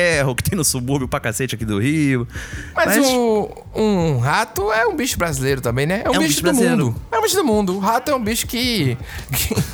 trinca-ferro 0.07 0.35
que 0.35 0.43
tem 0.43 0.57
no 0.57 0.65
subúrbio 0.65 1.09
pra 1.09 1.21
cacete 1.21 1.55
aqui 1.55 1.65
do 1.65 1.79
Rio. 1.79 2.27
Mas, 2.75 2.97
o, 2.99 3.51
um 3.75 4.19
rato 4.19 4.73
é 4.73 4.87
um 4.87 4.95
bicho 4.97 5.19
brasileiro 5.19 5.61
também, 5.61 5.87
né? 5.87 6.03
É 6.05 6.11
um, 6.11 6.15
É 6.15 6.19
um 6.19 6.21
bicho, 6.21 6.29
bicho 6.29 6.41
do 6.41 6.45
brasileiro. 6.45 6.85
mundo. 6.87 7.03
É 7.11 7.19
um 7.19 7.23
bicho 7.23 7.37
do 7.37 7.45
mundo. 7.45 7.77
O 7.77 7.79
rato 7.79 8.11
é 8.11 8.15
um 8.15 8.23
bicho 8.23 8.47
que. 8.47 8.97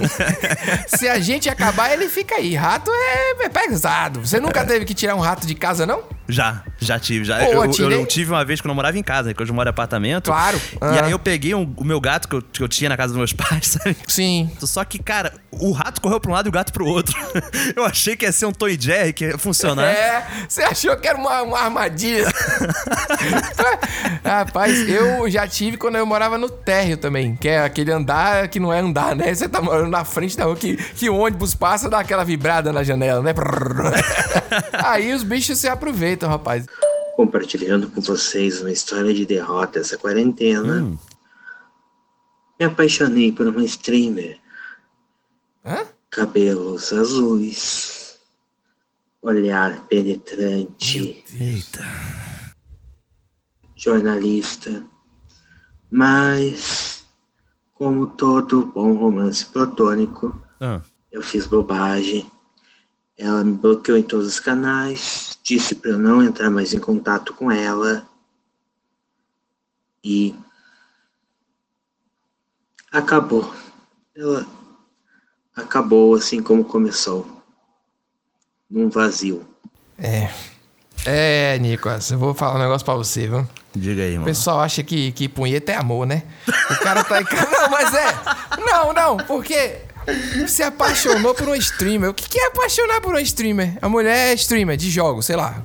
se 0.89 1.09
a 1.09 1.19
gente 1.21 1.49
acabar, 1.49 1.93
ele 1.93 2.09
fica 2.09 2.37
aí. 2.37 2.55
Rato 2.55 2.91
é, 2.91 3.45
é 3.45 3.49
pesado. 3.49 4.21
Você 4.27 4.41
nunca 4.41 4.65
teve 4.65 4.85
que 4.85 4.95
tirar 4.95 5.15
um 5.15 5.21
rato 5.21 5.47
de 5.47 5.55
casa, 5.55 5.87
não? 5.87 6.03
Já, 6.29 6.63
já 6.85 6.99
tive, 6.99 7.25
já. 7.25 7.39
Pô, 7.39 7.65
eu, 7.65 7.73
eu, 7.79 7.91
eu 7.91 8.07
tive 8.07 8.31
uma 8.31 8.45
vez 8.45 8.61
quando 8.61 8.71
eu 8.71 8.75
morava 8.75 8.99
em 8.99 9.03
casa, 9.03 9.33
que 9.35 9.43
hoje 9.43 9.51
eu 9.51 9.55
moro 9.55 9.69
em 9.69 9.71
apartamento. 9.71 10.27
Claro. 10.31 10.61
E 10.75 10.79
Ah. 10.81 11.05
aí 11.07 11.11
eu 11.13 11.19
peguei 11.19 11.55
um- 11.55 11.73
o 11.77 11.85
meu 11.85 12.01
gato 12.01 12.29
que 12.29 12.35
eu, 12.37 12.43
que 12.43 12.63
eu 12.63 12.69
tinha 12.69 12.89
na 12.91 12.97
casa 12.97 13.09
dos 13.13 13.19
meus 13.19 13.33
pais, 13.35 13.67
sabe? 13.69 13.97
Sim. 14.07 14.51
Só 14.61 14.85
que, 14.85 14.99
cara, 14.99 15.33
o 15.51 15.73
rato 15.73 16.01
correu 16.01 16.21
pra 16.21 16.31
um 16.31 16.35
lado 16.35 16.47
e 16.47 16.51
o 16.51 16.53
gato 16.53 16.73
pro 16.73 16.87
outro. 16.87 17.15
eu 17.77 17.85
achei 17.85 18.17
que 18.17 18.25
ia 18.25 18.33
ser 18.33 18.47
um 18.47 18.53
Tom 18.53 18.69
e 18.69 18.79
Jerry, 18.81 19.13
que 19.13 19.25
ia 19.27 19.39
funcionar. 19.39 19.85
É, 19.87 20.27
você 20.49 20.63
achou 20.63 20.97
que 20.97 21.07
era 21.09 21.19
uma, 21.19 21.43
uma 21.43 21.59
armadilha. 21.59 22.27
Rapaz, 24.25 24.89
eu 24.89 25.29
já 25.31 25.47
tive 25.47 25.77
quando 25.77 25.97
eu 25.97 26.07
morava 26.07 26.39
no 26.39 26.49
térreo 26.49 26.97
também, 26.97 27.35
que 27.37 27.49
é 27.49 27.61
aquele 27.65 27.93
andar 27.93 28.49
que 28.49 28.59
não 28.61 28.73
é 28.73 28.81
andar, 28.81 29.15
né? 29.17 29.35
Você 29.35 29.49
tá 29.49 29.61
morando 29.61 29.91
na 29.91 30.05
frente 30.05 30.37
da 30.37 30.45
rua, 30.45 30.57
que, 30.57 30.77
que 30.77 31.09
o 31.11 31.17
ônibus 31.17 31.55
passa, 31.55 31.89
dá 31.89 31.99
aquela 32.01 32.25
vibrada 32.25 32.73
na 32.73 32.83
janela, 32.83 33.23
né? 33.23 33.33
Aí 34.85 35.13
os 35.13 35.23
bichos 35.23 35.59
se 35.59 35.69
aproveitam, 35.69 36.29
rapaz. 36.29 36.67
Compartilhando 37.17 37.89
com 37.91 38.01
vocês 38.01 38.61
uma 38.61 38.71
história 38.71 39.13
de 39.13 39.25
derrota 39.27 39.79
essa 39.79 39.99
quarentena. 39.99 40.97
Me 42.59 42.67
apaixonei 42.67 43.33
por 43.33 43.47
uma 43.47 43.65
streamer. 43.65 44.39
Cabelos 46.11 46.93
azuis. 46.93 48.19
Olhar 49.23 49.87
penetrante. 49.87 51.25
Eita. 51.39 51.85
Jornalista. 53.77 54.85
Mas, 55.91 57.05
como 57.75 58.07
todo 58.07 58.67
bom 58.67 58.95
romance 58.95 59.45
platônico, 59.47 60.41
Ah. 60.61 60.81
eu 61.11 61.23
fiz 61.23 61.47
bobagem. 61.47 62.31
Ela 63.17 63.45
me 63.45 63.53
bloqueou 63.53 63.99
em 63.99 64.03
todos 64.03 64.27
os 64.27 64.41
canais, 64.41 65.32
disse 65.57 65.75
para 65.75 65.91
eu 65.91 65.99
não 65.99 66.23
entrar 66.23 66.51
mais 66.51 66.73
em 66.73 66.79
contato 66.79 67.35
com 67.35 67.51
ela. 67.51 68.07
E 70.03 70.35
acabou. 72.91 73.55
Ela 74.17 74.47
acabou 75.55 76.15
assim 76.15 76.43
como 76.43 76.65
começou. 76.65 77.27
Num 78.71 78.89
vazio. 78.89 79.47
É. 79.99 80.31
É, 81.05 81.59
Nicolas, 81.59 82.11
eu 82.11 82.19
vou 82.19 82.33
falar 82.33 82.55
um 82.57 82.63
negócio 82.63 82.85
pra 82.85 82.95
você, 82.95 83.27
viu? 83.27 83.47
Diga 83.75 84.03
aí, 84.03 84.13
O 84.13 84.21
mano. 84.21 84.25
pessoal 84.25 84.61
acha 84.61 84.83
que, 84.83 85.13
que 85.13 85.29
punheta 85.29 85.73
é 85.73 85.77
amor, 85.77 86.07
né? 86.07 86.23
O 86.71 86.79
cara 86.83 87.05
tá 87.05 87.21
em 87.21 87.25
casa. 87.25 87.51
Não, 87.51 87.69
mas 87.71 87.93
é. 87.95 88.07
Não, 88.65 88.93
não, 88.93 89.17
porque 89.19 89.81
se 90.47 90.63
apaixonou 90.63 91.35
por 91.35 91.49
um 91.49 91.55
streamer. 91.55 92.11
O 92.11 92.15
que 92.15 92.39
é 92.39 92.47
apaixonar 92.47 93.01
por 93.01 93.15
um 93.15 93.19
streamer? 93.19 93.79
A 93.81 93.89
mulher 93.89 94.31
é 94.31 94.35
streamer 94.35 94.77
de 94.77 94.91
jogos, 94.91 95.27
sei 95.27 95.37
lá, 95.37 95.63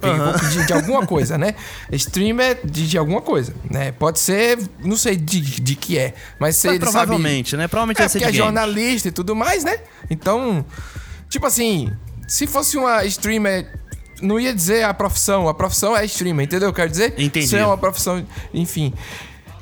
de, 0.52 0.66
de 0.66 0.74
alguma 0.74 1.06
coisa, 1.06 1.38
né? 1.38 1.56
Streamer 1.92 2.60
de, 2.64 2.88
de 2.88 2.98
alguma 2.98 3.22
coisa, 3.22 3.54
né? 3.70 3.92
Pode 3.92 4.20
ser, 4.20 4.60
não 4.84 4.98
sei 4.98 5.16
de, 5.16 5.42
de 5.42 5.76
que 5.76 5.98
é, 5.98 6.14
mas 6.40 6.56
se 6.56 6.68
Mas 6.68 6.76
ele 6.76 6.84
provavelmente, 6.84 7.52
sabe... 7.52 7.62
né? 7.62 7.68
Provavelmente 7.68 8.02
é 8.02 8.08
ser 8.08 8.20
porque 8.20 8.36
é 8.36 8.38
jornalista 8.38 9.08
e 9.08 9.12
tudo 9.12 9.36
mais, 9.36 9.64
né? 9.64 9.80
Então, 10.10 10.66
tipo 11.30 11.46
assim, 11.46 11.92
se 12.28 12.46
fosse 12.48 12.78
uma 12.78 13.06
streamer 13.06 13.68
não 14.22 14.40
ia 14.40 14.54
dizer 14.54 14.84
a 14.84 14.94
profissão, 14.94 15.48
a 15.48 15.54
profissão 15.54 15.96
é 15.96 16.04
streamer, 16.06 16.46
entendeu? 16.46 16.74
quero 16.74 16.90
dizer? 16.90 17.14
Entendi. 17.18 17.46
Isso 17.46 17.56
é 17.56 17.66
uma 17.66 17.78
profissão, 17.78 18.26
enfim. 18.54 18.94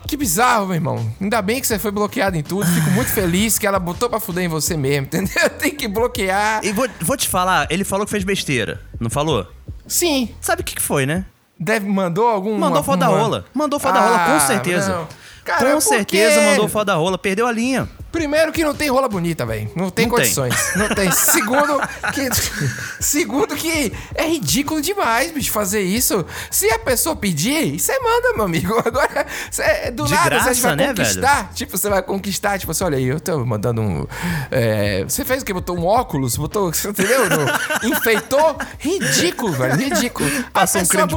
Que 0.08 0.16
bizarro, 0.16 0.68
meu 0.68 0.76
irmão. 0.76 1.12
Ainda 1.20 1.42
bem 1.42 1.60
que 1.60 1.66
você 1.68 1.80
foi 1.80 1.92
bloqueado 1.92 2.38
em 2.38 2.44
tudo. 2.44 2.66
Fico 2.66 2.90
muito 2.92 3.10
feliz 3.12 3.58
que 3.58 3.66
ela 3.66 3.80
botou 3.80 4.10
pra 4.10 4.20
fuder 4.20 4.44
em 4.44 4.48
você 4.48 4.78
mesmo, 4.78 5.06
entendeu? 5.08 5.50
Tem 5.50 5.74
que 5.74 5.88
bloquear. 5.88 6.64
E 6.64 6.72
vou, 6.72 6.88
vou 7.02 7.18
te 7.18 7.28
falar, 7.28 7.68
ele 7.72 7.84
falou 7.84 8.06
que 8.06 8.12
fez 8.12 8.24
besteira, 8.24 8.82
não 9.00 9.10
falou? 9.10 9.48
Sim. 9.88 10.30
Sabe 10.42 10.62
o 10.62 10.66
que, 10.66 10.76
que 10.76 10.82
foi, 10.82 11.06
né? 11.06 11.26
Deve, 11.60 11.88
mandou 11.88 12.28
algum. 12.28 12.58
Mandou 12.58 12.84
foda 12.84 13.08
rola. 13.08 13.46
Mandou 13.54 13.80
foda 13.80 13.94
da 14.00 14.06
rola, 14.06 14.18
Ah, 14.26 14.32
com 14.34 14.40
certeza. 14.48 14.90
não. 14.96 15.08
Cara, 15.44 15.72
com 15.74 15.80
certeza 15.80 16.42
mandou 16.42 16.68
foda 16.68 16.92
da 16.92 16.98
rola, 16.98 17.18
perdeu 17.18 17.46
a 17.48 17.52
linha. 17.52 17.88
Primeiro 18.16 18.54
que 18.54 18.64
não 18.64 18.74
tem 18.74 18.90
rola 18.90 19.10
bonita, 19.10 19.46
velho. 19.46 19.70
Não 19.76 19.90
tem 19.90 20.08
Não 20.08 20.16
tem. 20.16 20.24
condições. 20.24 20.56
Não 20.78 20.88
tem. 20.88 21.12
Segundo 21.12 21.82
que 22.14 22.30
segundo 23.04 23.56
que 23.56 23.92
é 24.16 24.26
ridículo 24.26 24.82
demais, 24.82 25.32
bicho, 25.32 25.52
fazer 25.52 25.82
isso. 25.82 26.26
Se 26.50 26.70
a 26.72 26.80
pessoa 26.80 27.14
pedir, 27.14 27.78
você 27.78 27.92
manda, 28.00 28.34
meu 28.34 28.46
amigo. 28.46 28.74
Agora, 28.86 29.26
cê, 29.52 29.92
do 29.92 30.06
De 30.06 30.14
nada 30.14 30.30
graça, 30.30 30.54
você 30.54 30.62
vai 30.62 30.76
né, 30.78 30.88
conquistar. 30.88 31.52
Tipo, 31.54 31.78
você 31.78 31.90
vai 31.90 32.02
conquistar, 32.02 32.58
tipo 32.58 32.72
assim, 32.72 32.84
olha 32.86 32.98
aí, 32.98 33.06
eu 33.06 33.20
tô 33.20 33.46
mandando 33.46 33.82
um 33.82 34.08
é, 34.50 35.04
você 35.04 35.26
fez 35.26 35.42
o 35.42 35.46
quê? 35.46 35.54
Botou 35.54 35.78
um 35.78 35.86
óculos, 35.86 36.38
botou, 36.38 36.74
você 36.74 36.88
entendeu? 36.90 37.20
No- 37.30 37.90
enfeitou, 37.90 38.58
ridículo, 38.80 39.52
velho, 39.52 39.76
ridículo. 39.76 40.30
Passou 40.54 40.80
a 40.80 40.84
um 40.84 40.88
creme 40.88 41.08
de 41.08 41.16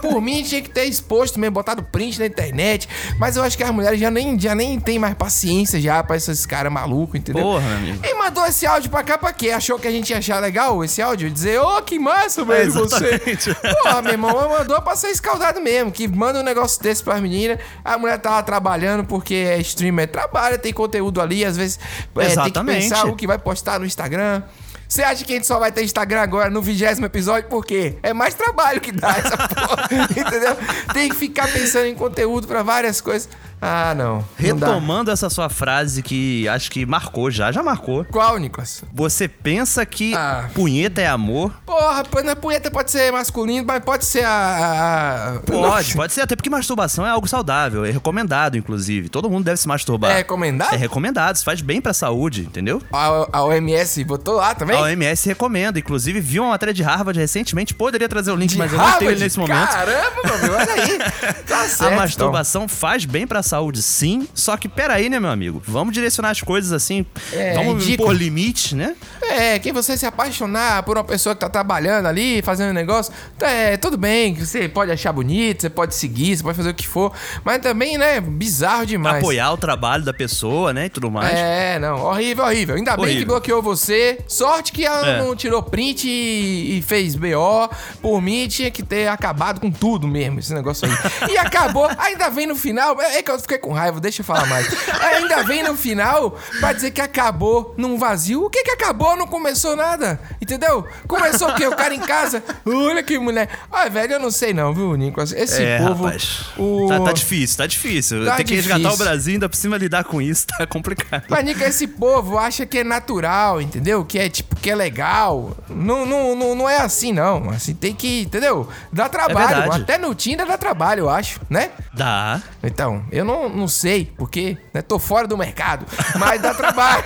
por 0.00 0.20
mim 0.20 0.42
tinha 0.42 0.62
que 0.62 0.70
ter 0.70 0.84
exposto 0.84 1.38
mesmo, 1.40 1.54
botado 1.54 1.82
print 1.82 2.18
na 2.20 2.26
internet. 2.26 2.88
Mas 3.18 3.36
eu 3.36 3.42
acho 3.42 3.56
que 3.56 3.64
as 3.64 3.70
mulheres 3.70 3.98
já 3.98 4.10
nem, 4.10 4.38
já 4.38 4.54
nem 4.54 4.78
tem 4.78 4.98
mais 4.98 5.14
paciência 5.14 5.80
já 5.80 6.02
pra 6.12 6.16
esses 6.18 6.44
caras 6.44 6.70
malucos, 6.70 7.18
entendeu? 7.18 7.42
Porra, 7.42 7.66
meu 7.66 7.76
amigo. 7.76 8.06
E 8.06 8.14
mandou 8.14 8.44
esse 8.44 8.66
áudio 8.66 8.90
pra 8.90 9.02
cá 9.02 9.16
pra 9.16 9.32
quê? 9.32 9.50
Achou 9.50 9.78
que 9.78 9.88
a 9.88 9.90
gente 9.90 10.10
ia 10.10 10.18
achar 10.18 10.40
legal 10.40 10.84
esse 10.84 11.00
áudio? 11.00 11.30
Dizer, 11.30 11.58
ô, 11.58 11.80
que 11.80 11.98
massa, 11.98 12.44
velho, 12.44 12.70
você. 12.70 13.06
exatamente. 13.06 13.54
Porra, 13.82 14.02
meu 14.02 14.12
irmão, 14.12 14.48
mandou 14.50 14.80
pra 14.82 14.94
ser 14.94 15.08
escaldado 15.08 15.60
mesmo. 15.60 15.90
Que 15.90 16.06
manda 16.06 16.40
um 16.40 16.42
negócio 16.42 16.82
desse 16.82 17.02
pras 17.02 17.20
meninas. 17.20 17.58
A 17.82 17.96
mulher 17.96 18.18
tava 18.18 18.42
trabalhando 18.42 19.04
porque 19.04 19.34
é 19.34 19.58
streamer, 19.60 20.06
trabalha, 20.08 20.58
tem 20.58 20.72
conteúdo 20.72 21.20
ali, 21.20 21.44
às 21.44 21.56
vezes 21.56 21.80
é, 22.16 22.34
tem 22.34 22.52
que 22.52 22.64
pensar 22.64 23.06
o 23.06 23.16
que 23.16 23.26
vai 23.26 23.38
postar 23.38 23.80
no 23.80 23.86
Instagram. 23.86 24.42
Você 24.86 25.02
acha 25.02 25.24
que 25.24 25.32
a 25.32 25.36
gente 25.36 25.46
só 25.46 25.58
vai 25.58 25.72
ter 25.72 25.82
Instagram 25.82 26.20
agora 26.20 26.50
no 26.50 26.60
vigésimo 26.60 27.06
episódio? 27.06 27.48
Por 27.48 27.64
quê? 27.64 27.96
É 28.02 28.12
mais 28.12 28.34
trabalho 28.34 28.78
que 28.78 28.92
dá 28.92 29.16
essa 29.16 29.38
porra, 29.48 29.88
entendeu? 30.10 30.54
Tem 30.92 31.08
que 31.08 31.16
ficar 31.16 31.50
pensando 31.50 31.86
em 31.86 31.94
conteúdo 31.94 32.46
pra 32.46 32.62
várias 32.62 33.00
coisas. 33.00 33.26
Ah, 33.62 33.94
não. 33.94 34.16
não. 34.16 34.24
Retomando 34.36 35.10
essa 35.10 35.30
sua 35.30 35.48
frase 35.48 36.02
que 36.02 36.48
acho 36.48 36.68
que 36.70 36.84
marcou 36.84 37.30
já, 37.30 37.52
já 37.52 37.62
marcou. 37.62 38.04
Qual, 38.06 38.36
Nicolas? 38.38 38.82
Você 38.92 39.28
pensa 39.28 39.86
que 39.86 40.14
Ah. 40.14 40.48
punheta 40.52 41.00
é 41.00 41.06
amor? 41.06 41.52
Porra, 41.64 42.02
na 42.24 42.34
punheta 42.34 42.70
pode 42.72 42.90
ser 42.90 43.12
masculino, 43.12 43.64
mas 43.66 43.82
pode 43.84 44.04
ser 44.04 44.24
a. 44.24 45.36
a- 45.36 45.40
Pode, 45.46 45.94
pode 45.94 46.12
ser, 46.12 46.22
até 46.22 46.34
porque 46.34 46.50
masturbação 46.50 47.06
é 47.06 47.10
algo 47.10 47.28
saudável, 47.28 47.84
é 47.84 47.90
recomendado, 47.90 48.56
inclusive. 48.56 49.08
Todo 49.08 49.30
mundo 49.30 49.44
deve 49.44 49.56
se 49.58 49.68
masturbar. 49.68 50.10
É 50.10 50.16
recomendado? 50.16 50.74
É 50.74 50.76
recomendado, 50.76 51.36
isso 51.36 51.44
faz 51.44 51.60
bem 51.60 51.80
pra 51.80 51.92
saúde, 51.94 52.42
entendeu? 52.42 52.82
A, 52.92 53.28
a 53.32 53.44
OMS 53.44 54.02
botou 54.04 54.34
lá 54.36 54.54
também? 54.54 54.76
A 54.76 54.80
OMS 54.82 55.28
recomenda, 55.28 55.78
inclusive 55.78 56.20
vi 56.20 56.40
uma 56.40 56.50
matéria 56.50 56.74
de 56.74 56.82
Harvard 56.82 57.18
recentemente, 57.18 57.74
poderia 57.74 58.08
trazer 58.08 58.32
o 58.32 58.36
link, 58.36 58.50
De 58.50 58.58
mas 58.58 58.72
eu 58.72 58.78
não 58.78 58.92
tenho 58.98 59.18
nesse 59.18 59.38
momento. 59.38 59.68
Caramba, 59.70 60.36
meu 60.42 60.52
olha 60.54 60.72
aí. 60.72 60.98
Tá 61.46 61.58
certo. 61.68 61.82
A 61.82 61.86
então. 61.86 61.96
masturbação 61.96 62.66
faz 62.68 63.04
bem 63.04 63.26
pra 63.26 63.42
saúde, 63.42 63.51
sim. 63.82 64.26
Só 64.34 64.56
que 64.56 64.68
peraí, 64.68 65.08
né, 65.08 65.18
meu 65.20 65.30
amigo? 65.30 65.62
Vamos 65.66 65.92
direcionar 65.94 66.30
as 66.30 66.40
coisas 66.40 66.72
assim. 66.72 67.04
É, 67.32 67.54
vamos 67.54 67.84
ridículo. 67.84 68.08
pôr 68.08 68.14
limites, 68.16 68.72
né? 68.72 68.94
É, 69.22 69.58
que 69.58 69.72
você 69.72 69.96
se 69.96 70.04
apaixonar 70.06 70.82
por 70.82 70.96
uma 70.96 71.04
pessoa 71.04 71.34
que 71.34 71.40
tá 71.40 71.48
trabalhando 71.48 72.06
ali, 72.06 72.42
fazendo 72.42 72.70
um 72.70 72.74
negócio, 72.74 73.12
é, 73.40 73.76
tudo 73.76 73.96
bem, 73.96 74.34
você 74.34 74.68
pode 74.68 74.90
achar 74.90 75.12
bonito, 75.12 75.62
você 75.62 75.70
pode 75.70 75.94
seguir, 75.94 76.36
você 76.36 76.42
pode 76.42 76.56
fazer 76.56 76.70
o 76.70 76.74
que 76.74 76.86
for, 76.86 77.12
mas 77.44 77.58
também, 77.60 77.96
né, 77.96 78.20
bizarro 78.20 78.84
demais. 78.86 79.18
Apoiar 79.18 79.52
o 79.52 79.56
trabalho 79.56 80.04
da 80.04 80.12
pessoa, 80.12 80.72
né? 80.72 80.86
E 80.86 80.90
tudo 80.90 81.10
mais. 81.10 81.32
É, 81.34 81.78
não, 81.78 82.00
horrível, 82.04 82.44
horrível. 82.44 82.74
Ainda 82.76 82.96
bem 82.96 83.04
que 83.04 83.10
Horrível. 83.10 83.26
bloqueou 83.26 83.62
você. 83.62 84.18
Sorte 84.26 84.72
que 84.72 84.84
ela 84.84 85.06
É. 85.06 85.22
não 85.22 85.34
tirou 85.36 85.62
print 85.62 86.08
e, 86.08 86.78
e 86.78 86.82
fez 86.82 87.14
BO. 87.14 87.68
Por 88.00 88.20
mim, 88.20 88.46
tinha 88.48 88.70
que 88.70 88.82
ter 88.82 89.08
acabado 89.08 89.60
com 89.60 89.70
tudo 89.70 90.06
mesmo, 90.08 90.38
esse 90.40 90.52
negócio 90.52 90.88
aí. 90.88 90.92
E 91.32 91.38
acabou, 91.38 91.88
ainda 91.98 92.28
vem 92.28 92.46
no 92.46 92.56
final. 92.56 93.00
É 93.00 93.12
é 93.12 93.22
que 93.22 93.30
eu 93.30 93.36
fiquei 93.42 93.58
com 93.58 93.72
raiva, 93.72 94.00
deixa 94.00 94.22
eu 94.22 94.24
falar 94.24 94.46
mais. 94.46 94.66
Ainda 95.00 95.42
vem 95.42 95.62
no 95.62 95.76
final 95.76 96.36
pra 96.60 96.72
dizer 96.72 96.90
que 96.90 97.00
acabou 97.00 97.74
num 97.76 97.98
vazio. 97.98 98.44
O 98.44 98.50
que 98.50 98.62
que 98.64 98.70
acabou? 98.70 99.16
Não 99.16 99.26
começou 99.26 99.76
nada, 99.76 100.18
entendeu? 100.40 100.86
Começou 101.06 101.50
o 101.50 101.54
quê? 101.54 101.66
O 101.66 101.76
cara 101.76 101.94
em 101.94 102.00
casa. 102.00 102.42
Olha 102.64 103.02
que 103.02 103.18
mulher. 103.18 103.48
Ai, 103.70 103.90
velho, 103.90 104.14
eu 104.14 104.20
não 104.20 104.30
sei 104.30 104.52
não, 104.54 104.72
viu, 104.72 104.94
Nicolas? 104.96 105.32
Esse 105.32 105.62
é, 105.62 105.78
povo. 105.78 106.04
rapaz. 106.04 106.46
o- 106.56 106.88
Tá, 106.88 107.00
tá 107.00 107.12
difícil, 107.12 107.56
tá 107.58 107.66
difícil. 107.66 108.24
Tá 108.24 108.36
Tem 108.36 108.46
que 108.46 108.54
resgatar 108.54 108.78
difícil. 108.78 108.94
o 108.94 108.98
Brasil, 109.04 109.32
ainda 109.34 109.48
por 109.48 109.56
cima 109.56 109.76
lidar 109.76 110.04
com 110.04 110.20
isso, 110.22 110.46
tá 110.46 110.66
complicado. 110.66 111.24
Mas, 111.28 111.44
Nica, 111.44 111.66
esse 111.66 111.86
povo 111.86 112.38
acha 112.38 112.64
que 112.66 112.78
é 112.78 112.84
natural, 112.84 113.60
entendeu? 113.60 114.04
Que 114.04 114.18
é 114.18 114.28
tipo, 114.28 114.56
que 114.56 114.70
é 114.70 114.74
legal. 114.74 115.56
Não, 115.68 116.04
não, 116.06 116.34
não, 116.36 116.54
não 116.54 116.68
é 116.68 116.78
assim, 116.78 117.12
não. 117.12 117.50
Assim, 117.50 117.74
tem 117.74 117.94
que, 117.94 118.22
entendeu? 118.22 118.68
Dá 118.92 119.08
trabalho. 119.08 119.48
verdade. 119.48 119.82
Até 119.82 119.98
no 119.98 120.14
Tinder 120.14 120.46
dá 120.46 120.56
trabalho, 120.58 121.00
eu 121.00 121.10
acho, 121.10 121.40
né? 121.48 121.70
Dá. 121.92 122.40
Então, 122.62 123.02
eu 123.10 123.21
não, 123.24 123.48
não 123.48 123.68
sei, 123.68 124.12
porque 124.16 124.56
né, 124.72 124.82
tô 124.82 124.98
fora 124.98 125.26
do 125.26 125.36
mercado. 125.36 125.86
Mas 126.18 126.40
dá 126.40 126.54
trabalho. 126.54 127.04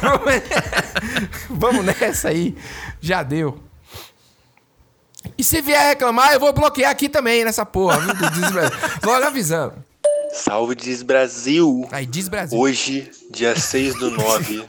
Vamos 1.51 1.85
nessa 1.85 2.29
aí. 2.29 2.57
Já 3.01 3.23
deu. 3.23 3.59
E 5.37 5.43
se 5.43 5.61
vier 5.61 5.89
reclamar, 5.89 6.33
eu 6.33 6.41
vou 6.41 6.53
bloquear 6.53 6.91
aqui 6.91 7.09
também, 7.09 7.45
nessa 7.45 7.67
porra. 7.67 7.99
Logo 9.05 9.25
avisando. 9.27 9.75
Salve 10.33 10.75
Diz 10.75 11.03
Brasil! 11.03 11.89
Aí, 11.91 12.05
Diz 12.07 12.29
Brasil. 12.29 12.59
Hoje, 12.59 13.11
dia 13.31 13.59
6 13.59 13.95
do 13.99 14.11
9, 14.11 14.65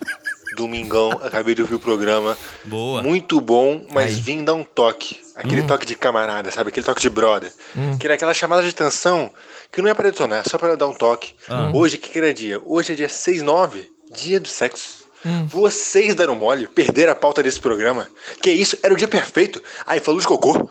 domingão, 0.56 1.12
acabei 1.24 1.54
de 1.54 1.62
ouvir 1.62 1.76
o 1.76 1.80
programa. 1.80 2.38
Boa. 2.66 3.04
Muito 3.04 3.40
bom, 3.42 3.86
mas 3.92 4.18
vim 4.18 4.44
dar 4.44 4.54
um 4.54 4.64
toque. 4.64 5.20
Aquele 5.36 5.62
Hum. 5.62 5.68
toque 5.68 5.86
de 5.86 5.96
camarada, 5.96 6.50
sabe? 6.52 6.70
Aquele 6.70 6.86
toque 6.86 7.02
de 7.02 7.10
brother. 7.10 7.52
Hum. 7.76 7.98
Que 7.98 8.08
era 8.08 8.16
aquela 8.16 8.34
chamada 8.34 8.64
de 8.64 8.70
atenção 8.70 9.30
que 9.72 9.82
não 9.82 9.90
é 9.90 9.94
pra 9.94 10.10
detonar, 10.10 10.40
é 10.46 10.50
só 10.50 10.58
pra 10.58 10.76
dar 10.76 10.88
um 10.88 10.94
toque. 10.94 11.36
Ah. 11.50 11.72
Hoje, 11.74 11.98
que 11.98 12.10
que 12.10 12.18
era 12.18 12.34
dia? 12.34 12.62
Hoje 12.66 12.94
é 12.94 12.96
dia 12.96 13.08
6-9, 13.08 13.86
dia 14.12 14.40
do 14.40 14.48
sexo. 14.48 15.06
Hum. 15.26 15.48
Vocês 15.48 16.14
deram 16.16 16.36
mole, 16.36 16.68
perderam 16.68 17.12
a 17.12 17.16
pauta 17.16 17.42
desse 17.42 17.60
programa. 17.60 18.08
Que 18.42 18.52
isso, 18.52 18.78
era 18.84 18.94
o 18.94 18.98
dia 18.98 19.08
perfeito. 19.08 19.62
Aí 19.86 20.00
falou 20.00 20.22
de 20.22 20.28
cocô. 20.28 20.70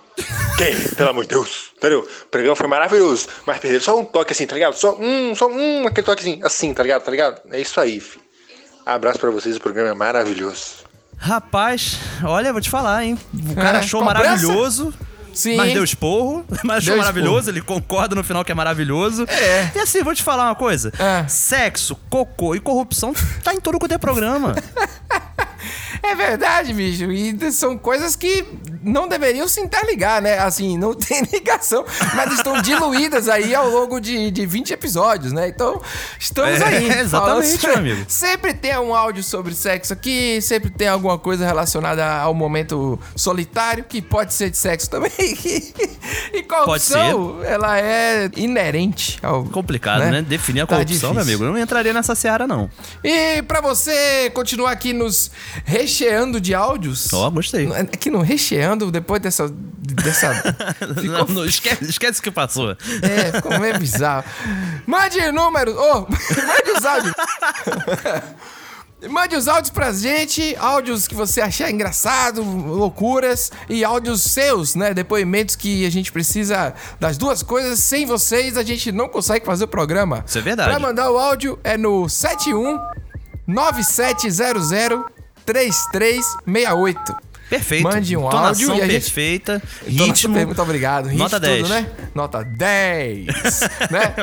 Que, 0.56 0.94
pelo 0.94 1.10
amor 1.10 1.24
de 1.24 1.30
Deus, 1.30 1.72
entendeu? 1.76 2.00
O 2.00 2.26
programa 2.28 2.56
foi 2.56 2.66
maravilhoso, 2.66 3.28
mas 3.44 3.58
perderam 3.58 3.84
só 3.84 3.98
um 3.98 4.04
toque 4.04 4.32
assim, 4.32 4.46
tá 4.46 4.54
ligado? 4.54 4.74
Só 4.74 4.96
um, 4.98 5.34
só 5.34 5.48
um, 5.48 5.86
aquele 5.86 6.06
toquezinho 6.06 6.46
assim, 6.46 6.72
tá 6.72 6.82
ligado? 6.82 7.02
Tá 7.02 7.10
ligado? 7.10 7.42
É 7.50 7.60
isso 7.60 7.78
aí, 7.80 8.00
fi. 8.00 8.18
Abraço 8.86 9.18
pra 9.18 9.30
vocês, 9.30 9.56
o 9.56 9.60
programa 9.60 9.90
é 9.90 9.94
maravilhoso. 9.94 10.86
Rapaz, 11.18 11.98
olha, 12.24 12.52
vou 12.52 12.60
te 12.62 12.70
falar, 12.70 13.04
hein? 13.04 13.18
O 13.50 13.54
cara 13.54 13.78
É, 13.78 13.80
achou 13.80 14.02
maravilhoso. 14.02 14.94
Sim. 15.36 15.56
Mas 15.56 15.72
deu 15.72 15.84
esporro, 15.84 16.44
mas 16.64 16.78
achou 16.78 16.94
Deu 16.94 16.96
maravilhoso, 16.98 17.50
ele 17.50 17.60
concorda 17.60 18.14
no 18.16 18.24
final 18.24 18.44
que 18.44 18.50
é 18.50 18.54
maravilhoso. 18.54 19.24
É. 19.28 19.70
E 19.74 19.78
assim, 19.78 20.02
vou 20.02 20.14
te 20.14 20.22
falar 20.22 20.46
uma 20.46 20.54
coisa: 20.54 20.90
sexo, 21.28 21.94
cocô 22.08 22.54
e 22.54 22.60
corrupção 22.60 23.12
tá 23.44 23.52
em 23.54 23.60
todo 23.60 23.78
quanto 23.78 23.92
é 23.92 23.98
programa. 23.98 24.54
É 26.02 26.14
verdade, 26.14 26.72
bicho. 26.72 27.10
E 27.10 27.50
são 27.50 27.76
coisas 27.76 28.14
que 28.14 28.44
não 28.82 29.08
deveriam 29.08 29.48
se 29.48 29.60
interligar, 29.60 30.22
né? 30.22 30.38
Assim, 30.38 30.78
não 30.78 30.94
tem 30.94 31.22
ligação, 31.32 31.84
mas 32.14 32.32
estão 32.34 32.60
diluídas 32.62 33.28
aí 33.28 33.54
ao 33.54 33.68
longo 33.68 33.98
de, 33.98 34.30
de 34.30 34.46
20 34.46 34.72
episódios, 34.72 35.32
né? 35.32 35.48
Então, 35.48 35.80
estamos 36.20 36.60
É, 36.60 36.64
aí. 36.64 36.88
exatamente, 37.00 37.58
falando- 37.58 37.82
meu 37.82 37.92
amigo. 37.94 38.04
Sempre 38.08 38.54
tem 38.54 38.78
um 38.78 38.94
áudio 38.94 39.24
sobre 39.24 39.54
sexo 39.54 39.92
aqui, 39.92 40.40
sempre 40.40 40.70
tem 40.70 40.86
alguma 40.86 41.18
coisa 41.18 41.44
relacionada 41.44 42.06
ao 42.06 42.32
momento 42.34 43.00
solitário, 43.16 43.82
que 43.82 44.00
pode 44.00 44.32
ser 44.34 44.50
de 44.50 44.58
sexo 44.58 44.88
também. 44.88 45.10
e 46.32 46.42
corrupção, 46.42 47.42
ela 47.44 47.78
é 47.78 48.30
inerente 48.36 49.18
ao. 49.22 49.44
Complicado, 49.44 50.00
né? 50.10 50.22
Definir 50.22 50.60
a 50.62 50.66
Tá 50.66 50.76
corrupção, 50.76 51.12
meu 51.14 51.22
difícil. 51.22 51.34
amigo. 51.36 51.44
Eu 51.44 51.52
não 51.52 51.62
entraria 51.62 51.92
nessa 51.92 52.14
seara, 52.14 52.46
não. 52.46 52.70
E 53.02 53.42
pra 53.42 53.60
você 53.60 54.30
continuar 54.34 54.70
aqui 54.72 54.92
nos 54.92 55.30
recheando 55.64 56.40
de 56.40 56.54
áudios. 56.54 57.12
Ó, 57.12 57.28
gostei. 57.30 57.66
Aqui 57.72 58.10
no 58.10 58.20
recheando, 58.22 58.90
depois 58.90 59.20
dessa. 59.20 59.48
dessa 59.48 60.32
Não, 61.02 61.26
não, 61.26 61.44
esquece, 61.44 61.84
esquece 61.84 62.20
o 62.20 62.22
que 62.22 62.30
passou. 62.30 62.70
é, 63.02 63.32
ficou 63.32 63.58
meio 63.58 63.78
bizarro. 63.78 64.24
Mande 64.86 65.20
números. 65.32 65.74
Ô, 65.76 66.00
mande 66.08 66.70
os 66.76 66.84
áudios. 66.84 67.14
Mande 69.08 69.36
os 69.36 69.48
áudios 69.48 69.70
pra 69.70 69.92
gente, 69.92 70.56
áudios 70.56 71.06
que 71.06 71.14
você 71.14 71.40
achar 71.40 71.70
engraçado, 71.70 72.42
loucuras, 72.42 73.50
e 73.68 73.84
áudios 73.84 74.22
seus, 74.22 74.74
né? 74.74 74.92
Depoimentos 74.94 75.56
que 75.56 75.86
a 75.86 75.90
gente 75.90 76.10
precisa 76.12 76.74
das 76.98 77.16
duas 77.16 77.42
coisas. 77.42 77.78
Sem 77.80 78.06
vocês, 78.06 78.56
a 78.56 78.62
gente 78.62 78.90
não 78.92 79.08
consegue 79.08 79.44
fazer 79.44 79.64
o 79.64 79.68
programa. 79.68 80.24
Isso 80.26 80.38
é 80.38 80.42
verdade. 80.42 80.70
Pra 80.70 80.78
mandar 80.78 81.10
o 81.10 81.18
áudio 81.18 81.58
é 81.62 81.76
no 81.76 82.08
71 82.08 82.78
9700 83.46 85.16
3368. 85.44 87.16
Perfeito. 87.48 87.84
Mande 87.84 88.16
um 88.16 88.28
áudio 88.28 88.70
e 88.70 88.82
a 88.82 88.88
gente... 88.88 88.92
perfeita, 88.92 89.62
ritmo. 89.86 90.34
Muito 90.34 90.62
obrigado. 90.62 91.06
Ritmo 91.06 91.22
Nota 91.22 91.40
tudo, 91.40 91.48
10. 91.48 91.68
né? 91.68 91.90
Nota 92.14 92.44
10. 92.44 93.26
né? 93.90 94.14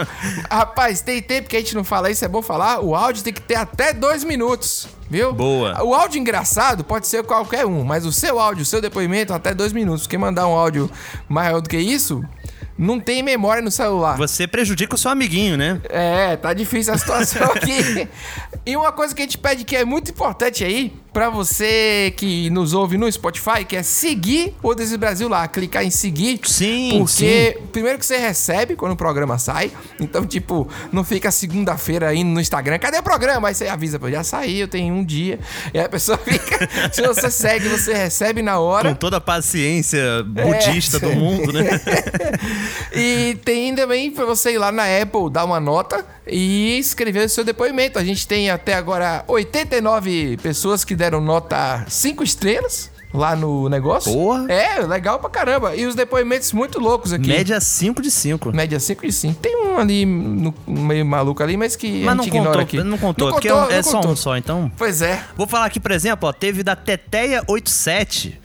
Rapaz, 0.50 1.02
tem 1.02 1.22
tempo 1.22 1.48
que 1.48 1.56
a 1.56 1.60
gente 1.60 1.76
não 1.76 1.84
fala 1.84 2.12
isso, 2.12 2.24
é 2.26 2.28
bom 2.28 2.42
falar. 2.42 2.82
O 2.82 2.96
áudio 2.96 3.24
tem 3.24 3.34
que 3.34 3.42
ter 3.42 3.56
até 3.56 3.94
dois 3.94 4.24
minutos. 4.24 4.88
Viu? 5.10 5.32
Boa. 5.32 5.84
O 5.84 5.94
áudio 5.94 6.20
engraçado 6.20 6.84
pode 6.84 7.08
ser 7.08 7.24
qualquer 7.24 7.66
um, 7.66 7.84
mas 7.84 8.06
o 8.06 8.12
seu 8.12 8.40
áudio, 8.40 8.64
o 8.64 8.66
seu 8.66 8.82
depoimento, 8.82 9.34
até 9.34 9.54
dois 9.54 9.72
minutos. 9.72 10.04
Porque 10.04 10.18
mandar 10.18 10.48
um 10.48 10.56
áudio 10.56 10.90
maior 11.30 11.62
do 11.62 11.70
que 11.70 11.78
isso, 11.78 12.24
não 12.78 13.00
tem 13.00 13.22
memória 13.24 13.62
no 13.62 13.72
celular. 13.72 14.18
Você 14.18 14.48
prejudica 14.48 14.96
o 14.96 14.98
seu 14.98 15.12
amiguinho, 15.12 15.58
né? 15.58 15.80
É, 15.90 16.36
tá 16.36 16.54
difícil 16.54 16.94
a 16.94 16.98
situação 16.98 17.44
aqui. 17.54 18.08
e 18.66 18.76
uma 18.76 18.92
coisa 18.92 19.14
que 19.14 19.22
a 19.22 19.26
gente 19.26 19.38
pede 19.38 19.64
que 19.64 19.76
é 19.76 19.86
muito 19.86 20.12
importante 20.12 20.64
aí, 20.64 20.94
pra 21.14 21.30
você 21.30 22.12
que 22.18 22.50
nos 22.50 22.74
ouve 22.74 22.98
no 22.98 23.12
Spotify, 23.12 23.64
que 23.68 23.76
é 23.76 23.84
seguir 23.84 24.56
o 24.64 24.74
Desi 24.74 24.98
Brasil 24.98 25.30
lá, 25.30 25.48
clicar 25.48 25.84
em 25.86 25.92
seguir. 25.92 26.40
Sim, 26.46 26.96
Porque 26.98 27.60
primeiro 27.72 28.00
que 28.00 28.06
você 28.06 28.18
recebe 28.18 28.76
quando 28.76 28.94
o 28.94 28.96
programa 28.96 29.38
sai, 29.38 29.72
então 30.00 30.26
tipo, 30.26 30.68
não 30.92 31.04
fica 31.04 31.30
segunda-feira 31.30 32.14
indo 32.16 32.32
no 32.32 32.42
Instagram, 32.42 32.80
cadê 32.80 32.98
o 32.98 33.04
programa? 33.04 33.50
Aí 33.50 33.54
você 33.54 33.68
avisa, 33.68 34.00
pô, 34.00 34.10
já 34.10 34.24
saiu, 34.24 34.68
tem 34.68 34.92
um 34.92 35.04
dia. 35.06 35.40
E 35.74 35.78
aí 35.80 35.86
a 35.86 35.90
pessoa 35.90 36.18
fica, 36.24 36.68
se 36.92 37.02
você 37.04 37.30
segue, 37.30 37.68
você 37.70 37.94
recebe 37.94 38.42
na 38.42 38.58
hora. 38.58 38.90
Com 38.90 38.96
toda 38.96 39.18
a 39.18 39.22
paciência 39.22 40.02
budista 40.24 40.98
É. 40.98 41.00
do 41.00 41.12
mundo, 41.16 41.54
né? 41.54 41.64
E 42.96 43.38
tem 43.44 43.76
também 43.76 44.12
pra 44.12 44.26
você 44.26 44.54
ir 44.54 44.58
lá 44.58 44.72
na 44.72 44.84
Apple, 45.02 45.30
dar 45.32 45.46
uma 45.46 45.60
nota 45.60 46.06
e 46.28 46.78
escrever 46.80 47.26
o 47.26 47.30
seu 47.30 47.44
depoimento. 47.44 47.98
A 48.00 48.04
gente 48.04 48.28
tem 48.28 48.50
até 48.50 48.74
agora 48.76 49.24
89 49.28 50.38
pessoas 50.42 50.84
que 50.84 50.96
deram 50.96 51.20
nota 51.22 51.86
5 51.88 52.24
estrelas 52.24 52.92
lá 53.14 53.36
no 53.36 53.70
negócio. 53.70 54.12
Porra. 54.12 54.52
É, 54.52 54.80
legal 54.80 55.20
pra 55.20 55.30
caramba. 55.30 55.76
E 55.76 55.86
os 55.86 55.94
depoimentos 55.94 56.52
muito 56.52 56.80
loucos 56.80 57.14
aqui. 57.14 57.28
Média 57.28 57.62
5 57.62 58.02
de 58.02 58.10
5. 58.10 58.52
Média 58.56 58.80
5 58.80 59.06
de 59.06 59.12
5. 59.12 59.40
Tem 59.40 59.56
um 59.56 59.78
ali 59.78 60.04
no 60.04 60.52
meio 60.66 61.06
maluco 61.06 61.44
ali, 61.44 61.56
mas 61.56 61.76
que 61.76 62.02
a 62.02 62.06
Mas 62.08 62.16
não 62.18 62.24
gente 62.24 62.34
ignora 62.36 62.50
contou, 62.50 62.62
aqui. 62.80 62.84
não 62.84 62.98
contou, 62.98 63.32
porque 63.32 63.48
é, 63.50 63.54
um- 63.54 63.70
é 63.70 63.76
não 63.76 63.84
só 63.84 63.98
contou. 63.98 64.12
um 64.12 64.16
só, 64.16 64.36
então. 64.38 64.72
Pois 64.76 65.02
é. 65.04 65.24
Vou 65.38 65.46
falar 65.46 65.66
aqui, 65.66 65.80
por 65.80 65.92
exemplo, 65.92 66.28
ó, 66.28 66.34
teve 66.34 66.64
da 66.64 66.76
Teteia 66.76 67.44
87. 67.48 68.42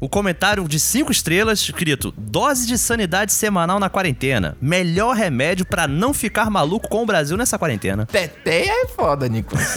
O 0.00 0.08
comentário 0.08 0.66
de 0.68 0.78
cinco 0.78 1.10
estrelas, 1.10 1.60
escrito: 1.60 2.12
Dose 2.16 2.66
de 2.66 2.78
sanidade 2.78 3.32
semanal 3.32 3.78
na 3.78 3.88
quarentena. 3.88 4.56
Melhor 4.60 5.14
remédio 5.16 5.66
pra 5.66 5.88
não 5.88 6.14
ficar 6.14 6.50
maluco 6.50 6.88
com 6.88 7.02
o 7.02 7.06
Brasil 7.06 7.36
nessa 7.36 7.58
quarentena. 7.58 8.06
Teteia 8.06 8.84
é 8.84 8.86
foda, 8.88 9.28
Nicolas. 9.28 9.76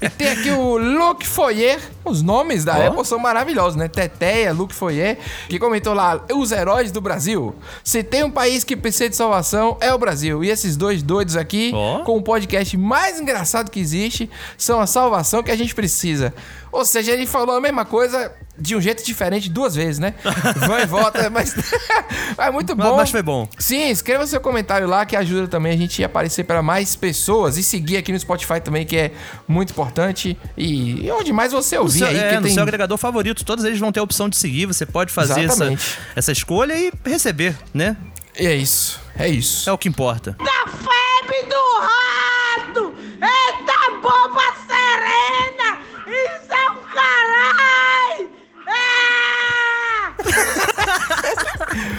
e 0.00 0.08
tem 0.10 0.28
aqui 0.28 0.50
o 0.50 0.76
Luke 0.76 1.26
Foyer. 1.26 1.80
Os 2.04 2.22
nomes 2.22 2.64
da 2.64 2.76
Ó. 2.78 2.86
Apple 2.88 3.04
são 3.04 3.18
maravilhosos, 3.18 3.76
né? 3.76 3.88
Teteia, 3.88 4.52
Luke 4.52 4.74
Foyer, 4.74 5.18
que 5.48 5.58
comentou 5.58 5.94
lá: 5.94 6.24
os 6.32 6.52
heróis 6.52 6.92
do 6.92 7.00
Brasil. 7.00 7.54
Se 7.84 8.02
tem 8.02 8.24
um 8.24 8.30
país 8.30 8.64
que 8.64 8.76
precisa 8.76 9.08
de 9.08 9.16
salvação, 9.16 9.76
é 9.80 9.92
o 9.92 9.98
Brasil. 9.98 10.44
E 10.44 10.50
esses 10.50 10.76
dois 10.76 11.02
doidos 11.02 11.36
aqui, 11.36 11.72
com 12.04 12.16
o 12.18 12.22
podcast 12.22 12.76
mais 12.76 13.20
engraçado 13.20 13.70
que 13.70 13.80
existe, 13.80 14.28
são 14.56 14.80
a 14.80 14.86
salvação 14.86 15.42
que 15.42 15.50
a 15.50 15.56
gente 15.56 15.74
precisa. 15.74 16.34
Ou 16.72 16.84
seja, 16.84 17.12
ele 17.12 17.26
falou 17.26 17.56
a 17.56 17.60
mesma 17.60 17.84
coisa 17.84 18.32
de 18.60 18.76
um 18.76 18.80
jeito 18.80 19.04
diferente 19.04 19.48
duas 19.48 19.74
vezes, 19.74 19.98
né? 19.98 20.14
Vai 20.68 20.82
e 20.82 20.86
volta, 20.86 21.30
mas 21.30 21.54
é 22.36 22.50
muito 22.50 22.74
bom. 22.76 22.96
mas 22.96 23.10
foi 23.10 23.22
bom. 23.22 23.48
Sim, 23.58 23.88
escreva 23.88 24.26
seu 24.26 24.40
comentário 24.40 24.86
lá 24.86 25.06
que 25.06 25.16
ajuda 25.16 25.48
também 25.48 25.72
a 25.72 25.76
gente 25.76 26.02
a 26.02 26.06
aparecer 26.06 26.44
para 26.44 26.62
mais 26.62 26.94
pessoas 26.94 27.56
e 27.56 27.62
seguir 27.62 27.96
aqui 27.96 28.12
no 28.12 28.18
Spotify 28.18 28.60
também, 28.60 28.84
que 28.84 28.96
é 28.96 29.12
muito 29.48 29.70
importante. 29.70 30.36
E, 30.56 31.06
e 31.06 31.10
onde 31.10 31.32
mais 31.32 31.52
você 31.52 31.78
ouvir 31.78 31.98
seu, 31.98 32.08
aí, 32.08 32.18
é, 32.18 32.28
que 32.28 32.36
no 32.36 32.42
tem... 32.42 32.54
seu 32.54 32.62
agregador 32.62 32.98
favorito, 32.98 33.44
todos 33.44 33.64
eles 33.64 33.78
vão 33.78 33.90
ter 33.90 34.00
a 34.00 34.02
opção 34.02 34.28
de 34.28 34.36
seguir. 34.36 34.66
Você 34.66 34.84
pode 34.84 35.12
fazer 35.12 35.44
essa, 35.44 35.64
Exatamente. 35.64 35.98
essa 36.14 36.32
escolha 36.32 36.76
e 36.76 36.92
receber, 37.04 37.56
né? 37.72 37.96
É 38.34 38.54
isso, 38.54 39.00
é 39.18 39.28
isso. 39.28 39.68
É 39.68 39.72
o 39.72 39.78
que 39.78 39.88
importa. 39.88 40.36
Da 40.38 40.70
febre 40.70 41.42
do 41.48 41.80
rato! 41.80 42.94
Eita 43.14 43.90
bomba 44.00 44.54
serena! 44.66 45.78
Isso 46.06 46.52
é 46.52 46.70
um 46.70 46.76
caralho! 46.94 48.30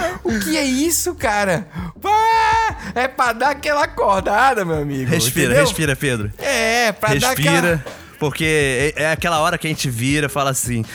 O 0.23 0.39
que 0.39 0.57
é 0.57 0.63
isso, 0.63 1.15
cara? 1.15 1.67
Pá, 2.01 2.77
é 2.95 3.07
pra 3.07 3.33
dar 3.33 3.49
aquela 3.51 3.83
acordada, 3.83 4.63
meu 4.63 4.77
amigo. 4.77 5.09
Respira, 5.09 5.45
entendeu? 5.47 5.63
respira, 5.65 5.95
Pedro. 5.95 6.31
É, 6.37 6.91
pra 6.91 7.09
dar 7.15 7.29
Respira, 7.29 7.57
aquela... 7.57 7.85
porque 8.19 8.93
é, 8.95 9.03
é 9.03 9.11
aquela 9.11 9.39
hora 9.39 9.57
que 9.57 9.67
a 9.67 9.69
gente 9.69 9.89
vira 9.89 10.27
e 10.27 10.29
fala 10.29 10.51
assim: 10.51 10.85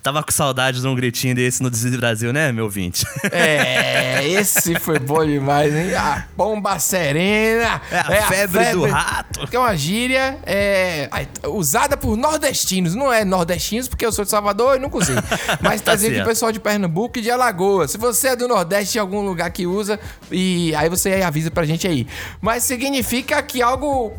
tava 0.00 0.22
com 0.22 0.30
saudade 0.30 0.80
de 0.80 0.86
um 0.86 0.94
gritinho 0.94 1.34
desse 1.34 1.62
no 1.62 1.70
Desvio 1.70 1.98
Brasil, 1.98 2.32
né, 2.32 2.52
meu 2.52 2.64
ouvinte? 2.64 3.04
É, 3.32 4.26
esse 4.28 4.78
foi 4.78 4.98
bom 4.98 5.24
demais, 5.24 5.74
hein? 5.74 5.94
A 5.94 6.24
bomba 6.36 6.78
serena. 6.78 7.80
É 7.90 8.18
a 8.18 8.22
febre 8.28 8.72
do 8.72 8.86
rato. 8.86 9.46
Que 9.46 9.56
é 9.56 9.58
uma 9.58 9.76
gíria 9.76 10.38
é, 10.44 11.08
usada 11.48 11.96
por 11.96 12.16
nordestinos. 12.16 12.94
Não 12.94 13.12
é 13.12 13.24
nordestinos, 13.24 13.88
porque 13.88 14.04
eu 14.04 14.12
sou 14.12 14.24
de 14.24 14.30
Salvador 14.30 14.76
e 14.76 14.78
nunca 14.78 14.98
usei. 14.98 15.16
Mas 15.60 15.80
Tá 15.80 15.92
trazendo 15.92 16.08
aqui 16.08 16.16
certo. 16.16 16.26
o 16.26 16.30
pessoal 16.30 16.52
de 16.52 16.60
Pernambuco 16.60 17.18
e 17.18 17.22
de 17.22 17.30
Alagoas. 17.30 17.90
Se 17.90 17.98
você 17.98 18.28
é 18.28 18.36
do 18.36 18.48
Nordeste, 18.48 18.98
em 18.98 19.00
algum 19.00 19.20
lugar 19.22 19.50
que 19.50 19.66
usa, 19.66 19.98
e 20.30 20.74
aí 20.74 20.88
você 20.88 21.22
avisa 21.22 21.50
pra 21.50 21.64
gente 21.64 21.86
aí. 21.86 22.06
Mas 22.40 22.64
significa 22.64 23.42
que 23.42 23.62
algo 23.62 24.12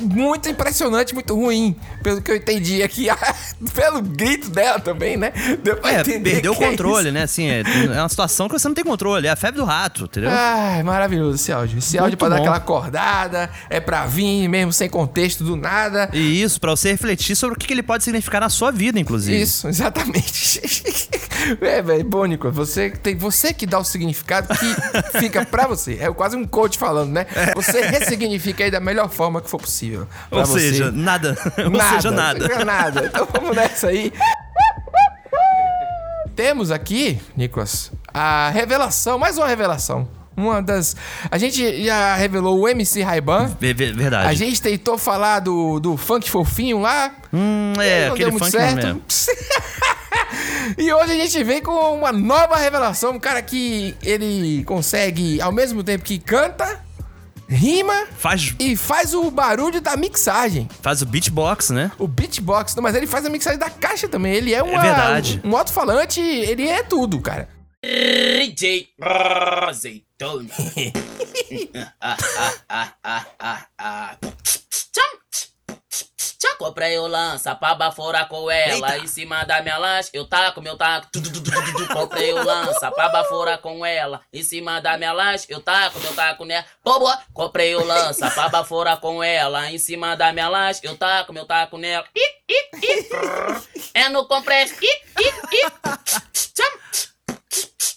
muito 0.00 0.48
impressionante, 0.48 1.14
muito 1.14 1.34
ruim, 1.34 1.76
pelo 2.02 2.20
que 2.22 2.30
eu 2.30 2.36
entendi 2.36 2.82
aqui, 2.82 3.08
pelo 3.74 4.00
grito 4.02 4.48
dela 4.50 4.80
também, 4.80 5.16
né? 5.16 5.32
Deu 5.62 5.76
pra 5.76 5.92
É, 5.92 6.02
perdeu 6.04 6.52
o 6.52 6.54
é 6.54 6.58
controle, 6.70 7.06
isso. 7.08 7.14
né? 7.14 7.22
Assim, 7.22 7.46
é, 7.48 7.62
é 7.94 8.00
uma 8.00 8.08
situação 8.08 8.48
que 8.48 8.58
você 8.58 8.66
não 8.68 8.74
tem 8.74 8.84
controle. 8.84 9.26
É 9.26 9.30
a 9.30 9.36
febre 9.36 9.60
do 9.60 9.64
rato, 9.64 10.04
entendeu? 10.04 10.30
Ai, 10.32 10.82
maravilhoso 10.82 11.36
esse 11.36 11.52
áudio. 11.52 11.78
Esse 11.78 11.98
áudio 11.98 12.14
é 12.14 12.16
pra 12.16 12.28
dar 12.28 12.36
bom. 12.36 12.42
aquela 12.42 12.56
acordada, 12.56 13.50
é 13.68 13.80
pra 13.80 14.06
vir 14.06 14.48
mesmo 14.48 14.72
sem 14.72 14.88
contexto 14.88 15.44
do 15.44 15.56
nada. 15.56 16.08
E 16.12 16.42
isso, 16.42 16.60
pra 16.60 16.70
você 16.70 16.90
refletir 16.92 17.36
sobre 17.36 17.56
o 17.56 17.58
que 17.58 17.66
que 17.66 17.72
ele 17.74 17.82
pode 17.82 18.04
significar 18.04 18.40
na 18.40 18.48
sua 18.48 18.70
vida, 18.70 18.98
inclusive. 18.98 19.40
Isso, 19.40 19.68
exatamente. 19.68 20.60
é, 21.60 21.82
velho, 21.82 22.04
bom, 22.04 22.24
Nico, 22.24 22.50
você, 22.50 22.90
tem, 22.90 23.16
você 23.16 23.52
que 23.52 23.66
dá 23.66 23.78
o 23.78 23.84
significado 23.84 24.48
que 24.56 25.18
fica 25.18 25.44
pra 25.44 25.66
você. 25.66 25.98
É 26.00 26.10
quase 26.12 26.36
um 26.36 26.46
coach 26.46 26.78
falando, 26.78 27.10
né? 27.12 27.26
Você 27.54 27.80
ressignifica 27.82 28.64
aí 28.64 28.70
da 28.70 28.80
melhor 28.80 29.08
forma 29.10 29.40
que 29.40 29.50
for 29.50 29.65
possível. 29.66 30.06
Ou 30.30 30.44
você. 30.46 30.60
seja, 30.60 30.90
nada. 30.92 31.30
Ou 31.58 31.80
seja, 31.94 32.10
nada. 32.10 32.46
seja, 32.46 32.64
nada. 32.64 33.06
Então 33.06 33.28
vamos 33.32 33.54
nessa 33.56 33.88
aí. 33.88 34.12
Temos 36.34 36.70
aqui, 36.70 37.18
Nicolas, 37.36 37.90
a 38.12 38.50
revelação, 38.50 39.18
mais 39.18 39.38
uma 39.38 39.46
revelação. 39.46 40.08
Uma 40.36 40.60
das. 40.62 40.94
A 41.30 41.38
gente 41.38 41.82
já 41.82 42.14
revelou 42.14 42.60
o 42.60 42.68
MC 42.68 43.02
Raiban. 43.02 43.56
Ve- 43.58 43.72
Verdade. 43.72 44.28
A 44.28 44.34
gente 44.34 44.60
tentou 44.60 44.98
falar 44.98 45.40
do, 45.40 45.80
do 45.80 45.96
funk 45.96 46.30
fofinho 46.30 46.78
lá. 46.78 47.10
Hum, 47.32 47.72
é, 47.80 48.08
não 48.08 48.14
aquele 48.14 48.30
deu 48.30 48.38
muito 48.38 48.44
funk 48.44 48.50
certo. 48.50 48.76
mesmo. 48.76 49.02
E 50.76 50.92
hoje 50.92 51.12
a 51.12 51.16
gente 51.16 51.44
vem 51.44 51.62
com 51.62 51.70
uma 51.96 52.10
nova 52.12 52.56
revelação. 52.56 53.12
Um 53.12 53.20
cara 53.20 53.40
que 53.40 53.94
ele 54.02 54.64
consegue, 54.64 55.40
ao 55.40 55.52
mesmo 55.52 55.82
tempo 55.82 56.04
que 56.04 56.18
canta, 56.18 56.80
rima 57.48 58.06
Faz, 58.18 58.54
e 58.58 58.76
faz 58.76 59.14
o 59.14 59.30
barulho 59.30 59.80
da 59.80 59.96
mixagem. 59.96 60.68
faz 60.82 61.02
o 61.02 61.06
beatbox, 61.06 61.70
né? 61.70 61.90
O 61.98 62.06
beatbox, 62.06 62.74
não, 62.74 62.82
mas 62.82 62.94
ele 62.94 63.06
faz 63.06 63.24
a 63.24 63.30
mixagem 63.30 63.58
da 63.58 63.70
caixa 63.70 64.08
também. 64.08 64.34
Ele 64.34 64.54
é 64.54 64.62
uma, 64.62 64.80
verdade. 64.80 65.40
um, 65.44 65.50
um 65.50 65.56
alto-falante, 65.56 66.20
ele 66.20 66.68
é 66.68 66.82
tudo, 66.82 67.20
cara. 67.20 67.48
DJ 67.82 68.88
Azeitona. 69.00 70.48
Comprei 76.58 76.98
o 76.98 77.06
lança 77.06 77.54
pra 77.54 77.74
baforar 77.74 78.28
com 78.28 78.50
ela 78.50 78.98
em 78.98 79.06
cima 79.06 79.44
da 79.44 79.60
minha 79.62 79.76
lancha. 79.76 80.10
Eu 80.12 80.26
taco, 80.26 80.60
meu 80.60 80.76
taco. 80.76 81.08
Comprei 81.92 82.32
o 82.32 82.42
lança 82.42 82.90
pra 82.90 83.08
baforar 83.08 83.58
com 83.58 83.84
ela 83.84 84.22
em 84.32 84.42
cima 84.42 84.80
da 84.80 84.96
minha 84.96 85.12
lancha. 85.12 85.46
Eu 85.48 85.60
taco, 85.60 86.00
meu 86.00 86.14
taco 86.14 86.44
nela. 86.44 86.64
Bobo. 86.82 87.12
Comprei 87.32 87.74
o 87.74 87.84
lança 87.84 88.30
pra 88.30 88.48
baforar 88.48 88.98
com 88.98 89.22
ela 89.22 89.70
em 89.70 89.78
cima 89.78 90.16
da 90.16 90.32
minha 90.32 90.48
lancha. 90.48 90.80
Eu 90.82 90.96
taco, 90.96 91.32
meu 91.32 91.44
taco 91.44 91.76
nela. 91.78 92.06
Ih, 92.14 92.34
ih, 92.48 92.70
ih. 92.82 93.08
É 93.94 94.08
no 94.08 94.26
compresso. 94.26 94.74
Ih, 94.82 95.00
ih, 95.20 95.32
ih. 95.52 95.66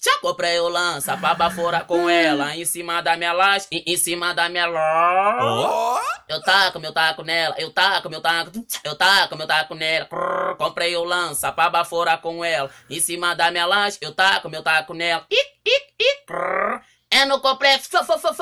Já 0.02 0.18
comprei 0.22 0.60
o 0.60 0.70
lança 0.70 1.18
pra 1.18 1.34
baforar 1.34 1.86
com 1.86 2.10
ela 2.10 2.56
em 2.56 2.64
cima 2.64 3.02
da 3.02 3.18
minha 3.18 3.34
laje, 3.34 3.68
em, 3.72 3.84
em 3.86 3.98
cima 3.98 4.34
da 4.34 4.48
minha 4.48 4.66
laje. 4.66 6.06
Eu 6.30 6.42
taco 6.42 6.80
meu 6.80 6.94
taco 6.94 7.24
nela, 7.24 7.56
eu 7.58 7.72
taco 7.72 8.10
meu 8.10 8.22
taco, 8.22 8.52
eu 8.84 8.96
taco 8.96 9.36
meu 9.36 9.48
taco 9.48 9.76
nela. 9.76 10.06
Crrr, 10.06 10.56
Comprei 10.58 10.96
o 10.96 11.04
lança 11.04 11.52
pra 11.52 11.70
baforar 11.70 12.22
com 12.22 12.46
ela 12.46 12.70
em 12.90 13.00
cima 13.00 13.36
da 13.36 13.52
minha 13.52 13.66
laje, 13.66 13.98
eu 14.02 14.14
taco 14.14 14.50
meu 14.50 14.64
taco 14.64 14.94
nela. 14.94 15.26
Ih, 15.30 15.36
ih, 15.66 15.94
ih. 16.00 16.26
Crrr. 16.26 16.82
É 17.12 17.26
no 17.26 17.40
complexo. 17.42 17.90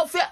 Fê. 0.08 0.28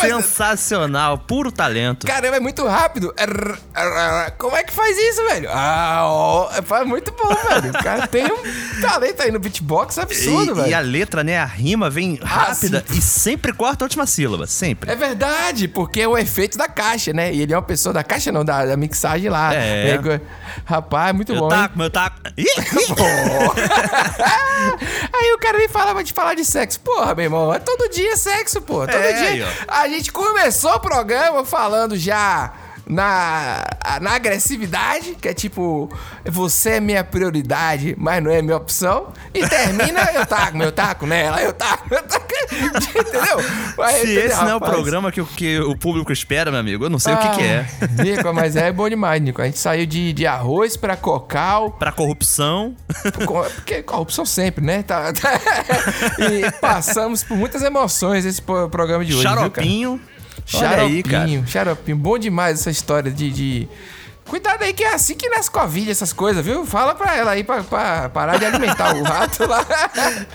Sensacional, 0.00 1.18
puro 1.18 1.52
talento. 1.52 2.06
Caramba, 2.06 2.36
é 2.36 2.40
muito 2.40 2.66
rápido. 2.66 3.12
Arr, 3.16 3.58
arr, 3.74 3.96
arr. 3.96 4.32
Como 4.38 4.56
é 4.56 4.62
que 4.62 4.72
faz 4.72 4.96
isso, 4.96 5.22
velho? 5.28 5.48
Ah, 5.52 6.48
é 6.80 6.84
muito 6.84 7.12
bom, 7.12 7.28
velho. 7.28 7.70
O 7.70 7.82
cara 7.82 8.06
tem 8.06 8.26
um 8.26 8.80
talento 8.80 9.22
aí 9.22 9.30
no 9.30 9.38
beatbox 9.38 9.98
absurdo, 9.98 10.52
e, 10.52 10.54
velho. 10.54 10.68
e 10.68 10.74
a 10.74 10.80
letra, 10.80 11.22
né? 11.22 11.38
A 11.38 11.44
rima 11.44 11.90
vem 11.90 12.18
rápida 12.22 12.84
e 12.90 13.00
sempre 13.00 13.52
corta 13.52 13.84
a 13.84 13.86
última 13.86 14.06
sílaba. 14.06 14.46
Sempre. 14.46 14.90
É 14.90 14.96
verdade, 14.96 15.68
porque 15.68 16.00
é 16.00 16.08
o 16.08 16.16
efeito 16.16 16.56
da 16.56 16.68
caixa, 16.68 17.12
né? 17.12 17.32
E 17.32 17.42
ele 17.42 17.52
é 17.52 17.56
uma 17.56 17.62
pessoa 17.62 17.92
da 17.92 18.02
caixa, 18.02 18.32
não, 18.32 18.44
da, 18.44 18.64
da 18.64 18.76
mixagem 18.76 19.28
lá. 19.28 19.54
É. 19.54 20.00
Rapaz, 20.64 21.14
muito 21.14 21.32
Meu 21.32 21.42
bom. 21.42 21.48
taco, 21.48 21.78
meu 21.78 21.90
taco. 21.90 22.20
Ih, 22.36 22.46
Aí 25.12 25.32
o 25.32 25.38
cara 25.38 25.58
me 25.58 25.68
falava 25.68 26.02
de 26.02 26.12
falar 26.12 26.34
de 26.34 26.44
sexo. 26.44 26.80
Porra, 26.80 27.14
meu 27.14 27.24
irmão, 27.24 27.52
é 27.52 27.58
todo 27.58 27.88
dia 27.90 28.16
sexo, 28.16 28.60
pô. 28.60 28.80
Todo 28.86 28.90
É, 28.94 29.12
dia. 29.32 29.46
aí. 29.46 29.56
A 29.68 29.88
gente 29.88 30.12
começou 30.12 30.72
o 30.74 30.80
programa 30.80 31.44
falando 31.44 31.96
já 31.96 32.52
na, 32.90 33.64
na 34.00 34.12
agressividade, 34.16 35.14
que 35.20 35.28
é 35.28 35.34
tipo, 35.34 35.88
você 36.24 36.70
é 36.72 36.80
minha 36.80 37.04
prioridade, 37.04 37.94
mas 37.98 38.22
não 38.22 38.30
é 38.30 38.42
minha 38.42 38.56
opção. 38.56 39.12
E 39.32 39.46
termina, 39.48 40.10
eu 40.12 40.26
taco, 40.26 40.56
meu 40.56 40.72
taco 40.72 41.06
nela, 41.06 41.40
eu 41.42 41.52
taco, 41.52 41.86
eu 41.94 42.02
taco. 42.02 42.26
Entendeu? 42.52 43.36
Mas, 43.78 43.96
Se 43.96 44.02
entendeu, 44.02 44.26
esse 44.26 44.36
não 44.40 44.48
é 44.50 44.54
o 44.54 44.58
rapaz? 44.58 44.72
programa 44.72 45.12
que, 45.12 45.20
o- 45.20 45.26
que 45.26 45.60
o 45.60 45.76
público 45.76 46.12
espera, 46.12 46.50
meu 46.50 46.58
amigo, 46.60 46.84
eu 46.84 46.90
não 46.90 46.98
sei 46.98 47.14
o 47.14 47.18
que, 47.18 47.28
que 47.36 47.42
é. 47.42 47.66
Ah, 47.80 48.02
Nico, 48.02 48.32
mas 48.34 48.56
é 48.56 48.72
bom 48.72 48.88
demais, 48.88 49.20
Nico. 49.22 49.40
A 49.40 49.44
gente 49.46 49.58
saiu 49.58 49.86
de, 49.86 50.12
de 50.12 50.26
arroz 50.26 50.76
pra 50.76 50.96
cocal. 50.96 51.70
Pra 51.72 51.92
corrupção. 51.92 52.74
Co- 53.24 53.44
Porque 53.44 53.82
corrupção 53.82 54.24
sempre, 54.26 54.64
né? 54.64 54.82
Tá, 54.82 55.12
tá- 55.12 55.40
E 56.18 56.50
passamos 56.60 57.22
por 57.22 57.36
muitas 57.36 57.62
emoções 57.62 58.24
esse 58.24 58.42
programa 58.42 59.04
de 59.04 59.12
hoje. 59.14 59.22
Xaropinho. 59.22 59.96
Viu, 59.96 60.09
Olha 60.54 60.82
aí, 60.82 61.02
cara. 61.02 61.18
Xaropinho, 61.26 61.46
xaropinho. 61.46 61.96
Bom 61.96 62.18
demais 62.18 62.60
essa 62.60 62.70
história 62.70 63.10
de. 63.10 63.30
de 63.30 63.68
Cuidado 64.30 64.62
aí 64.62 64.72
que 64.72 64.84
é 64.84 64.94
assim 64.94 65.16
que 65.16 65.28
nasce 65.28 65.50
Covid, 65.50 65.90
essas 65.90 66.12
coisas, 66.12 66.44
viu? 66.44 66.64
Fala 66.64 66.94
pra 66.94 67.16
ela 67.16 67.32
aí 67.32 67.42
pra, 67.42 67.64
pra 67.64 68.08
parar 68.10 68.38
de 68.38 68.44
alimentar 68.44 68.94
o 68.94 69.02
rato 69.02 69.44
lá. 69.44 69.66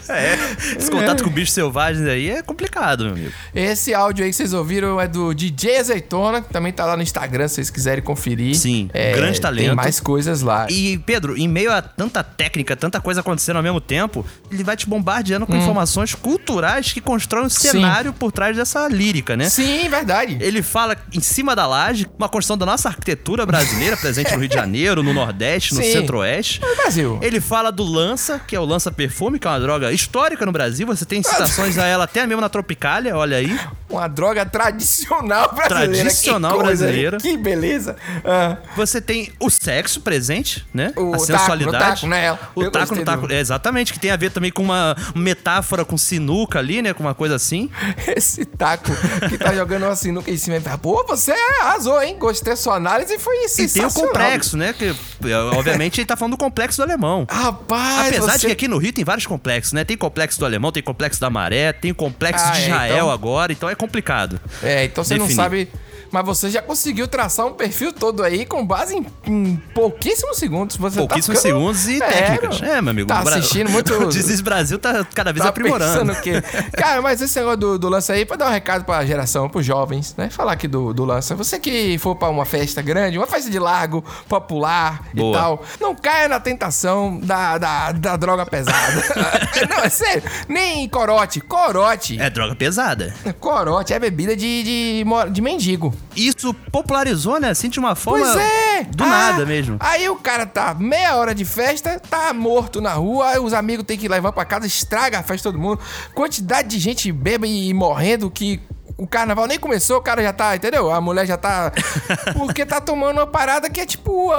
É, 0.07 0.35
esse 0.77 0.91
contato 0.91 1.23
com 1.23 1.29
bichos 1.29 1.53
selvagens 1.53 2.07
aí 2.07 2.29
é 2.29 2.41
complicado, 2.43 3.05
meu 3.05 3.13
amigo. 3.13 3.31
Esse 3.53 3.93
áudio 3.93 4.23
aí 4.23 4.29
que 4.31 4.35
vocês 4.35 4.53
ouviram 4.53 4.99
é 5.01 5.07
do 5.07 5.33
DJ 5.33 5.77
Azeitona, 5.79 6.41
que 6.41 6.49
também 6.53 6.71
tá 6.71 6.85
lá 6.85 6.95
no 6.95 7.01
Instagram, 7.01 7.47
se 7.47 7.55
vocês 7.55 7.69
quiserem 7.69 8.03
conferir. 8.03 8.55
Sim, 8.55 8.89
É, 8.93 9.13
grande 9.13 9.39
talento. 9.41 9.67
Tem 9.67 9.75
mais 9.75 9.99
coisas 9.99 10.41
lá. 10.41 10.67
E, 10.69 10.97
Pedro, 10.99 11.37
em 11.37 11.47
meio 11.47 11.71
a 11.71 11.81
tanta 11.81 12.23
técnica, 12.23 12.75
tanta 12.75 12.99
coisa 13.01 13.21
acontecendo 13.21 13.55
ao 13.57 13.63
mesmo 13.63 13.79
tempo, 13.81 14.25
ele 14.51 14.63
vai 14.63 14.75
te 14.77 14.87
bombardeando 14.87 15.47
com 15.47 15.53
Hum. 15.53 15.57
informações 15.57 16.13
culturais 16.13 16.91
que 16.91 16.99
constroem 17.01 17.45
um 17.45 17.49
cenário 17.49 18.11
por 18.13 18.31
trás 18.31 18.55
dessa 18.55 18.87
lírica, 18.87 19.35
né? 19.37 19.49
Sim, 19.49 19.87
verdade. 19.89 20.37
Ele 20.41 20.61
fala 20.61 20.95
em 21.13 21.21
cima 21.21 21.55
da 21.55 21.65
laje, 21.65 22.07
uma 22.17 22.27
construção 22.29 22.57
da 22.57 22.65
nossa 22.65 22.89
arquitetura 22.89 23.45
brasileira, 23.45 23.84
presente 23.97 24.31
no 24.33 24.39
Rio 24.39 24.47
de 24.49 24.55
Janeiro, 24.55 25.03
no 25.03 25.13
Nordeste, 25.13 25.73
no. 25.73 25.81
Centro-Oeste. 25.81 26.61
No 26.61 26.75
Brasil. 26.75 27.19
Ele 27.21 27.39
fala 27.39 27.71
do 27.71 27.83
lança, 27.83 28.39
que 28.39 28.55
é 28.55 28.59
o 28.59 28.65
lança 28.65 28.91
perfume, 28.91 29.37
que 29.39 29.47
é 29.47 29.49
uma 29.49 29.59
droga 29.59 29.91
histórica 29.91 30.45
no 30.45 30.51
Brasil. 30.51 30.85
Você 30.87 31.05
tem 31.05 31.21
citações 31.21 31.77
a 31.77 31.85
ela 31.85 32.03
até 32.05 32.25
mesmo 32.25 32.41
na 32.41 32.49
Tropicália, 32.49 33.15
olha 33.15 33.37
aí. 33.37 33.59
Uma 33.89 34.07
droga 34.07 34.45
tradicional 34.45 35.53
brasileira. 35.53 35.93
Tradicional 36.03 36.57
que 36.57 36.63
brasileira. 36.63 37.17
Que 37.17 37.37
beleza. 37.37 37.95
Ah, 38.23 38.57
Você 38.75 38.99
tem 38.99 39.31
o 39.39 39.49
sexo 39.49 40.01
presente, 40.01 40.65
né? 40.73 40.91
O 40.95 41.13
a 41.15 41.19
sensualidade. 41.19 42.01
taco, 42.01 42.07
né? 42.07 42.37
O 42.55 42.63
Eu 42.63 42.71
taco 42.71 42.95
no 42.95 43.03
taco. 43.05 43.27
do- 43.27 43.33
É, 43.33 43.39
exatamente, 43.39 43.93
que 43.93 43.99
tem 43.99 44.11
a 44.11 44.15
ver 44.15 44.31
também 44.31 44.51
com 44.51 44.63
uma 44.63 44.95
metáfora 45.15 45.85
com 45.85 45.97
sinuca 45.97 46.59
ali, 46.59 46.81
né? 46.81 46.93
Com 46.93 47.03
uma 47.03 47.13
coisa 47.15 47.35
assim. 47.35 47.69
esse 48.07 48.43
taco 48.45 48.91
que 49.29 49.37
tá 49.37 49.53
jogando 49.53 49.83
uma 49.83 49.95
sinuca 49.95 50.29
em 50.31 50.37
cima. 50.37 50.55
Pô, 50.81 51.05
você 51.07 51.31
arrasou, 51.61 52.01
hein? 52.01 52.17
Gostei 52.17 52.53
da 52.53 52.57
sua 52.57 52.75
análise 52.75 53.13
e 53.13 53.19
foi 53.19 53.35
E 53.45 53.49
tem 53.79 53.85
o 53.85 53.91
complexo, 53.91 54.57
né? 54.57 54.73
Que, 54.73 54.85
é, 55.29 55.35
obviamente, 55.53 55.99
ele 56.01 56.05
tá 56.05 56.15
falando 56.15 56.31
do 56.33 56.37
complexo 56.37 56.77
do 56.77 56.83
alemão. 56.83 57.25
Rapaz, 57.29 58.07
Apesar 58.07 58.31
você... 58.33 58.39
de 58.39 58.45
que 58.47 58.51
aqui 58.51 58.67
no 58.67 58.77
Rio 58.77 58.91
tem 58.93 59.03
vários 59.03 59.25
complexos, 59.25 59.73
né? 59.73 59.83
Tem 59.83 59.97
complexo 59.97 60.39
do 60.39 60.45
alemão, 60.45 60.71
tem 60.71 60.81
complexo 60.83 61.19
da 61.21 61.29
maré, 61.29 61.71
tem 61.73 61.93
complexo 61.93 62.45
Ah, 62.47 62.51
de 62.51 62.61
é, 62.61 62.65
Israel 62.65 62.95
então- 62.95 63.11
agora, 63.11 63.51
então 63.51 63.69
é 63.69 63.75
complicado. 63.75 64.39
É, 64.63 64.85
então 64.85 65.03
você 65.03 65.15
não 65.17 65.25
Definir. 65.27 65.35
sabe. 65.43 65.69
Mas 66.15 66.25
você 66.25 66.49
já 66.49 66.61
conseguiu 66.61 67.09
traçar 67.09 67.45
um 67.45 67.51
perfil 67.51 67.91
todo 67.91 68.23
aí 68.23 68.45
com 68.45 68.65
base 68.65 68.95
em, 68.95 69.05
em 69.27 69.55
pouquíssimos 69.73 70.37
segundos. 70.37 70.77
Você 70.77 70.97
Pouquíssimos 70.97 71.41
tá 71.41 71.49
ficando... 71.49 71.59
segundos 71.75 71.87
e 71.89 72.01
É, 72.01 72.07
técnicas. 72.07 72.61
É, 72.61 72.81
meu 72.81 72.91
amigo. 72.91 73.07
Tá 73.09 73.19
assistindo 73.19 73.69
muito. 73.69 73.93
O 74.05 74.07
Desis 74.07 74.39
Brasil 74.39 74.79
tá 74.79 75.05
cada 75.13 75.33
vez 75.33 75.43
Tá 75.43 75.49
aprimorando. 75.49 75.91
pensando 75.91 76.13
o 76.13 76.21
quê? 76.21 76.41
Cara, 76.77 77.01
mas 77.01 77.21
esse 77.21 77.37
negócio 77.37 77.57
do, 77.57 77.77
do 77.79 77.89
lance 77.89 78.09
aí, 78.13 78.25
pra 78.25 78.37
dar 78.37 78.47
um 78.47 78.51
recado 78.51 78.85
pra 78.85 79.05
geração, 79.05 79.49
pros 79.49 79.65
jovens, 79.65 80.15
né? 80.17 80.29
Falar 80.29 80.53
aqui 80.53 80.69
do, 80.69 80.93
do 80.93 81.03
lance. 81.03 81.33
Você 81.33 81.59
que 81.59 81.97
for 81.97 82.15
pra 82.15 82.29
uma 82.29 82.45
festa 82.45 82.81
grande, 82.81 83.17
uma 83.17 83.27
festa 83.27 83.49
de 83.49 83.59
largo, 83.59 84.01
popular 84.29 85.03
Boa. 85.13 85.31
e 85.31 85.39
tal, 85.39 85.63
não 85.81 85.93
caia 85.95 86.29
na 86.29 86.39
tentação 86.39 87.19
da, 87.19 87.57
da, 87.57 87.91
da 87.91 88.15
droga 88.15 88.45
pesada. 88.45 89.03
não, 89.69 89.83
é 89.83 89.89
sério. 89.89 90.23
Nem 90.47 90.87
corote. 90.87 91.41
Corote. 91.41 92.17
É 92.21 92.29
droga 92.29 92.55
pesada. 92.55 93.13
Corote 93.39 93.93
é 93.93 93.99
bebida 93.99 94.33
de, 94.35 94.63
de, 94.63 95.05
de 95.31 95.41
mendigo. 95.41 95.93
Isso 96.15 96.53
popularizou, 96.71 97.39
né? 97.39 97.49
Assim, 97.49 97.69
de 97.69 97.79
uma 97.79 97.95
forma. 97.95 98.25
Pois 98.25 98.37
é! 98.37 98.83
Do 98.83 99.03
Ah, 99.03 99.07
nada 99.07 99.45
mesmo. 99.45 99.77
Aí 99.79 100.09
o 100.09 100.15
cara 100.15 100.45
tá 100.45 100.73
meia 100.73 101.15
hora 101.15 101.33
de 101.33 101.45
festa, 101.45 101.99
tá 101.99 102.33
morto 102.33 102.81
na 102.81 102.93
rua, 102.93 103.29
aí 103.29 103.39
os 103.39 103.53
amigos 103.53 103.85
têm 103.85 103.97
que 103.97 104.07
levar 104.07 104.31
pra 104.31 104.45
casa, 104.45 104.67
estraga 104.67 105.19
a 105.19 105.23
festa 105.23 105.49
todo 105.51 105.59
mundo. 105.59 105.79
Quantidade 106.13 106.67
de 106.67 106.79
gente 106.79 107.11
beba 107.11 107.47
e 107.47 107.73
morrendo 107.73 108.29
que. 108.29 108.59
O 108.97 109.05
carnaval 109.05 109.45
nem 109.45 109.59
começou, 109.59 109.97
o 109.97 110.01
cara 110.01 110.23
já 110.23 110.31
tá, 110.31 110.55
entendeu? 110.55 110.89
A 110.89 111.01
mulher 111.01 111.25
já 111.25 111.35
tá. 111.35 111.69
Porque 112.37 112.65
tá 112.65 112.79
tomando 112.79 113.17
uma 113.17 113.27
parada 113.27 113.69
que 113.69 113.81
é 113.81 113.85
tipo. 113.85 114.31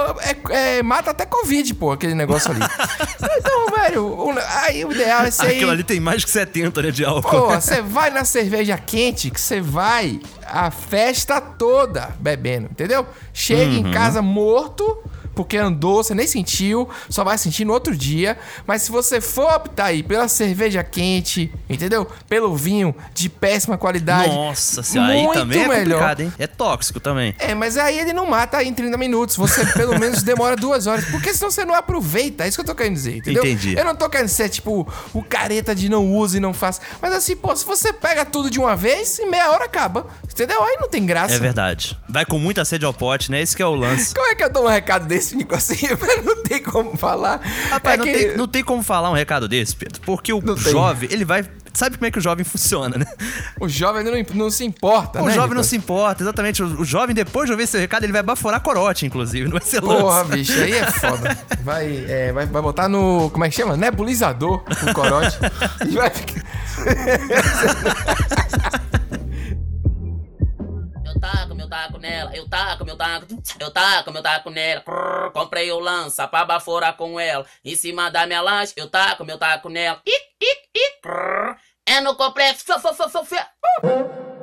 É, 0.49 0.77
é- 0.79 0.83
mata 0.83 1.11
até 1.11 1.27
Covid, 1.27 1.75
pô, 1.75 1.91
aquele 1.91 2.15
negócio 2.15 2.49
ali. 2.51 2.61
Então, 3.39 3.67
velho, 3.67 4.05
o- 4.05 4.35
aí 4.63 4.83
o 4.83 4.91
ideal 4.91 5.23
é 5.23 5.31
ser. 5.31 5.47
Aquilo 5.47 5.69
ali 5.71 5.83
tem 5.83 5.99
mais 5.99 6.23
que 6.25 6.31
70, 6.31 6.81
né? 6.81 6.91
De 6.91 7.05
álcool. 7.05 7.29
Pô, 7.29 7.47
você 7.49 7.81
vai 7.83 8.09
na 8.09 8.25
cerveja 8.25 8.77
quente 8.77 9.29
que 9.29 9.39
você 9.39 9.61
vai 9.61 10.19
a 10.45 10.71
festa 10.71 11.39
toda 11.39 12.09
bebendo, 12.19 12.67
entendeu? 12.71 13.05
Chega 13.31 13.63
em 13.71 13.85
Uhum. 13.85 13.91
casa 13.91 14.21
morto, 14.23 14.97
porque 15.37 15.55
andou, 15.55 16.03
você 16.03 16.15
nem 16.15 16.25
sentiu, 16.25 16.89
só 17.07 17.23
vai 17.23 17.37
sentir 17.37 17.63
no 17.63 17.71
outro 17.71 17.95
dia. 17.95 18.35
Mas 18.65 18.81
se 18.81 18.91
você 18.91 19.21
for 19.21 19.53
optar 19.53 19.85
aí 19.85 20.01
pela 20.01 20.27
cerveja 20.27 20.83
quente, 20.83 21.53
entendeu? 21.69 22.07
Pelo 22.27 22.55
vinho 22.55 22.95
de 23.13 23.29
péssima 23.29 23.77
qualidade. 23.77 24.29
Nossa, 24.33 24.81
se 24.81 24.97
aí 24.97 25.31
também 25.31 25.61
é 25.61 25.67
melhor. 25.67 25.99
complicado, 25.99 26.21
hein? 26.21 26.33
É 26.39 26.47
tóxico 26.47 26.99
também. 26.99 27.35
É, 27.37 27.53
mas 27.53 27.77
aí 27.77 27.99
ele 27.99 28.13
não 28.13 28.25
mata 28.25 28.63
em 28.63 28.73
30 28.73 28.97
minutos. 28.97 29.35
Você 29.35 29.63
pelo 29.73 29.93
menos 29.99 30.23
demora 30.23 30.55
duas 30.55 30.87
horas. 30.87 31.05
Porque 31.05 31.31
senão 31.31 31.51
você 31.51 31.63
não 31.63 31.75
aproveita. 31.75 32.43
É 32.43 32.47
isso 32.47 32.57
que 32.57 32.61
eu 32.61 32.65
tô 32.65 32.73
querendo 32.73 32.95
dizer, 32.95 33.17
entendeu? 33.17 33.45
Entendi. 33.45 33.77
Eu 33.77 33.85
não 33.85 33.95
tô 33.95 34.09
querendo 34.09 34.29
ser, 34.29 34.49
tipo, 34.49 34.91
o 35.13 35.21
careta 35.21 35.75
de 35.75 35.87
não 35.87 36.11
use 36.15 36.37
e 36.37 36.39
não 36.39 36.53
faça. 36.53 36.81
Mas 36.99 37.13
assim, 37.13 37.35
pô, 37.35 37.55
se 37.55 37.63
você 37.63 37.93
pega 37.93 38.25
tudo 38.25 38.49
de 38.49 38.59
uma 38.59 38.75
vez, 38.75 39.19
em 39.19 39.29
meia 39.29 39.51
hora 39.51 39.65
acaba. 39.65 40.07
Entendeu? 40.23 40.63
Aí 40.63 40.77
não 40.79 40.89
tem 40.89 41.05
graça. 41.05 41.35
É 41.35 41.39
verdade. 41.39 41.95
Vai 42.09 42.25
com 42.25 42.39
muita 42.39 42.65
sede 42.65 42.85
ao 42.85 42.93
pote, 42.93 43.29
né? 43.29 43.41
Esse 43.41 43.55
que 43.55 43.61
é 43.61 43.65
o 43.65 43.75
lance. 43.75 44.15
Como 44.15 44.27
é 44.27 44.35
que 44.35 44.43
eu 44.43 44.49
dou 44.49 44.65
um 44.65 44.67
recado 44.67 45.05
desse, 45.05 45.26
Nico, 45.35 45.55
assim? 45.55 45.75
não 46.23 46.43
tem 46.43 46.61
como 46.61 46.95
falar. 46.97 47.41
Rapaz, 47.69 47.95
É 47.95 47.97
não, 47.97 48.05
que- 48.05 48.13
tem, 48.13 48.37
não 48.37 48.47
tem 48.47 48.63
como 48.63 48.81
falar 48.83 49.09
um 49.09 49.13
recado 49.13 49.47
desse, 49.47 49.75
Pedro. 49.75 50.01
Porque 50.01 50.31
o 50.33 50.41
Não 50.41 50.55
tem. 50.55 50.71
jovem, 50.71 51.09
ele 51.11 51.25
vai. 51.25 51.45
Sabe 51.73 51.95
como 51.95 52.07
é 52.07 52.11
que 52.11 52.17
o 52.17 52.21
jovem 52.21 52.43
funciona, 52.43 52.97
né? 52.97 53.05
O 53.59 53.69
jovem 53.69 54.03
não, 54.03 54.11
não 54.33 54.49
se 54.49 54.65
importa, 54.65 55.21
O 55.21 55.27
né? 55.27 55.33
jovem 55.33 55.55
não 55.55 55.61
se 55.63 55.75
importa, 55.75 56.23
exatamente. 56.23 56.63
O, 56.63 56.81
o 56.81 56.85
jovem, 56.85 57.13
depois 57.13 57.45
de 57.45 57.51
ouvir 57.51 57.65
esse 57.65 57.77
recado, 57.77 58.03
ele 58.03 58.11
vai 58.13 58.23
baforar 58.23 58.59
corote, 58.61 59.05
inclusive. 59.05 59.45
Não 59.49 59.51
vai 59.59 59.61
ser 59.61 59.83
lance. 59.83 60.01
Porra, 60.01 60.23
bicho, 60.23 60.59
aí 60.59 60.73
é 60.73 60.85
foda. 60.91 61.37
Vai, 61.63 62.05
é, 62.07 62.31
vai, 62.33 62.47
vai 62.47 62.61
botar 62.63 62.89
no. 62.89 63.29
Como 63.29 63.45
é 63.45 63.49
que 63.49 63.55
chama? 63.55 63.77
Nebulizador 63.77 64.63
o 64.89 64.93
corote. 64.93 65.37
e 65.87 65.91
vai 65.95 66.09
ficar. 66.09 66.41
Taco 71.29 71.55
meu 71.55 71.67
taco 71.67 71.97
nela, 71.97 72.33
eu 72.33 72.47
taco 72.47 72.85
meu 72.85 72.95
taco, 72.95 73.25
eu 73.59 73.69
taco 73.69 74.11
meu 74.13 74.23
taco 74.23 74.49
nela. 74.49 74.79
Crrr, 74.79 75.31
comprei 75.33 75.69
o 75.73 75.77
lança 75.77 76.25
pra 76.25 76.45
baforar 76.45 76.95
com 76.95 77.19
ela. 77.19 77.45
Em 77.65 77.75
cima 77.75 78.09
da 78.09 78.25
minha 78.25 78.39
lanche, 78.39 78.73
eu 78.77 78.89
taco 78.89 79.25
meu 79.25 79.37
taco 79.37 79.67
nela. 79.67 80.01
Ic, 80.05 80.25
ic, 80.41 80.69
ic. 80.73 81.01
É 81.85 81.99
no 81.99 82.15
complexo. 82.15 82.63
Fia, 82.63 82.79
fia, 82.79 82.93
fia, 82.93 83.09
fia, 83.09 83.25
fia. 83.25 84.36